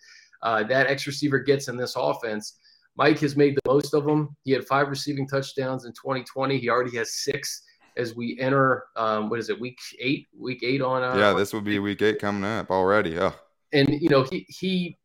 uh, 0.41 0.63
that 0.63 0.87
X 0.87 1.07
receiver 1.07 1.39
gets 1.39 1.67
in 1.67 1.77
this 1.77 1.95
offense. 1.95 2.59
Mike 2.95 3.19
has 3.19 3.35
made 3.35 3.55
the 3.55 3.61
most 3.65 3.93
of 3.93 4.05
them. 4.05 4.35
He 4.43 4.51
had 4.51 4.65
five 4.65 4.89
receiving 4.89 5.27
touchdowns 5.27 5.85
in 5.85 5.91
2020. 5.93 6.57
He 6.57 6.69
already 6.69 6.95
has 6.97 7.13
six 7.23 7.63
as 7.97 8.15
we 8.15 8.37
enter. 8.39 8.85
Um, 8.95 9.29
what 9.29 9.39
is 9.39 9.49
it? 9.49 9.59
Week 9.59 9.79
eight. 9.99 10.27
Week 10.37 10.61
eight 10.63 10.81
on. 10.81 11.03
Uh, 11.03 11.17
yeah, 11.17 11.33
this 11.33 11.53
will 11.53 11.61
be 11.61 11.79
week 11.79 12.01
eight 12.01 12.19
coming 12.19 12.43
up 12.43 12.69
already. 12.71 13.17
Oh. 13.19 13.33
And 13.71 13.89
you 14.01 14.09
know 14.09 14.23
he 14.23 14.45
he 14.49 14.97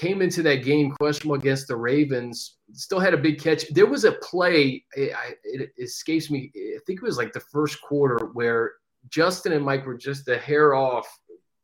came 0.00 0.22
into 0.22 0.42
that 0.42 0.64
game 0.64 0.92
questionable 0.92 1.36
against 1.36 1.68
the 1.68 1.76
Ravens. 1.76 2.56
Still 2.72 3.00
had 3.00 3.12
a 3.12 3.18
big 3.18 3.38
catch. 3.38 3.68
There 3.68 3.86
was 3.86 4.04
a 4.04 4.12
play. 4.12 4.84
It, 4.94 5.14
it, 5.44 5.70
escapes 5.78 6.30
me. 6.30 6.50
I 6.56 6.78
think 6.86 7.00
it 7.00 7.02
was 7.02 7.18
like 7.18 7.32
the 7.34 7.40
first 7.40 7.82
quarter 7.82 8.26
where 8.32 8.72
Justin 9.10 9.52
and 9.52 9.64
Mike 9.64 9.84
were 9.84 9.96
just 9.96 10.26
a 10.28 10.38
hair 10.38 10.74
off. 10.74 11.06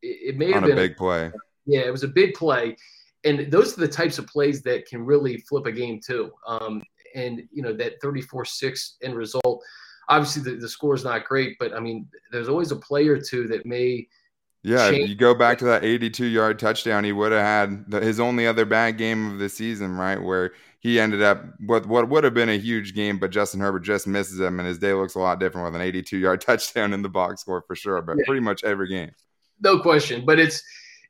It, 0.03 0.35
it 0.35 0.37
may 0.37 0.53
have 0.53 0.65
been 0.65 0.73
a 0.73 0.77
big 0.77 0.97
play. 0.97 1.33
Yeah, 1.65 1.81
it 1.81 1.91
was 1.91 2.03
a 2.03 2.09
big 2.09 2.35
play, 2.35 2.77
and 3.25 3.51
those 3.51 3.77
are 3.77 3.81
the 3.81 3.89
types 3.89 4.19
of 4.19 4.27
plays 4.27 4.63
that 4.63 4.87
can 4.87 5.05
really 5.05 5.39
flip 5.49 5.67
a 5.67 5.73
game 5.73 6.01
too. 6.05 6.31
Um, 6.47 6.83
and 7.15 7.43
you 7.51 7.63
know 7.63 7.73
that 7.73 8.01
34-6 8.03 8.97
end 9.03 9.17
result. 9.17 9.65
Obviously, 10.09 10.43
the, 10.43 10.61
the 10.61 10.69
score 10.69 10.95
is 10.95 11.05
not 11.05 11.25
great, 11.25 11.57
but 11.59 11.75
I 11.75 11.81
mean, 11.81 12.07
there's 12.31 12.49
always 12.49 12.71
a 12.71 12.77
play 12.77 13.09
or 13.09 13.19
two 13.19 13.49
that 13.49 13.67
may 13.67 14.07
yeah, 14.67 14.89
if 14.91 15.09
you 15.09 15.15
go 15.15 15.33
back 15.33 15.59
to 15.59 15.65
that 15.67 15.85
82 15.85 16.27
yard 16.27 16.59
touchdown. 16.59 17.05
He 17.05 17.13
would 17.13 17.31
have 17.31 17.43
had 17.43 17.89
the, 17.89 18.01
his 18.01 18.19
only 18.19 18.49
other 18.49 18.65
bad 18.65 18.99
game 18.99 19.31
of 19.31 19.39
the 19.39 19.49
season, 19.49 19.97
right? 19.97 20.21
Where 20.21 20.53
he 20.81 20.99
ended 20.99 21.23
up 21.23 21.45
with 21.61 21.87
what 21.87 22.09
would 22.09 22.25
have 22.25 22.35
been 22.35 22.49
a 22.49 22.59
huge 22.59 22.93
game, 22.93 23.19
but 23.19 23.31
Justin 23.31 23.61
Herbert 23.61 23.81
just 23.81 24.09
misses 24.09 24.41
him, 24.41 24.59
and 24.59 24.67
his 24.67 24.79
day 24.79 24.93
looks 24.93 25.15
a 25.15 25.21
lot 25.21 25.39
different 25.39 25.67
with 25.67 25.81
an 25.81 25.87
82 25.87 26.19
yard 26.19 26.41
touchdown 26.47 26.93
in 26.93 27.03
the 27.03 27.09
box 27.09 27.43
score 27.43 27.63
for 27.63 27.77
sure. 27.77 28.03
But 28.03 28.19
yeah. 28.19 28.25
pretty 28.27 28.41
much 28.41 28.65
every 28.65 28.89
game, 28.89 29.13
no 29.61 29.79
question. 29.79 30.25
But 30.27 30.41
it's 30.41 30.61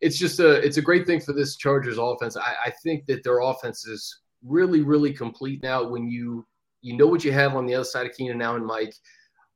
it's 0.03 0.19
just 0.19 0.39
a 0.39 0.57
it's 0.57 0.77
a 0.77 0.83
great 0.83 1.07
thing 1.07 1.21
for 1.21 1.33
this 1.33 1.57
Chargers 1.57 1.97
offense. 1.99 2.37
I, 2.37 2.55
I 2.67 2.73
think 2.83 3.07
that 3.07 3.25
their 3.25 3.41
offense 3.41 3.87
is 3.87 4.21
really 4.45 4.83
really 4.83 5.15
complete 5.15 5.63
now. 5.63 5.83
When 5.89 6.09
you 6.09 6.47
you 6.83 6.95
know 6.95 7.07
what 7.07 7.25
you 7.25 7.33
have 7.33 7.57
on 7.57 7.65
the 7.65 7.75
other 7.75 7.85
side 7.85 8.07
of 8.07 8.13
Keenan 8.13 8.37
now 8.37 8.55
and 8.55 8.67
Mike, 8.67 8.95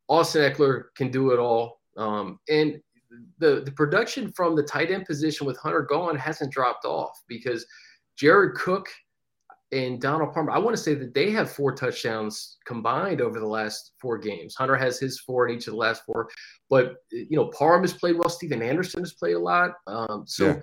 Austin 0.09 0.51
Ekeler 0.51 0.85
can 0.97 1.11
do 1.11 1.33
it 1.33 1.39
all. 1.39 1.81
Um, 1.97 2.39
and 2.49 2.81
the 3.39 3.63
the 3.65 3.73
production 3.73 4.33
from 4.33 4.57
the 4.57 4.63
tight 4.63 4.91
end 4.91 5.05
position 5.05 5.47
with 5.47 5.59
Hunter 5.59 5.83
gone 5.83 6.17
hasn't 6.17 6.53
dropped 6.53 6.85
off 6.85 7.19
because 7.29 7.67
Jared 8.17 8.55
Cook 8.55 8.89
and 9.73 10.01
Donald 10.01 10.33
Parham, 10.33 10.51
I 10.51 10.59
want 10.59 10.77
to 10.77 10.83
say 10.83 10.95
that 10.95 11.15
they 11.15 11.31
have 11.31 11.51
four 11.51 11.73
touchdowns 11.75 12.59
combined 12.67 13.21
over 13.21 13.39
the 13.39 13.47
last 13.47 13.93
four 14.01 14.19
games. 14.19 14.57
Hunter 14.57 14.77
has 14.77 14.99
his 14.99 15.21
four 15.21 15.49
in 15.49 15.57
each 15.57 15.69
of 15.69 15.75
the 15.75 15.79
last 15.79 16.03
four, 16.05 16.29
but 16.69 16.97
you 17.11 17.37
know 17.37 17.51
Parham 17.57 17.83
has 17.83 17.93
played 17.93 18.17
well. 18.17 18.29
Stephen 18.29 18.63
Anderson 18.63 19.01
has 19.01 19.15
played 19.15 19.37
a 19.37 19.39
lot. 19.39 19.73
Um, 19.87 20.25
so 20.27 20.47
yeah. 20.47 20.61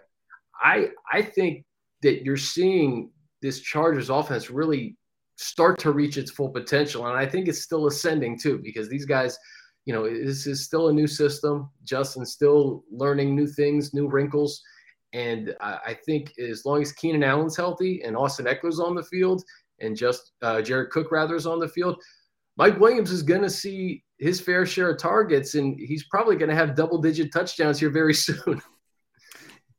I 0.61 0.89
I 1.11 1.21
think 1.21 1.63
that 2.03 2.23
you're 2.23 2.37
seeing 2.37 3.11
this 3.41 3.61
Chargers 3.61 4.09
offense 4.09 4.49
really 4.49 4.97
start 5.37 5.79
to 5.79 5.91
reach 5.91 6.17
its 6.17 6.31
full 6.31 6.49
potential, 6.49 7.07
and 7.07 7.17
I 7.17 7.25
think 7.25 7.47
it's 7.47 7.61
still 7.61 7.87
ascending 7.87 8.39
too 8.39 8.59
because 8.63 8.89
these 8.89 9.05
guys 9.05 9.37
you 9.87 9.93
know, 9.93 10.03
this 10.03 10.45
is 10.45 10.65
still 10.65 10.89
a 10.89 10.93
new 10.93 11.07
system. 11.07 11.69
Justin's 11.85 12.33
still 12.33 12.83
learning 12.91 13.33
new 13.33 13.47
things, 13.47 13.93
new 13.93 14.09
wrinkles. 14.09 14.61
And 15.13 15.55
I, 15.61 15.79
I 15.87 15.93
think 16.05 16.37
as 16.37 16.65
long 16.65 16.81
as 16.81 16.91
Keenan 16.91 17.23
Allen's 17.23 17.55
healthy 17.55 18.01
and 18.03 18.17
Austin 18.17 18.47
Ekeler's 18.47 18.81
on 18.81 18.95
the 18.95 19.03
field 19.03 19.41
and 19.79 19.95
just 19.95 20.33
uh, 20.41 20.61
Jared 20.61 20.89
Cook 20.89 21.09
rather 21.09 21.35
is 21.35 21.47
on 21.47 21.59
the 21.59 21.69
field, 21.69 22.03
Mike 22.57 22.77
Williams 22.81 23.11
is 23.11 23.23
going 23.23 23.43
to 23.43 23.49
see 23.49 24.03
his 24.17 24.41
fair 24.41 24.65
share 24.65 24.89
of 24.89 24.97
targets, 24.97 25.55
and 25.55 25.79
he's 25.79 26.03
probably 26.09 26.35
going 26.35 26.49
to 26.49 26.55
have 26.55 26.75
double 26.75 26.97
digit 26.97 27.31
touchdowns 27.31 27.79
here 27.79 27.89
very 27.89 28.13
soon. 28.13 28.61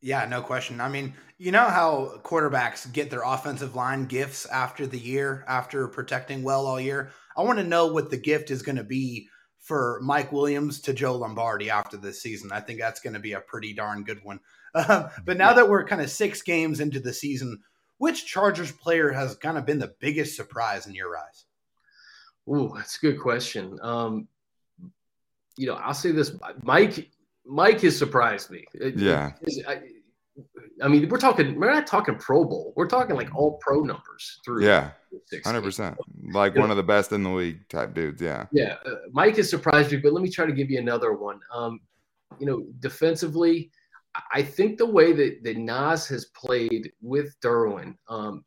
Yeah, 0.01 0.25
no 0.25 0.40
question. 0.40 0.81
I 0.81 0.88
mean, 0.88 1.12
you 1.37 1.53
know 1.53 1.64
how 1.64 2.21
quarterbacks 2.23 2.90
get 2.90 3.11
their 3.11 3.25
offensive 3.25 3.75
line 3.75 4.07
gifts 4.07 4.47
after 4.47 4.87
the 4.87 4.99
year, 4.99 5.44
after 5.49 5.87
protecting 5.87 6.42
well 6.42 6.66
all 6.66 6.81
year? 6.81 7.11
I 7.37 7.42
want 7.42 7.59
to 7.59 7.64
know 7.64 7.88
what 7.88 8.11
the 8.11 8.16
gift 8.16 8.51
is 8.51 8.62
going 8.62 8.77
to 8.77 8.85
be 8.85 9.29
for 9.69 10.01
Mike 10.03 10.33
Williams 10.33 10.81
to 10.81 10.95
Joe 10.95 11.15
Lombardi 11.15 11.69
after 11.69 11.99
this 11.99 12.23
season. 12.23 12.51
I 12.51 12.61
think 12.61 12.81
that's 12.81 13.01
going 13.01 13.13
to 13.13 13.21
be 13.21 13.35
a 13.35 13.41
pretty 13.41 13.75
darn 13.75 14.03
good 14.03 14.25
one. 14.25 14.41
Uh, 14.75 15.09
but 15.25 15.39
now 15.39 15.55
that 15.55 15.67
we're 15.67 15.83
kind 15.83 16.03
of 16.03 16.11
six 16.11 16.43
games 16.43 16.81
into 16.81 17.01
the 17.01 17.13
season, 17.13 17.59
which 17.97 18.27
Chargers 18.27 18.71
player 18.71 19.11
has 19.11 19.35
kind 19.37 19.57
of 19.57 19.65
been 19.65 19.79
the 19.79 19.95
biggest 19.99 20.37
surprise 20.37 20.87
in 20.87 20.95
your 20.95 21.17
eyes? 21.17 21.47
Ooh, 22.47 22.71
that's 22.77 22.99
a 22.99 23.01
good 23.01 23.19
question. 23.19 23.79
Um, 23.81 24.29
you 25.57 25.67
know, 25.67 25.75
I'll 25.75 25.95
say 25.95 26.13
this: 26.13 26.33
Mike, 26.63 27.11
Mike 27.47 27.81
has 27.81 27.97
surprised 27.97 28.51
me. 28.51 28.67
Yeah. 28.75 29.33
I, 29.67 29.81
I 30.83 30.89
mean, 30.89 31.09
we're 31.09 31.17
talking. 31.17 31.59
We're 31.59 31.73
not 31.73 31.87
talking 31.87 32.17
Pro 32.17 32.45
Bowl. 32.45 32.75
We're 32.77 32.89
talking 32.89 33.17
like 33.17 33.35
all 33.35 33.59
Pro 33.63 33.81
numbers 33.81 34.39
through. 34.45 34.67
Yeah, 34.67 34.91
hundred 35.44 35.62
percent. 35.62 35.97
Like 36.33 36.57
one 36.57 36.71
of 36.71 36.77
the 36.77 36.83
best 36.83 37.12
in 37.12 37.23
the 37.23 37.31
league 37.31 37.68
type 37.68 37.94
dudes. 37.94 38.21
Yeah. 38.21 38.47
Yeah, 38.53 38.77
uh, 38.87 38.97
Mike 39.12 39.37
has 39.37 39.51
surprised 39.51 39.92
me, 39.92 39.99
but 39.99 40.12
let 40.12 40.23
me 40.23 40.31
try 40.31 40.47
to 40.47 40.53
give 40.53 40.71
you 40.71 40.79
another 40.79 41.12
one. 41.12 41.40
Um, 41.53 41.81
you 42.38 42.47
know, 42.47 42.64
defensively, 42.81 43.71
I 44.33 44.42
think 44.42 44.79
the 44.79 44.87
way 44.87 45.12
that 45.12 45.42
that 45.44 45.57
Nas 45.57 46.07
has 46.09 46.27
played 46.27 46.92
with 47.01 47.35
Derwin, 47.40 47.97
um, 48.09 48.44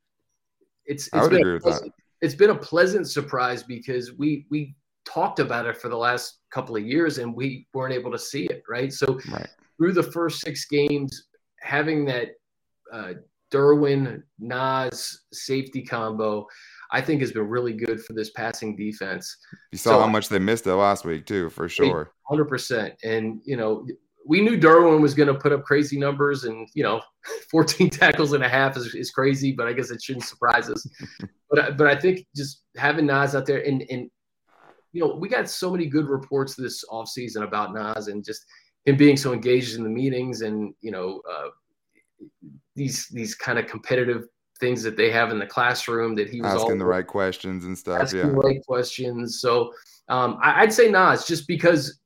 it's, 0.86 1.08
it's 1.08 1.16
I 1.16 1.24
would 1.24 1.34
agree 1.34 1.54
with 1.54 1.64
that. 1.64 1.90
It's 2.22 2.36
been 2.36 2.52
a 2.52 2.56
pleasant 2.56 3.10
surprise 3.10 3.64
because 3.64 4.14
we 4.14 4.46
we 4.50 4.76
talked 5.06 5.40
about 5.40 5.66
it 5.66 5.78
for 5.78 5.90
the 5.90 5.98
last 5.98 6.40
couple 6.52 6.76
of 6.76 6.84
years 6.84 7.18
and 7.18 7.34
we 7.34 7.68
weren't 7.74 7.94
able 7.94 8.12
to 8.12 8.20
see 8.20 8.46
it. 8.46 8.64
Right. 8.70 8.94
So 8.94 9.20
right. 9.32 9.48
through 9.78 9.94
the 9.94 10.04
first 10.04 10.42
six 10.42 10.66
games, 10.66 11.28
having 11.60 12.06
that 12.06 12.30
uh, 12.94 13.14
Derwin 13.52 14.24
Nas 14.40 15.24
safety 15.34 15.84
combo, 15.84 16.48
I 16.92 17.02
think 17.02 17.22
has 17.22 17.32
been 17.32 17.48
really 17.48 17.74
good 17.74 18.04
for 18.04 18.14
this 18.14 18.32
passing 18.32 18.76
defense. 18.76 19.38
You 19.72 19.78
saw 19.78 19.92
so, 19.92 20.00
how 20.00 20.08
much 20.08 20.30
they 20.30 20.40
missed 20.40 20.68
it 20.68 20.74
last 20.74 21.06
week 21.06 21.26
too, 21.26 21.50
for 21.50 21.70
sure. 21.70 22.12
Hundred 22.28 22.46
percent, 22.46 22.96
and 23.04 23.42
you 23.44 23.58
know 23.58 23.86
we 24.26 24.42
knew 24.42 24.58
Derwin 24.58 25.02
was 25.02 25.14
going 25.14 25.28
to 25.28 25.36
put 25.36 25.52
up 25.52 25.64
crazy 25.64 25.98
numbers, 25.98 26.44
and 26.44 26.68
you 26.74 26.84
know, 26.84 27.02
14 27.52 27.90
tackles 27.90 28.34
and 28.34 28.44
a 28.44 28.50
half 28.50 28.78
is, 28.78 28.94
is 28.96 29.12
crazy, 29.12 29.52
but 29.52 29.68
I 29.68 29.74
guess 29.74 29.92
it 29.92 30.02
shouldn't 30.02 30.26
surprise 30.26 30.70
us. 30.70 30.86
but 31.50 31.78
but 31.78 31.88
I 31.88 31.96
think 31.96 32.26
just 32.36 32.64
having 32.78 33.06
Nas 33.06 33.36
out 33.36 33.46
there, 33.46 33.66
and 33.66 33.84
and 33.90 34.10
you 34.94 35.02
know, 35.02 35.16
we 35.16 35.30
got 35.30 35.50
so 35.50 35.72
many 35.72 35.86
good 35.86 36.08
reports 36.08 36.56
this 36.56 36.84
offseason 36.90 37.44
about 37.44 37.74
Nas, 37.74 38.08
and 38.08 38.24
just 38.24 38.46
him 38.86 38.98
being 38.98 39.18
so 39.18 39.34
engaged 39.34 39.76
in 39.76 39.84
the 39.84 39.90
meetings 39.90 40.42
and 40.42 40.74
you 40.82 40.92
know 40.92 41.22
uh, 41.32 41.50
these 42.76 43.08
these 43.10 43.36
kind 43.36 43.60
of 43.60 43.68
competitive 43.68 44.24
things 44.60 44.84
that 44.84 44.96
they 44.96 45.12
have 45.12 45.32
in 45.32 45.40
the 45.40 45.46
classroom 45.46 46.16
that 46.16 46.30
he 46.30 46.42
was 46.42 46.54
asking 46.54 46.78
the 46.78 46.86
right 46.86 47.08
questions 47.08 47.66
and 47.66 47.78
stuff. 47.78 48.02
Asking 48.02 48.20
yeah, 48.20 48.26
the 48.28 48.34
right 48.34 48.66
questions. 48.66 49.42
So 49.42 49.74
um, 50.08 50.38
I, 50.42 50.62
would 50.62 50.72
say 50.72 50.90
Nas 50.90 51.26
just 51.26 51.48
because 51.48 52.00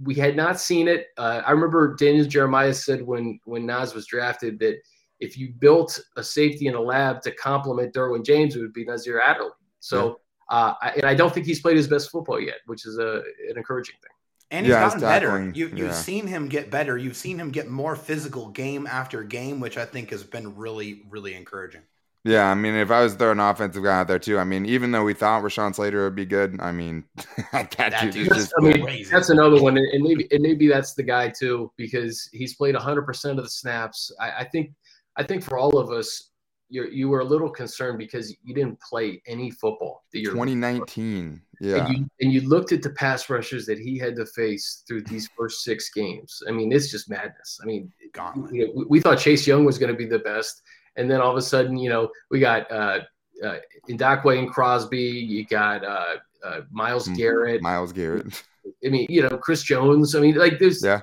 we 0.00 0.14
had 0.14 0.36
not 0.36 0.60
seen 0.60 0.88
it. 0.88 1.06
Uh, 1.16 1.42
I 1.44 1.50
remember 1.50 1.96
Daniel 1.96 2.26
Jeremiah 2.26 2.74
said 2.74 3.02
when 3.02 3.40
when 3.44 3.66
Nas 3.66 3.94
was 3.94 4.06
drafted 4.06 4.58
that 4.60 4.76
if 5.18 5.38
you 5.38 5.54
built 5.58 5.98
a 6.16 6.22
safety 6.22 6.66
in 6.66 6.74
a 6.74 6.80
lab 6.80 7.22
to 7.22 7.32
complement 7.32 7.94
Derwin 7.94 8.24
James, 8.24 8.54
it 8.54 8.60
would 8.60 8.74
be 8.74 8.84
Nasir 8.84 9.20
Adderley. 9.20 9.50
So. 9.80 10.06
Yeah. 10.06 10.12
Uh, 10.48 10.74
and 10.94 11.04
I 11.04 11.12
don't 11.12 11.34
think 11.34 11.44
he's 11.44 11.60
played 11.60 11.76
his 11.76 11.88
best 11.88 12.08
football 12.08 12.40
yet, 12.40 12.58
which 12.66 12.86
is 12.86 12.98
a, 12.98 13.20
an 13.48 13.56
encouraging 13.56 13.96
thing. 14.00 14.15
And 14.50 14.64
he's 14.64 14.72
yeah, 14.74 14.80
gotten 14.80 15.00
better. 15.00 15.52
You, 15.54 15.68
you've 15.68 15.78
yeah. 15.78 15.92
seen 15.92 16.26
him 16.26 16.48
get 16.48 16.70
better. 16.70 16.96
You've 16.96 17.16
seen 17.16 17.38
him 17.38 17.50
get 17.50 17.68
more 17.68 17.96
physical 17.96 18.48
game 18.48 18.86
after 18.86 19.24
game, 19.24 19.58
which 19.58 19.76
I 19.76 19.84
think 19.84 20.10
has 20.10 20.22
been 20.22 20.54
really, 20.54 21.02
really 21.10 21.34
encouraging. 21.34 21.82
Yeah, 22.26 22.50
I 22.50 22.54
mean, 22.54 22.74
if 22.74 22.90
I 22.90 23.04
was 23.04 23.14
throwing 23.14 23.38
an 23.38 23.48
offensive 23.48 23.84
guy 23.84 24.00
out 24.00 24.08
there 24.08 24.18
too, 24.18 24.36
I 24.36 24.42
mean, 24.42 24.66
even 24.66 24.90
though 24.90 25.04
we 25.04 25.14
thought 25.14 25.44
Rashawn 25.44 25.76
Slater 25.76 26.02
would 26.02 26.16
be 26.16 26.26
good, 26.26 26.58
I 26.60 26.72
mean, 26.72 27.04
that, 27.52 27.70
that 27.78 28.12
dude 28.12 28.26
just 28.26 28.52
I 28.58 28.62
mean, 28.62 29.06
that's 29.08 29.30
another 29.30 29.62
one, 29.62 29.76
and 29.78 30.02
maybe 30.02 30.26
and 30.32 30.42
maybe 30.42 30.66
that's 30.66 30.94
the 30.94 31.04
guy 31.04 31.28
too 31.28 31.70
because 31.76 32.28
he's 32.32 32.56
played 32.56 32.74
100 32.74 33.02
percent 33.02 33.38
of 33.38 33.44
the 33.44 33.50
snaps. 33.50 34.10
I, 34.18 34.40
I 34.40 34.44
think, 34.44 34.72
I 35.14 35.22
think 35.22 35.44
for 35.44 35.56
all 35.56 35.78
of 35.78 35.92
us, 35.92 36.32
you 36.68 36.86
you 36.90 37.08
were 37.08 37.20
a 37.20 37.24
little 37.24 37.50
concerned 37.50 37.98
because 37.98 38.36
you 38.42 38.54
didn't 38.54 38.80
play 38.80 39.22
any 39.26 39.50
football 39.50 40.04
the 40.12 40.20
year 40.20 40.30
2019. 40.30 41.40
Yeah, 41.60 41.86
and 41.86 41.96
you, 41.96 42.10
and 42.20 42.32
you, 42.32 42.40
looked 42.42 42.72
at 42.72 42.82
the 42.82 42.90
pass 42.90 43.30
rushers 43.30 43.66
that 43.66 43.78
he 43.78 43.98
had 43.98 44.16
to 44.16 44.26
face 44.26 44.82
through 44.86 45.02
these 45.02 45.28
first 45.36 45.62
six 45.62 45.90
games. 45.90 46.42
I 46.48 46.52
mean, 46.52 46.72
it's 46.72 46.90
just 46.90 47.08
madness. 47.08 47.60
I 47.62 47.66
mean, 47.66 47.90
you 48.00 48.66
know, 48.66 48.72
we, 48.74 48.84
we, 48.88 49.00
thought 49.00 49.18
Chase 49.18 49.46
Young 49.46 49.64
was 49.64 49.78
going 49.78 49.90
to 49.90 49.96
be 49.96 50.04
the 50.04 50.18
best, 50.18 50.62
and 50.96 51.10
then 51.10 51.20
all 51.20 51.30
of 51.30 51.36
a 51.36 51.42
sudden, 51.42 51.78
you 51.78 51.88
know, 51.88 52.10
we 52.30 52.40
got 52.40 52.70
uh, 52.70 53.00
uh, 53.44 53.56
Ngakoue 53.88 54.38
and 54.38 54.50
Crosby. 54.50 55.00
You 55.00 55.46
got 55.46 55.84
uh, 55.84 56.16
uh, 56.44 56.60
Myles 56.70 57.04
mm-hmm. 57.04 57.14
Garrett. 57.14 57.62
Myles 57.62 57.92
Garrett. 57.92 58.42
I 58.84 58.88
mean, 58.88 59.06
you 59.08 59.22
know, 59.22 59.36
Chris 59.38 59.62
Jones. 59.62 60.14
I 60.14 60.20
mean, 60.20 60.34
like 60.34 60.58
there's 60.58 60.84
yeah. 60.84 61.00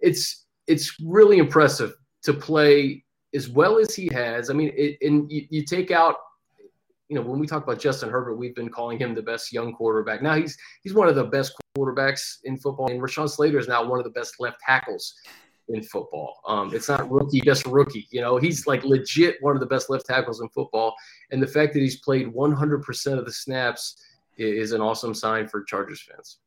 It's 0.00 0.44
it's 0.66 0.96
really 1.02 1.38
impressive 1.38 1.94
to 2.24 2.32
play 2.32 3.03
as 3.34 3.48
well 3.48 3.78
as 3.78 3.94
he 3.94 4.08
has, 4.12 4.50
I 4.50 4.52
mean, 4.52 4.72
it, 4.76 4.96
and 5.02 5.30
you, 5.30 5.46
you, 5.50 5.64
take 5.64 5.90
out, 5.90 6.16
you 7.08 7.16
know, 7.16 7.22
when 7.22 7.38
we 7.38 7.46
talk 7.46 7.62
about 7.62 7.78
Justin 7.78 8.08
Herbert, 8.08 8.36
we've 8.36 8.54
been 8.54 8.68
calling 8.68 8.98
him 8.98 9.14
the 9.14 9.22
best 9.22 9.52
young 9.52 9.74
quarterback. 9.74 10.22
Now 10.22 10.34
he's 10.34 10.56
he's 10.82 10.94
one 10.94 11.08
of 11.08 11.16
the 11.16 11.24
best 11.24 11.54
quarterbacks 11.76 12.38
in 12.44 12.56
football, 12.56 12.90
and 12.90 13.00
Rashawn 13.00 13.28
Slater 13.28 13.58
is 13.58 13.68
now 13.68 13.84
one 13.84 13.98
of 13.98 14.04
the 14.04 14.10
best 14.10 14.36
left 14.38 14.58
tackles 14.66 15.14
in 15.68 15.82
football. 15.82 16.40
Um, 16.46 16.74
it's 16.74 16.88
not 16.88 17.10
rookie, 17.10 17.40
just 17.40 17.66
rookie. 17.66 18.06
You 18.10 18.20
know, 18.20 18.36
he's 18.36 18.66
like 18.66 18.84
legit 18.84 19.36
one 19.40 19.56
of 19.56 19.60
the 19.60 19.66
best 19.66 19.90
left 19.90 20.06
tackles 20.06 20.40
in 20.40 20.48
football, 20.50 20.94
and 21.30 21.42
the 21.42 21.46
fact 21.46 21.72
that 21.74 21.80
he's 21.80 22.00
played 22.00 22.32
100% 22.32 23.18
of 23.18 23.24
the 23.24 23.32
snaps 23.32 24.02
is 24.36 24.72
an 24.72 24.80
awesome 24.80 25.14
sign 25.14 25.48
for 25.48 25.62
Chargers 25.62 26.02
fans. 26.02 26.38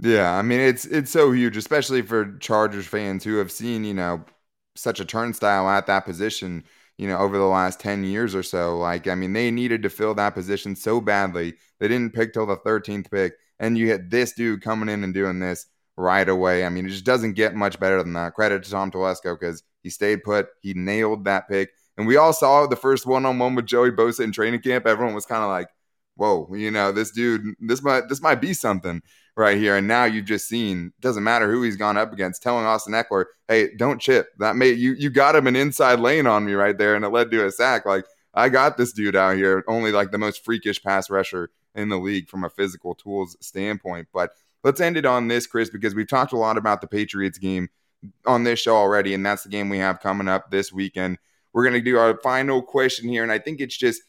Yeah, 0.00 0.32
I 0.32 0.42
mean 0.42 0.60
it's 0.60 0.86
it's 0.86 1.10
so 1.10 1.32
huge, 1.32 1.56
especially 1.56 2.02
for 2.02 2.36
Chargers 2.38 2.86
fans 2.86 3.24
who 3.24 3.36
have 3.36 3.52
seen 3.52 3.84
you 3.84 3.94
know 3.94 4.24
such 4.74 5.00
a 5.00 5.04
turnstile 5.04 5.68
at 5.68 5.86
that 5.86 6.04
position 6.04 6.64
you 6.98 7.08
know, 7.08 7.18
over 7.18 7.38
the 7.38 7.44
last 7.44 7.80
10 7.80 8.04
years 8.04 8.34
or 8.34 8.42
so. 8.42 8.78
Like, 8.78 9.08
I 9.08 9.14
mean, 9.14 9.32
they 9.32 9.50
needed 9.50 9.82
to 9.82 9.90
fill 9.90 10.14
that 10.14 10.34
position 10.34 10.76
so 10.76 11.00
badly. 11.00 11.54
They 11.80 11.88
didn't 11.88 12.14
pick 12.14 12.32
till 12.32 12.46
the 12.46 12.56
13th 12.56 13.10
pick. 13.10 13.34
And 13.58 13.78
you 13.78 13.90
had 13.90 14.10
this 14.10 14.32
dude 14.32 14.62
coming 14.62 14.88
in 14.88 15.04
and 15.04 15.14
doing 15.14 15.38
this 15.38 15.66
right 15.96 16.28
away. 16.28 16.64
I 16.64 16.68
mean, 16.68 16.86
it 16.86 16.90
just 16.90 17.04
doesn't 17.04 17.34
get 17.34 17.54
much 17.54 17.78
better 17.80 18.02
than 18.02 18.12
that. 18.14 18.34
Credit 18.34 18.62
to 18.62 18.70
Tom 18.70 18.90
Telesco 18.90 19.38
because 19.38 19.62
he 19.82 19.90
stayed 19.90 20.22
put. 20.22 20.48
He 20.60 20.74
nailed 20.74 21.24
that 21.24 21.48
pick. 21.48 21.70
And 21.96 22.06
we 22.06 22.16
all 22.16 22.32
saw 22.32 22.66
the 22.66 22.76
first 22.76 23.06
one 23.06 23.26
on 23.26 23.38
one 23.38 23.54
with 23.54 23.66
Joey 23.66 23.90
Bosa 23.90 24.20
in 24.20 24.32
training 24.32 24.60
camp. 24.60 24.86
Everyone 24.86 25.14
was 25.14 25.26
kind 25.26 25.42
of 25.42 25.48
like, 25.48 25.68
whoa, 26.16 26.48
you 26.54 26.70
know, 26.70 26.92
this 26.92 27.10
dude, 27.10 27.54
this 27.60 27.82
might 27.82 28.08
this 28.08 28.22
might 28.22 28.40
be 28.40 28.52
something 28.52 29.02
right 29.36 29.56
here. 29.56 29.76
And 29.76 29.88
now 29.88 30.04
you've 30.04 30.26
just 30.26 30.48
seen, 30.48 30.92
doesn't 31.00 31.24
matter 31.24 31.50
who 31.50 31.62
he's 31.62 31.76
gone 31.76 31.96
up 31.96 32.12
against, 32.12 32.42
telling 32.42 32.66
Austin 32.66 32.92
Ekeler, 32.92 33.26
hey, 33.48 33.74
don't 33.76 34.00
chip. 34.00 34.28
That 34.38 34.56
made 34.56 34.78
you 34.78 34.92
you 34.92 35.10
got 35.10 35.36
him 35.36 35.46
an 35.46 35.56
inside 35.56 36.00
lane 36.00 36.26
on 36.26 36.44
me 36.44 36.52
right 36.52 36.76
there, 36.76 36.94
and 36.94 37.04
it 37.04 37.10
led 37.10 37.30
to 37.30 37.46
a 37.46 37.50
sack. 37.50 37.86
Like 37.86 38.04
I 38.34 38.48
got 38.48 38.76
this 38.76 38.92
dude 38.92 39.16
out 39.16 39.36
here, 39.36 39.64
only 39.68 39.92
like 39.92 40.10
the 40.10 40.18
most 40.18 40.44
freakish 40.44 40.82
pass 40.82 41.10
rusher 41.10 41.50
in 41.74 41.88
the 41.88 41.98
league 41.98 42.28
from 42.28 42.44
a 42.44 42.50
physical 42.50 42.94
tools 42.94 43.36
standpoint. 43.40 44.08
But 44.12 44.32
let's 44.64 44.80
end 44.80 44.96
it 44.96 45.06
on 45.06 45.28
this, 45.28 45.46
Chris, 45.46 45.70
because 45.70 45.94
we've 45.94 46.08
talked 46.08 46.32
a 46.32 46.38
lot 46.38 46.58
about 46.58 46.80
the 46.80 46.86
Patriots 46.86 47.38
game 47.38 47.68
on 48.26 48.44
this 48.44 48.60
show 48.60 48.76
already, 48.76 49.14
and 49.14 49.24
that's 49.24 49.44
the 49.44 49.48
game 49.48 49.68
we 49.68 49.78
have 49.78 50.00
coming 50.00 50.28
up 50.28 50.50
this 50.50 50.72
weekend. 50.72 51.18
We're 51.52 51.64
going 51.64 51.74
to 51.74 51.80
do 51.80 51.98
our 51.98 52.18
final 52.18 52.62
question 52.62 53.08
here, 53.08 53.22
and 53.22 53.32
I 53.32 53.38
think 53.38 53.60
it's 53.60 53.76
just 53.76 54.02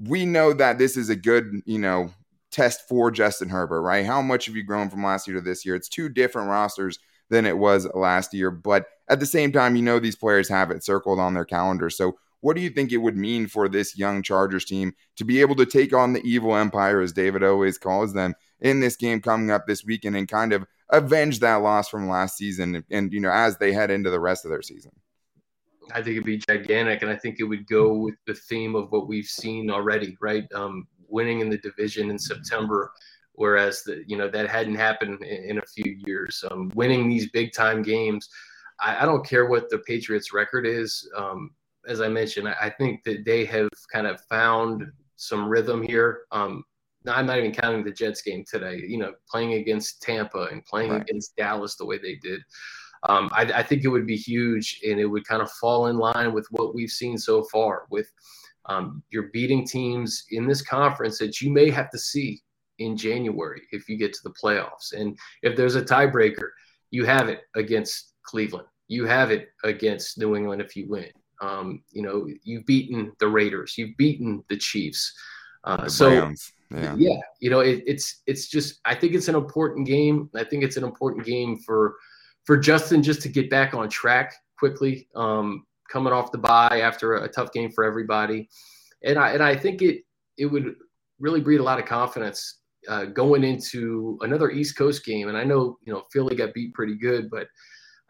we 0.00 0.24
know 0.24 0.52
that 0.52 0.78
this 0.78 0.96
is 0.96 1.08
a 1.10 1.16
good, 1.16 1.62
you 1.66 1.78
know, 1.78 2.10
test 2.50 2.88
for 2.88 3.10
Justin 3.10 3.48
Herbert, 3.48 3.82
right? 3.82 4.04
How 4.04 4.22
much 4.22 4.46
have 4.46 4.56
you 4.56 4.64
grown 4.64 4.90
from 4.90 5.04
last 5.04 5.28
year 5.28 5.36
to 5.36 5.42
this 5.42 5.64
year? 5.64 5.74
It's 5.74 5.88
two 5.88 6.08
different 6.08 6.48
rosters 6.48 6.98
than 7.28 7.46
it 7.46 7.58
was 7.58 7.86
last 7.94 8.34
year, 8.34 8.50
but 8.50 8.86
at 9.08 9.20
the 9.20 9.26
same 9.26 9.52
time, 9.52 9.76
you 9.76 9.82
know 9.82 9.98
these 9.98 10.16
players 10.16 10.48
have 10.48 10.70
it 10.70 10.84
circled 10.84 11.20
on 11.20 11.34
their 11.34 11.44
calendar. 11.44 11.90
So, 11.90 12.18
what 12.40 12.56
do 12.56 12.62
you 12.62 12.70
think 12.70 12.90
it 12.90 12.96
would 12.96 13.18
mean 13.18 13.46
for 13.48 13.68
this 13.68 13.98
young 13.98 14.22
Chargers 14.22 14.64
team 14.64 14.94
to 15.16 15.24
be 15.24 15.42
able 15.42 15.56
to 15.56 15.66
take 15.66 15.92
on 15.92 16.14
the 16.14 16.22
evil 16.22 16.56
empire, 16.56 17.02
as 17.02 17.12
David 17.12 17.44
always 17.44 17.76
calls 17.76 18.14
them, 18.14 18.34
in 18.60 18.80
this 18.80 18.96
game 18.96 19.20
coming 19.20 19.50
up 19.50 19.66
this 19.66 19.84
weekend 19.84 20.16
and 20.16 20.26
kind 20.26 20.54
of 20.54 20.64
avenge 20.88 21.40
that 21.40 21.56
loss 21.56 21.88
from 21.88 22.08
last 22.08 22.38
season 22.38 22.82
and, 22.90 23.12
you 23.12 23.20
know, 23.20 23.30
as 23.30 23.58
they 23.58 23.72
head 23.72 23.90
into 23.90 24.10
the 24.10 24.20
rest 24.20 24.46
of 24.46 24.50
their 24.50 24.62
season? 24.62 24.92
I 25.92 26.02
think 26.02 26.16
it'd 26.16 26.24
be 26.24 26.38
gigantic, 26.38 27.02
and 27.02 27.10
I 27.10 27.16
think 27.16 27.40
it 27.40 27.44
would 27.44 27.66
go 27.66 27.94
with 27.94 28.16
the 28.26 28.34
theme 28.34 28.74
of 28.74 28.90
what 28.92 29.08
we've 29.08 29.26
seen 29.26 29.70
already, 29.70 30.16
right? 30.20 30.44
Um, 30.54 30.86
winning 31.08 31.40
in 31.40 31.50
the 31.50 31.58
division 31.58 32.10
in 32.10 32.18
September, 32.18 32.92
whereas 33.32 33.82
the 33.82 34.04
you 34.06 34.16
know 34.16 34.28
that 34.28 34.48
hadn't 34.48 34.76
happened 34.76 35.22
in, 35.22 35.50
in 35.50 35.58
a 35.58 35.66
few 35.66 35.96
years. 36.06 36.44
Um, 36.50 36.70
winning 36.74 37.08
these 37.08 37.30
big 37.30 37.52
time 37.52 37.82
games, 37.82 38.28
I, 38.80 39.02
I, 39.02 39.06
don't 39.06 39.26
care 39.26 39.46
what 39.46 39.68
the 39.70 39.78
Patriots' 39.78 40.32
record 40.32 40.66
is. 40.66 41.08
Um, 41.16 41.50
as 41.88 42.00
I 42.00 42.08
mentioned, 42.08 42.48
I, 42.48 42.54
I, 42.62 42.70
think 42.70 43.02
that 43.04 43.24
they 43.24 43.44
have 43.46 43.68
kind 43.92 44.06
of 44.06 44.20
found 44.26 44.84
some 45.16 45.48
rhythm 45.48 45.82
here. 45.82 46.22
Um, 46.30 46.64
I'm 47.06 47.26
not 47.26 47.38
even 47.38 47.52
counting 47.52 47.84
the 47.84 47.92
Jets 47.92 48.22
game 48.22 48.44
today. 48.48 48.82
You 48.86 48.98
know, 48.98 49.14
playing 49.28 49.54
against 49.54 50.02
Tampa 50.02 50.48
and 50.52 50.64
playing 50.64 50.90
right. 50.92 51.02
against 51.02 51.36
Dallas 51.36 51.76
the 51.76 51.86
way 51.86 51.98
they 51.98 52.16
did. 52.16 52.42
Um, 53.08 53.30
I, 53.32 53.42
I, 53.42 53.62
think 53.62 53.84
it 53.84 53.88
would 53.88 54.06
be 54.06 54.16
huge, 54.16 54.80
and 54.86 55.00
it 55.00 55.06
would 55.06 55.26
kind 55.26 55.40
of 55.40 55.50
fall 55.52 55.86
in 55.86 55.96
line 55.96 56.34
with 56.34 56.46
what 56.50 56.74
we've 56.74 56.90
seen 56.90 57.16
so 57.16 57.44
far. 57.44 57.86
With 57.90 58.10
um, 58.66 59.02
you're 59.10 59.30
beating 59.32 59.66
teams 59.66 60.24
in 60.30 60.46
this 60.46 60.60
conference 60.60 61.18
that 61.18 61.40
you 61.40 61.50
may 61.50 61.70
have 61.70 61.90
to 61.90 61.98
see 61.98 62.42
in 62.78 62.96
January 62.96 63.62
if 63.72 63.88
you 63.88 63.96
get 63.96 64.12
to 64.14 64.22
the 64.22 64.34
playoffs, 64.42 64.92
and 64.92 65.18
if 65.42 65.56
there's 65.56 65.76
a 65.76 65.82
tiebreaker, 65.82 66.50
you 66.90 67.04
have 67.06 67.28
it 67.28 67.42
against 67.56 68.12
Cleveland. 68.22 68.66
You 68.88 69.06
have 69.06 69.30
it 69.30 69.48
against 69.64 70.18
New 70.18 70.36
England 70.36 70.60
if 70.60 70.76
you 70.76 70.88
win. 70.88 71.10
Um, 71.40 71.82
you 71.92 72.02
know, 72.02 72.28
you've 72.42 72.66
beaten 72.66 73.12
the 73.18 73.28
Raiders, 73.28 73.78
you've 73.78 73.96
beaten 73.96 74.44
the 74.50 74.58
Chiefs. 74.58 75.14
Uh, 75.64 75.84
the 75.84 75.90
so. 75.90 76.32
Yeah. 76.72 76.94
yeah, 76.96 77.20
you 77.40 77.50
know, 77.50 77.60
it, 77.60 77.82
it's 77.84 78.22
it's 78.28 78.46
just 78.46 78.78
I 78.84 78.94
think 78.94 79.14
it's 79.14 79.26
an 79.26 79.34
important 79.34 79.88
game. 79.88 80.30
I 80.36 80.44
think 80.44 80.62
it's 80.62 80.76
an 80.76 80.84
important 80.84 81.26
game 81.26 81.58
for 81.58 81.96
for 82.50 82.56
Justin 82.56 83.00
just 83.00 83.22
to 83.22 83.28
get 83.28 83.48
back 83.48 83.74
on 83.74 83.88
track 83.88 84.34
quickly, 84.58 85.06
um, 85.14 85.64
coming 85.88 86.12
off 86.12 86.32
the 86.32 86.38
bye 86.38 86.80
after 86.80 87.14
a, 87.14 87.26
a, 87.26 87.28
tough 87.28 87.52
game 87.52 87.70
for 87.70 87.84
everybody, 87.84 88.48
and 89.04 89.16
I 89.16 89.34
and 89.34 89.40
I 89.40 89.54
think 89.54 89.82
it 89.82 90.02
it 90.36 90.46
would 90.46 90.74
really 91.20 91.40
breed 91.40 91.60
a 91.60 91.62
lot 91.62 91.78
of 91.78 91.84
confidence 91.84 92.62
uh, 92.88 93.04
going 93.04 93.44
into 93.44 94.18
another 94.22 94.50
East 94.50 94.76
Coast 94.76 95.04
game. 95.04 95.28
And 95.28 95.36
I 95.36 95.44
know 95.44 95.78
you 95.86 95.92
know 95.92 96.02
Philly 96.12 96.34
got 96.34 96.52
beat 96.52 96.74
pretty 96.74 96.96
good, 96.96 97.30
but 97.30 97.46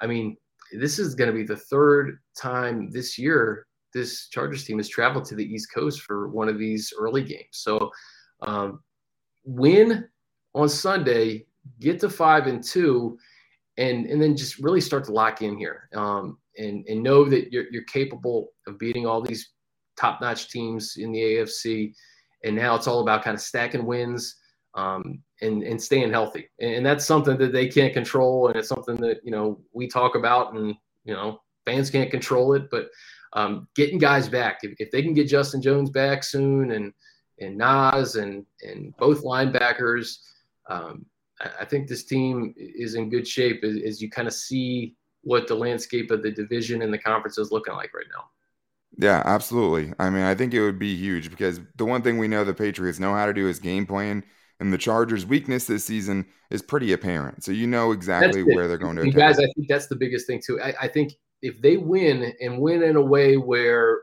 I 0.00 0.06
mean 0.06 0.38
this 0.72 0.98
is 0.98 1.14
going 1.14 1.30
to 1.30 1.36
be 1.36 1.44
the 1.44 1.58
third 1.58 2.18
time 2.34 2.90
this 2.90 3.18
year 3.18 3.66
this 3.92 4.28
Chargers 4.28 4.64
team 4.64 4.78
has 4.78 4.88
traveled 4.88 5.26
to 5.26 5.34
the 5.34 5.44
East 5.44 5.68
Coast 5.74 6.00
for 6.00 6.30
one 6.30 6.48
of 6.48 6.58
these 6.58 6.94
early 6.98 7.24
games. 7.24 7.44
So 7.50 7.90
um, 8.40 8.80
win 9.44 10.08
on 10.54 10.70
Sunday, 10.70 11.44
get 11.78 12.00
to 12.00 12.08
five 12.08 12.46
and 12.46 12.64
two 12.64 13.18
and 13.80 14.06
and 14.06 14.22
then 14.22 14.36
just 14.36 14.58
really 14.58 14.80
start 14.80 15.04
to 15.04 15.12
lock 15.12 15.42
in 15.42 15.56
here 15.58 15.88
um, 15.94 16.38
and 16.58 16.86
and 16.86 17.02
know 17.02 17.24
that 17.24 17.52
you're, 17.52 17.66
you're 17.72 17.84
capable 17.84 18.52
of 18.66 18.78
beating 18.78 19.06
all 19.06 19.20
these 19.20 19.50
top 20.00 20.20
notch 20.20 20.48
teams 20.48 20.96
in 20.96 21.12
the 21.12 21.20
AFC. 21.20 21.94
And 22.44 22.56
now 22.56 22.74
it's 22.74 22.86
all 22.86 23.00
about 23.00 23.22
kind 23.22 23.34
of 23.34 23.40
stacking 23.40 23.84
wins 23.84 24.36
um, 24.74 25.22
and 25.42 25.62
and 25.62 25.82
staying 25.82 26.10
healthy. 26.10 26.48
And 26.60 26.84
that's 26.84 27.04
something 27.04 27.36
that 27.38 27.52
they 27.52 27.68
can't 27.68 27.92
control, 27.92 28.48
and 28.48 28.56
it's 28.56 28.68
something 28.68 28.96
that 28.96 29.20
you 29.24 29.30
know 29.30 29.60
we 29.72 29.86
talk 29.86 30.14
about, 30.14 30.54
and 30.54 30.74
you 31.04 31.14
know 31.14 31.40
fans 31.66 31.90
can't 31.90 32.10
control 32.10 32.54
it, 32.54 32.70
but 32.70 32.88
um, 33.34 33.68
getting 33.76 33.98
guys 33.98 34.28
back. 34.28 34.60
If, 34.62 34.72
if, 34.78 34.90
they 34.90 35.02
can 35.02 35.14
get 35.14 35.28
Justin 35.28 35.60
Jones 35.60 35.90
back 35.90 36.24
soon, 36.24 36.72
and 36.72 36.92
and 37.40 37.58
Nas 37.58 38.16
and 38.16 38.46
and 38.62 38.96
both 38.96 39.22
linebackers, 39.22 40.18
um, 40.70 41.04
I 41.40 41.64
think 41.64 41.88
this 41.88 42.04
team 42.04 42.54
is 42.56 42.94
in 42.94 43.08
good 43.08 43.26
shape 43.26 43.64
as, 43.64 43.76
as 43.84 44.02
you 44.02 44.10
kind 44.10 44.28
of 44.28 44.34
see 44.34 44.96
what 45.22 45.46
the 45.46 45.54
landscape 45.54 46.10
of 46.10 46.22
the 46.22 46.30
division 46.30 46.82
and 46.82 46.92
the 46.92 46.98
conference 46.98 47.38
is 47.38 47.50
looking 47.50 47.74
like 47.74 47.94
right 47.94 48.06
now. 48.14 48.24
Yeah, 48.98 49.22
absolutely. 49.24 49.92
I 49.98 50.10
mean, 50.10 50.24
I 50.24 50.34
think 50.34 50.52
it 50.52 50.62
would 50.62 50.78
be 50.78 50.96
huge 50.96 51.30
because 51.30 51.60
the 51.76 51.84
one 51.84 52.02
thing 52.02 52.18
we 52.18 52.28
know 52.28 52.44
the 52.44 52.54
Patriots 52.54 52.98
know 52.98 53.14
how 53.14 53.26
to 53.26 53.32
do 53.32 53.48
is 53.48 53.58
game 53.58 53.86
plan, 53.86 54.24
and 54.58 54.72
the 54.72 54.78
Chargers' 54.78 55.24
weakness 55.24 55.64
this 55.64 55.84
season 55.84 56.26
is 56.50 56.60
pretty 56.60 56.92
apparent. 56.92 57.44
So 57.44 57.52
you 57.52 57.66
know 57.66 57.92
exactly 57.92 58.42
where 58.42 58.68
they're 58.68 58.78
going 58.78 58.96
to. 58.96 59.06
You 59.06 59.12
guys, 59.12 59.38
I 59.38 59.46
think 59.54 59.68
that's 59.68 59.86
the 59.86 59.96
biggest 59.96 60.26
thing 60.26 60.42
too. 60.44 60.60
I, 60.60 60.74
I 60.82 60.88
think 60.88 61.12
if 61.40 61.60
they 61.62 61.76
win 61.76 62.34
and 62.40 62.58
win 62.58 62.82
in 62.82 62.96
a 62.96 63.02
way 63.02 63.36
where 63.36 64.00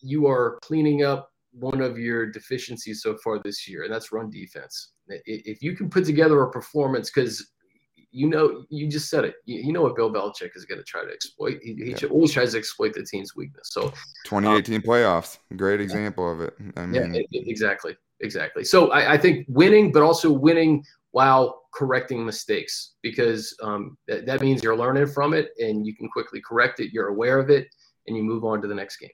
you 0.00 0.26
are 0.26 0.58
cleaning 0.62 1.02
up 1.04 1.30
one 1.52 1.80
of 1.80 1.98
your 1.98 2.26
deficiencies 2.26 3.02
so 3.02 3.18
far 3.22 3.40
this 3.42 3.68
year, 3.68 3.82
and 3.82 3.92
that's 3.92 4.12
run 4.12 4.30
defense 4.30 4.92
if 5.26 5.62
you 5.62 5.76
can 5.76 5.90
put 5.90 6.04
together 6.04 6.42
a 6.42 6.50
performance, 6.50 7.10
because 7.10 7.50
you 8.12 8.28
know, 8.28 8.64
you 8.70 8.88
just 8.88 9.08
said 9.08 9.24
it. 9.24 9.34
You, 9.44 9.60
you, 9.60 9.72
know 9.72 9.82
what 9.82 9.94
Bill 9.94 10.12
Belichick 10.12 10.56
is 10.56 10.64
going 10.64 10.78
to 10.78 10.84
try 10.84 11.04
to 11.04 11.10
exploit. 11.12 11.60
He, 11.62 11.74
he 11.74 11.90
yeah. 11.90 12.08
always 12.08 12.32
tries 12.32 12.52
to 12.52 12.58
exploit 12.58 12.94
the 12.94 13.04
team's 13.04 13.36
weakness. 13.36 13.68
So, 13.70 13.92
2018 14.24 14.76
um, 14.76 14.82
playoffs, 14.82 15.38
great 15.56 15.80
example 15.80 16.30
of 16.30 16.40
it. 16.40 16.54
I 16.76 16.86
mean, 16.86 17.14
yeah, 17.14 17.20
exactly, 17.32 17.96
exactly. 18.20 18.64
So, 18.64 18.90
I, 18.90 19.12
I, 19.12 19.18
think 19.18 19.46
winning, 19.48 19.92
but 19.92 20.02
also 20.02 20.32
winning 20.32 20.82
while 21.12 21.62
correcting 21.72 22.24
mistakes, 22.24 22.94
because 23.02 23.56
um, 23.62 23.96
that, 24.08 24.26
that 24.26 24.40
means 24.40 24.62
you're 24.62 24.76
learning 24.76 25.06
from 25.06 25.32
it 25.32 25.50
and 25.58 25.86
you 25.86 25.94
can 25.94 26.08
quickly 26.08 26.40
correct 26.40 26.80
it. 26.80 26.92
You're 26.92 27.08
aware 27.08 27.38
of 27.38 27.48
it, 27.48 27.68
and 28.06 28.16
you 28.16 28.24
move 28.24 28.44
on 28.44 28.60
to 28.62 28.68
the 28.68 28.74
next 28.74 28.96
game. 28.96 29.10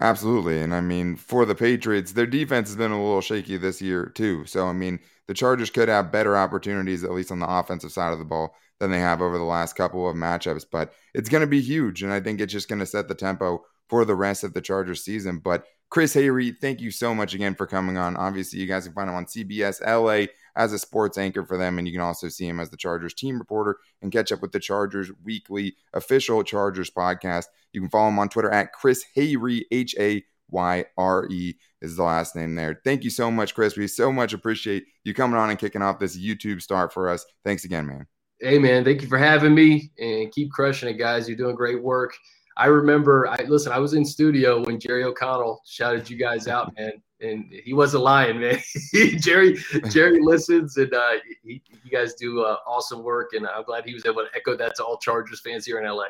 Absolutely. 0.00 0.60
And 0.60 0.74
I 0.74 0.80
mean, 0.80 1.16
for 1.16 1.46
the 1.46 1.54
Patriots, 1.54 2.12
their 2.12 2.26
defense 2.26 2.68
has 2.68 2.76
been 2.76 2.90
a 2.90 3.02
little 3.02 3.22
shaky 3.22 3.56
this 3.56 3.80
year, 3.80 4.06
too. 4.14 4.44
So, 4.44 4.66
I 4.66 4.72
mean, 4.72 4.98
the 5.26 5.34
Chargers 5.34 5.70
could 5.70 5.88
have 5.88 6.12
better 6.12 6.36
opportunities, 6.36 7.02
at 7.02 7.12
least 7.12 7.32
on 7.32 7.38
the 7.38 7.48
offensive 7.48 7.92
side 7.92 8.12
of 8.12 8.18
the 8.18 8.24
ball, 8.24 8.54
than 8.78 8.90
they 8.90 8.98
have 8.98 9.22
over 9.22 9.38
the 9.38 9.44
last 9.44 9.74
couple 9.74 10.08
of 10.08 10.14
matchups. 10.14 10.66
But 10.70 10.92
it's 11.14 11.30
going 11.30 11.40
to 11.40 11.46
be 11.46 11.62
huge. 11.62 12.02
And 12.02 12.12
I 12.12 12.20
think 12.20 12.40
it's 12.40 12.52
just 12.52 12.68
going 12.68 12.78
to 12.80 12.86
set 12.86 13.08
the 13.08 13.14
tempo 13.14 13.64
for 13.88 14.04
the 14.04 14.14
rest 14.14 14.44
of 14.44 14.52
the 14.52 14.60
Chargers 14.60 15.02
season. 15.02 15.38
But 15.38 15.64
Chris 15.88 16.14
Hayre, 16.14 16.54
thank 16.58 16.80
you 16.80 16.90
so 16.90 17.14
much 17.14 17.32
again 17.32 17.54
for 17.54 17.66
coming 17.66 17.96
on. 17.96 18.16
Obviously, 18.16 18.58
you 18.58 18.66
guys 18.66 18.84
can 18.84 18.92
find 18.92 19.08
him 19.08 19.16
on 19.16 19.24
CBS 19.24 19.80
LA 19.80 20.26
as 20.56 20.72
a 20.72 20.78
sports 20.78 21.18
anchor 21.18 21.44
for 21.44 21.56
them, 21.56 21.78
and 21.78 21.86
you 21.86 21.92
can 21.92 22.02
also 22.02 22.28
see 22.28 22.48
him 22.48 22.58
as 22.58 22.70
the 22.70 22.76
Chargers 22.76 23.14
team 23.14 23.38
reporter 23.38 23.76
and 24.02 24.10
catch 24.10 24.32
up 24.32 24.42
with 24.42 24.52
the 24.52 24.60
Chargers 24.60 25.10
weekly 25.22 25.76
official 25.92 26.42
Chargers 26.42 26.90
podcast. 26.90 27.44
You 27.72 27.80
can 27.80 27.90
follow 27.90 28.08
him 28.08 28.18
on 28.18 28.28
Twitter 28.28 28.50
at 28.50 28.72
Chris 28.72 29.04
Hayre, 29.16 29.62
H 29.70 29.94
A 29.98 30.24
Y 30.50 30.84
R 30.96 31.26
E 31.30 31.54
is 31.82 31.96
the 31.96 32.02
last 32.02 32.34
name 32.34 32.54
there. 32.54 32.80
Thank 32.84 33.04
you 33.04 33.10
so 33.10 33.30
much, 33.30 33.54
Chris. 33.54 33.76
We 33.76 33.86
so 33.86 34.10
much 34.10 34.32
appreciate 34.32 34.84
you 35.04 35.14
coming 35.14 35.38
on 35.38 35.50
and 35.50 35.58
kicking 35.58 35.82
off 35.82 35.98
this 35.98 36.16
YouTube 36.18 36.62
start 36.62 36.92
for 36.92 37.08
us. 37.08 37.24
Thanks 37.44 37.64
again, 37.64 37.86
man. 37.86 38.06
Hey, 38.40 38.58
man. 38.58 38.84
Thank 38.84 39.02
you 39.02 39.08
for 39.08 39.18
having 39.18 39.54
me 39.54 39.90
and 39.98 40.30
keep 40.32 40.50
crushing 40.50 40.88
it, 40.88 40.98
guys. 40.98 41.28
You're 41.28 41.38
doing 41.38 41.56
great 41.56 41.82
work. 41.82 42.14
I 42.56 42.66
remember, 42.66 43.28
I 43.28 43.42
listen. 43.44 43.72
I 43.72 43.78
was 43.78 43.94
in 43.94 44.04
studio 44.04 44.64
when 44.64 44.80
Jerry 44.80 45.04
O'Connell 45.04 45.60
shouted 45.66 46.08
you 46.08 46.16
guys 46.16 46.48
out, 46.48 46.74
man, 46.78 47.02
and 47.20 47.46
he 47.50 47.72
wasn't 47.72 48.02
lying, 48.02 48.40
man. 48.40 48.58
Jerry, 49.18 49.56
Jerry 49.90 50.20
listens, 50.20 50.76
and 50.76 50.92
uh, 50.92 51.12
he, 51.42 51.62
you 51.84 51.90
guys 51.90 52.14
do 52.14 52.42
uh, 52.42 52.56
awesome 52.66 53.02
work, 53.02 53.32
and 53.32 53.46
I'm 53.46 53.64
glad 53.64 53.84
he 53.84 53.94
was 53.94 54.04
able 54.06 54.22
to 54.24 54.28
echo 54.34 54.56
that 54.56 54.74
to 54.76 54.84
all 54.84 54.98
Chargers 54.98 55.40
fans 55.40 55.64
here 55.64 55.80
in 55.80 55.88
LA. 55.88 56.04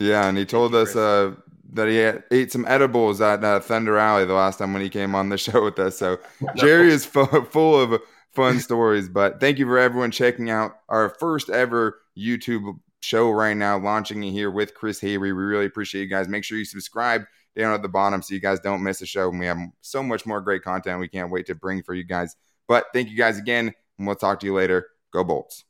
Yeah, 0.00 0.28
and 0.28 0.38
he 0.38 0.44
told 0.44 0.74
us 0.74 0.94
uh, 0.94 1.34
that 1.72 1.88
he 1.88 1.96
had, 1.96 2.24
ate 2.30 2.52
some 2.52 2.64
edibles 2.66 3.20
at 3.20 3.42
uh, 3.42 3.60
Thunder 3.60 3.98
Alley 3.98 4.24
the 4.24 4.34
last 4.34 4.58
time 4.58 4.72
when 4.72 4.82
he 4.82 4.88
came 4.88 5.14
on 5.14 5.28
the 5.28 5.38
show 5.38 5.64
with 5.64 5.78
us. 5.78 5.98
So 5.98 6.18
Jerry 6.56 6.92
is 6.92 7.04
fu- 7.04 7.44
full 7.46 7.80
of 7.80 8.00
fun 8.32 8.60
stories. 8.60 9.08
But 9.08 9.40
thank 9.40 9.58
you 9.58 9.66
for 9.66 9.78
everyone 9.78 10.10
checking 10.10 10.50
out 10.50 10.76
our 10.88 11.08
first 11.08 11.50
ever 11.50 12.00
YouTube 12.16 12.78
show 13.00 13.30
right 13.30 13.56
now, 13.56 13.78
launching 13.78 14.22
it 14.22 14.30
here 14.30 14.50
with 14.50 14.74
Chris 14.74 15.00
Hayre. 15.00 15.20
We 15.20 15.32
really 15.32 15.66
appreciate 15.66 16.02
you 16.02 16.08
guys. 16.08 16.28
Make 16.28 16.44
sure 16.44 16.58
you 16.58 16.64
subscribe 16.64 17.24
down 17.56 17.74
at 17.74 17.82
the 17.82 17.88
bottom 17.88 18.22
so 18.22 18.34
you 18.34 18.40
guys 18.40 18.60
don't 18.60 18.82
miss 18.82 19.00
a 19.02 19.06
show. 19.06 19.28
And 19.28 19.38
we 19.38 19.46
have 19.46 19.58
so 19.80 20.02
much 20.02 20.26
more 20.26 20.40
great 20.40 20.62
content 20.62 21.00
we 21.00 21.08
can't 21.08 21.30
wait 21.30 21.46
to 21.46 21.54
bring 21.54 21.82
for 21.82 21.94
you 21.94 22.04
guys. 22.04 22.36
But 22.66 22.86
thank 22.92 23.10
you 23.10 23.16
guys 23.16 23.38
again, 23.38 23.72
and 23.98 24.06
we'll 24.06 24.16
talk 24.16 24.40
to 24.40 24.46
you 24.46 24.54
later. 24.54 24.88
Go 25.12 25.24
Bolts. 25.24 25.64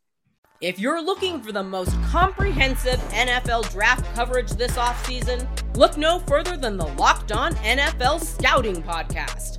If 0.61 0.79
you're 0.79 1.03
looking 1.03 1.43
for 1.43 1.53
the 1.53 1.63
most 1.63 1.93
comprehensive 2.05 2.99
NFL 3.11 3.71
draft 3.71 4.15
coverage 4.15 4.51
this 4.53 4.77
offseason, 4.77 5.47
look 5.77 5.99
no 5.99 6.21
further 6.21 6.57
than 6.57 6.77
the 6.79 6.87
Locked 6.87 7.33
On 7.33 7.55
NFL 7.57 8.25
Scouting 8.25 8.83
Podcast. 8.83 9.59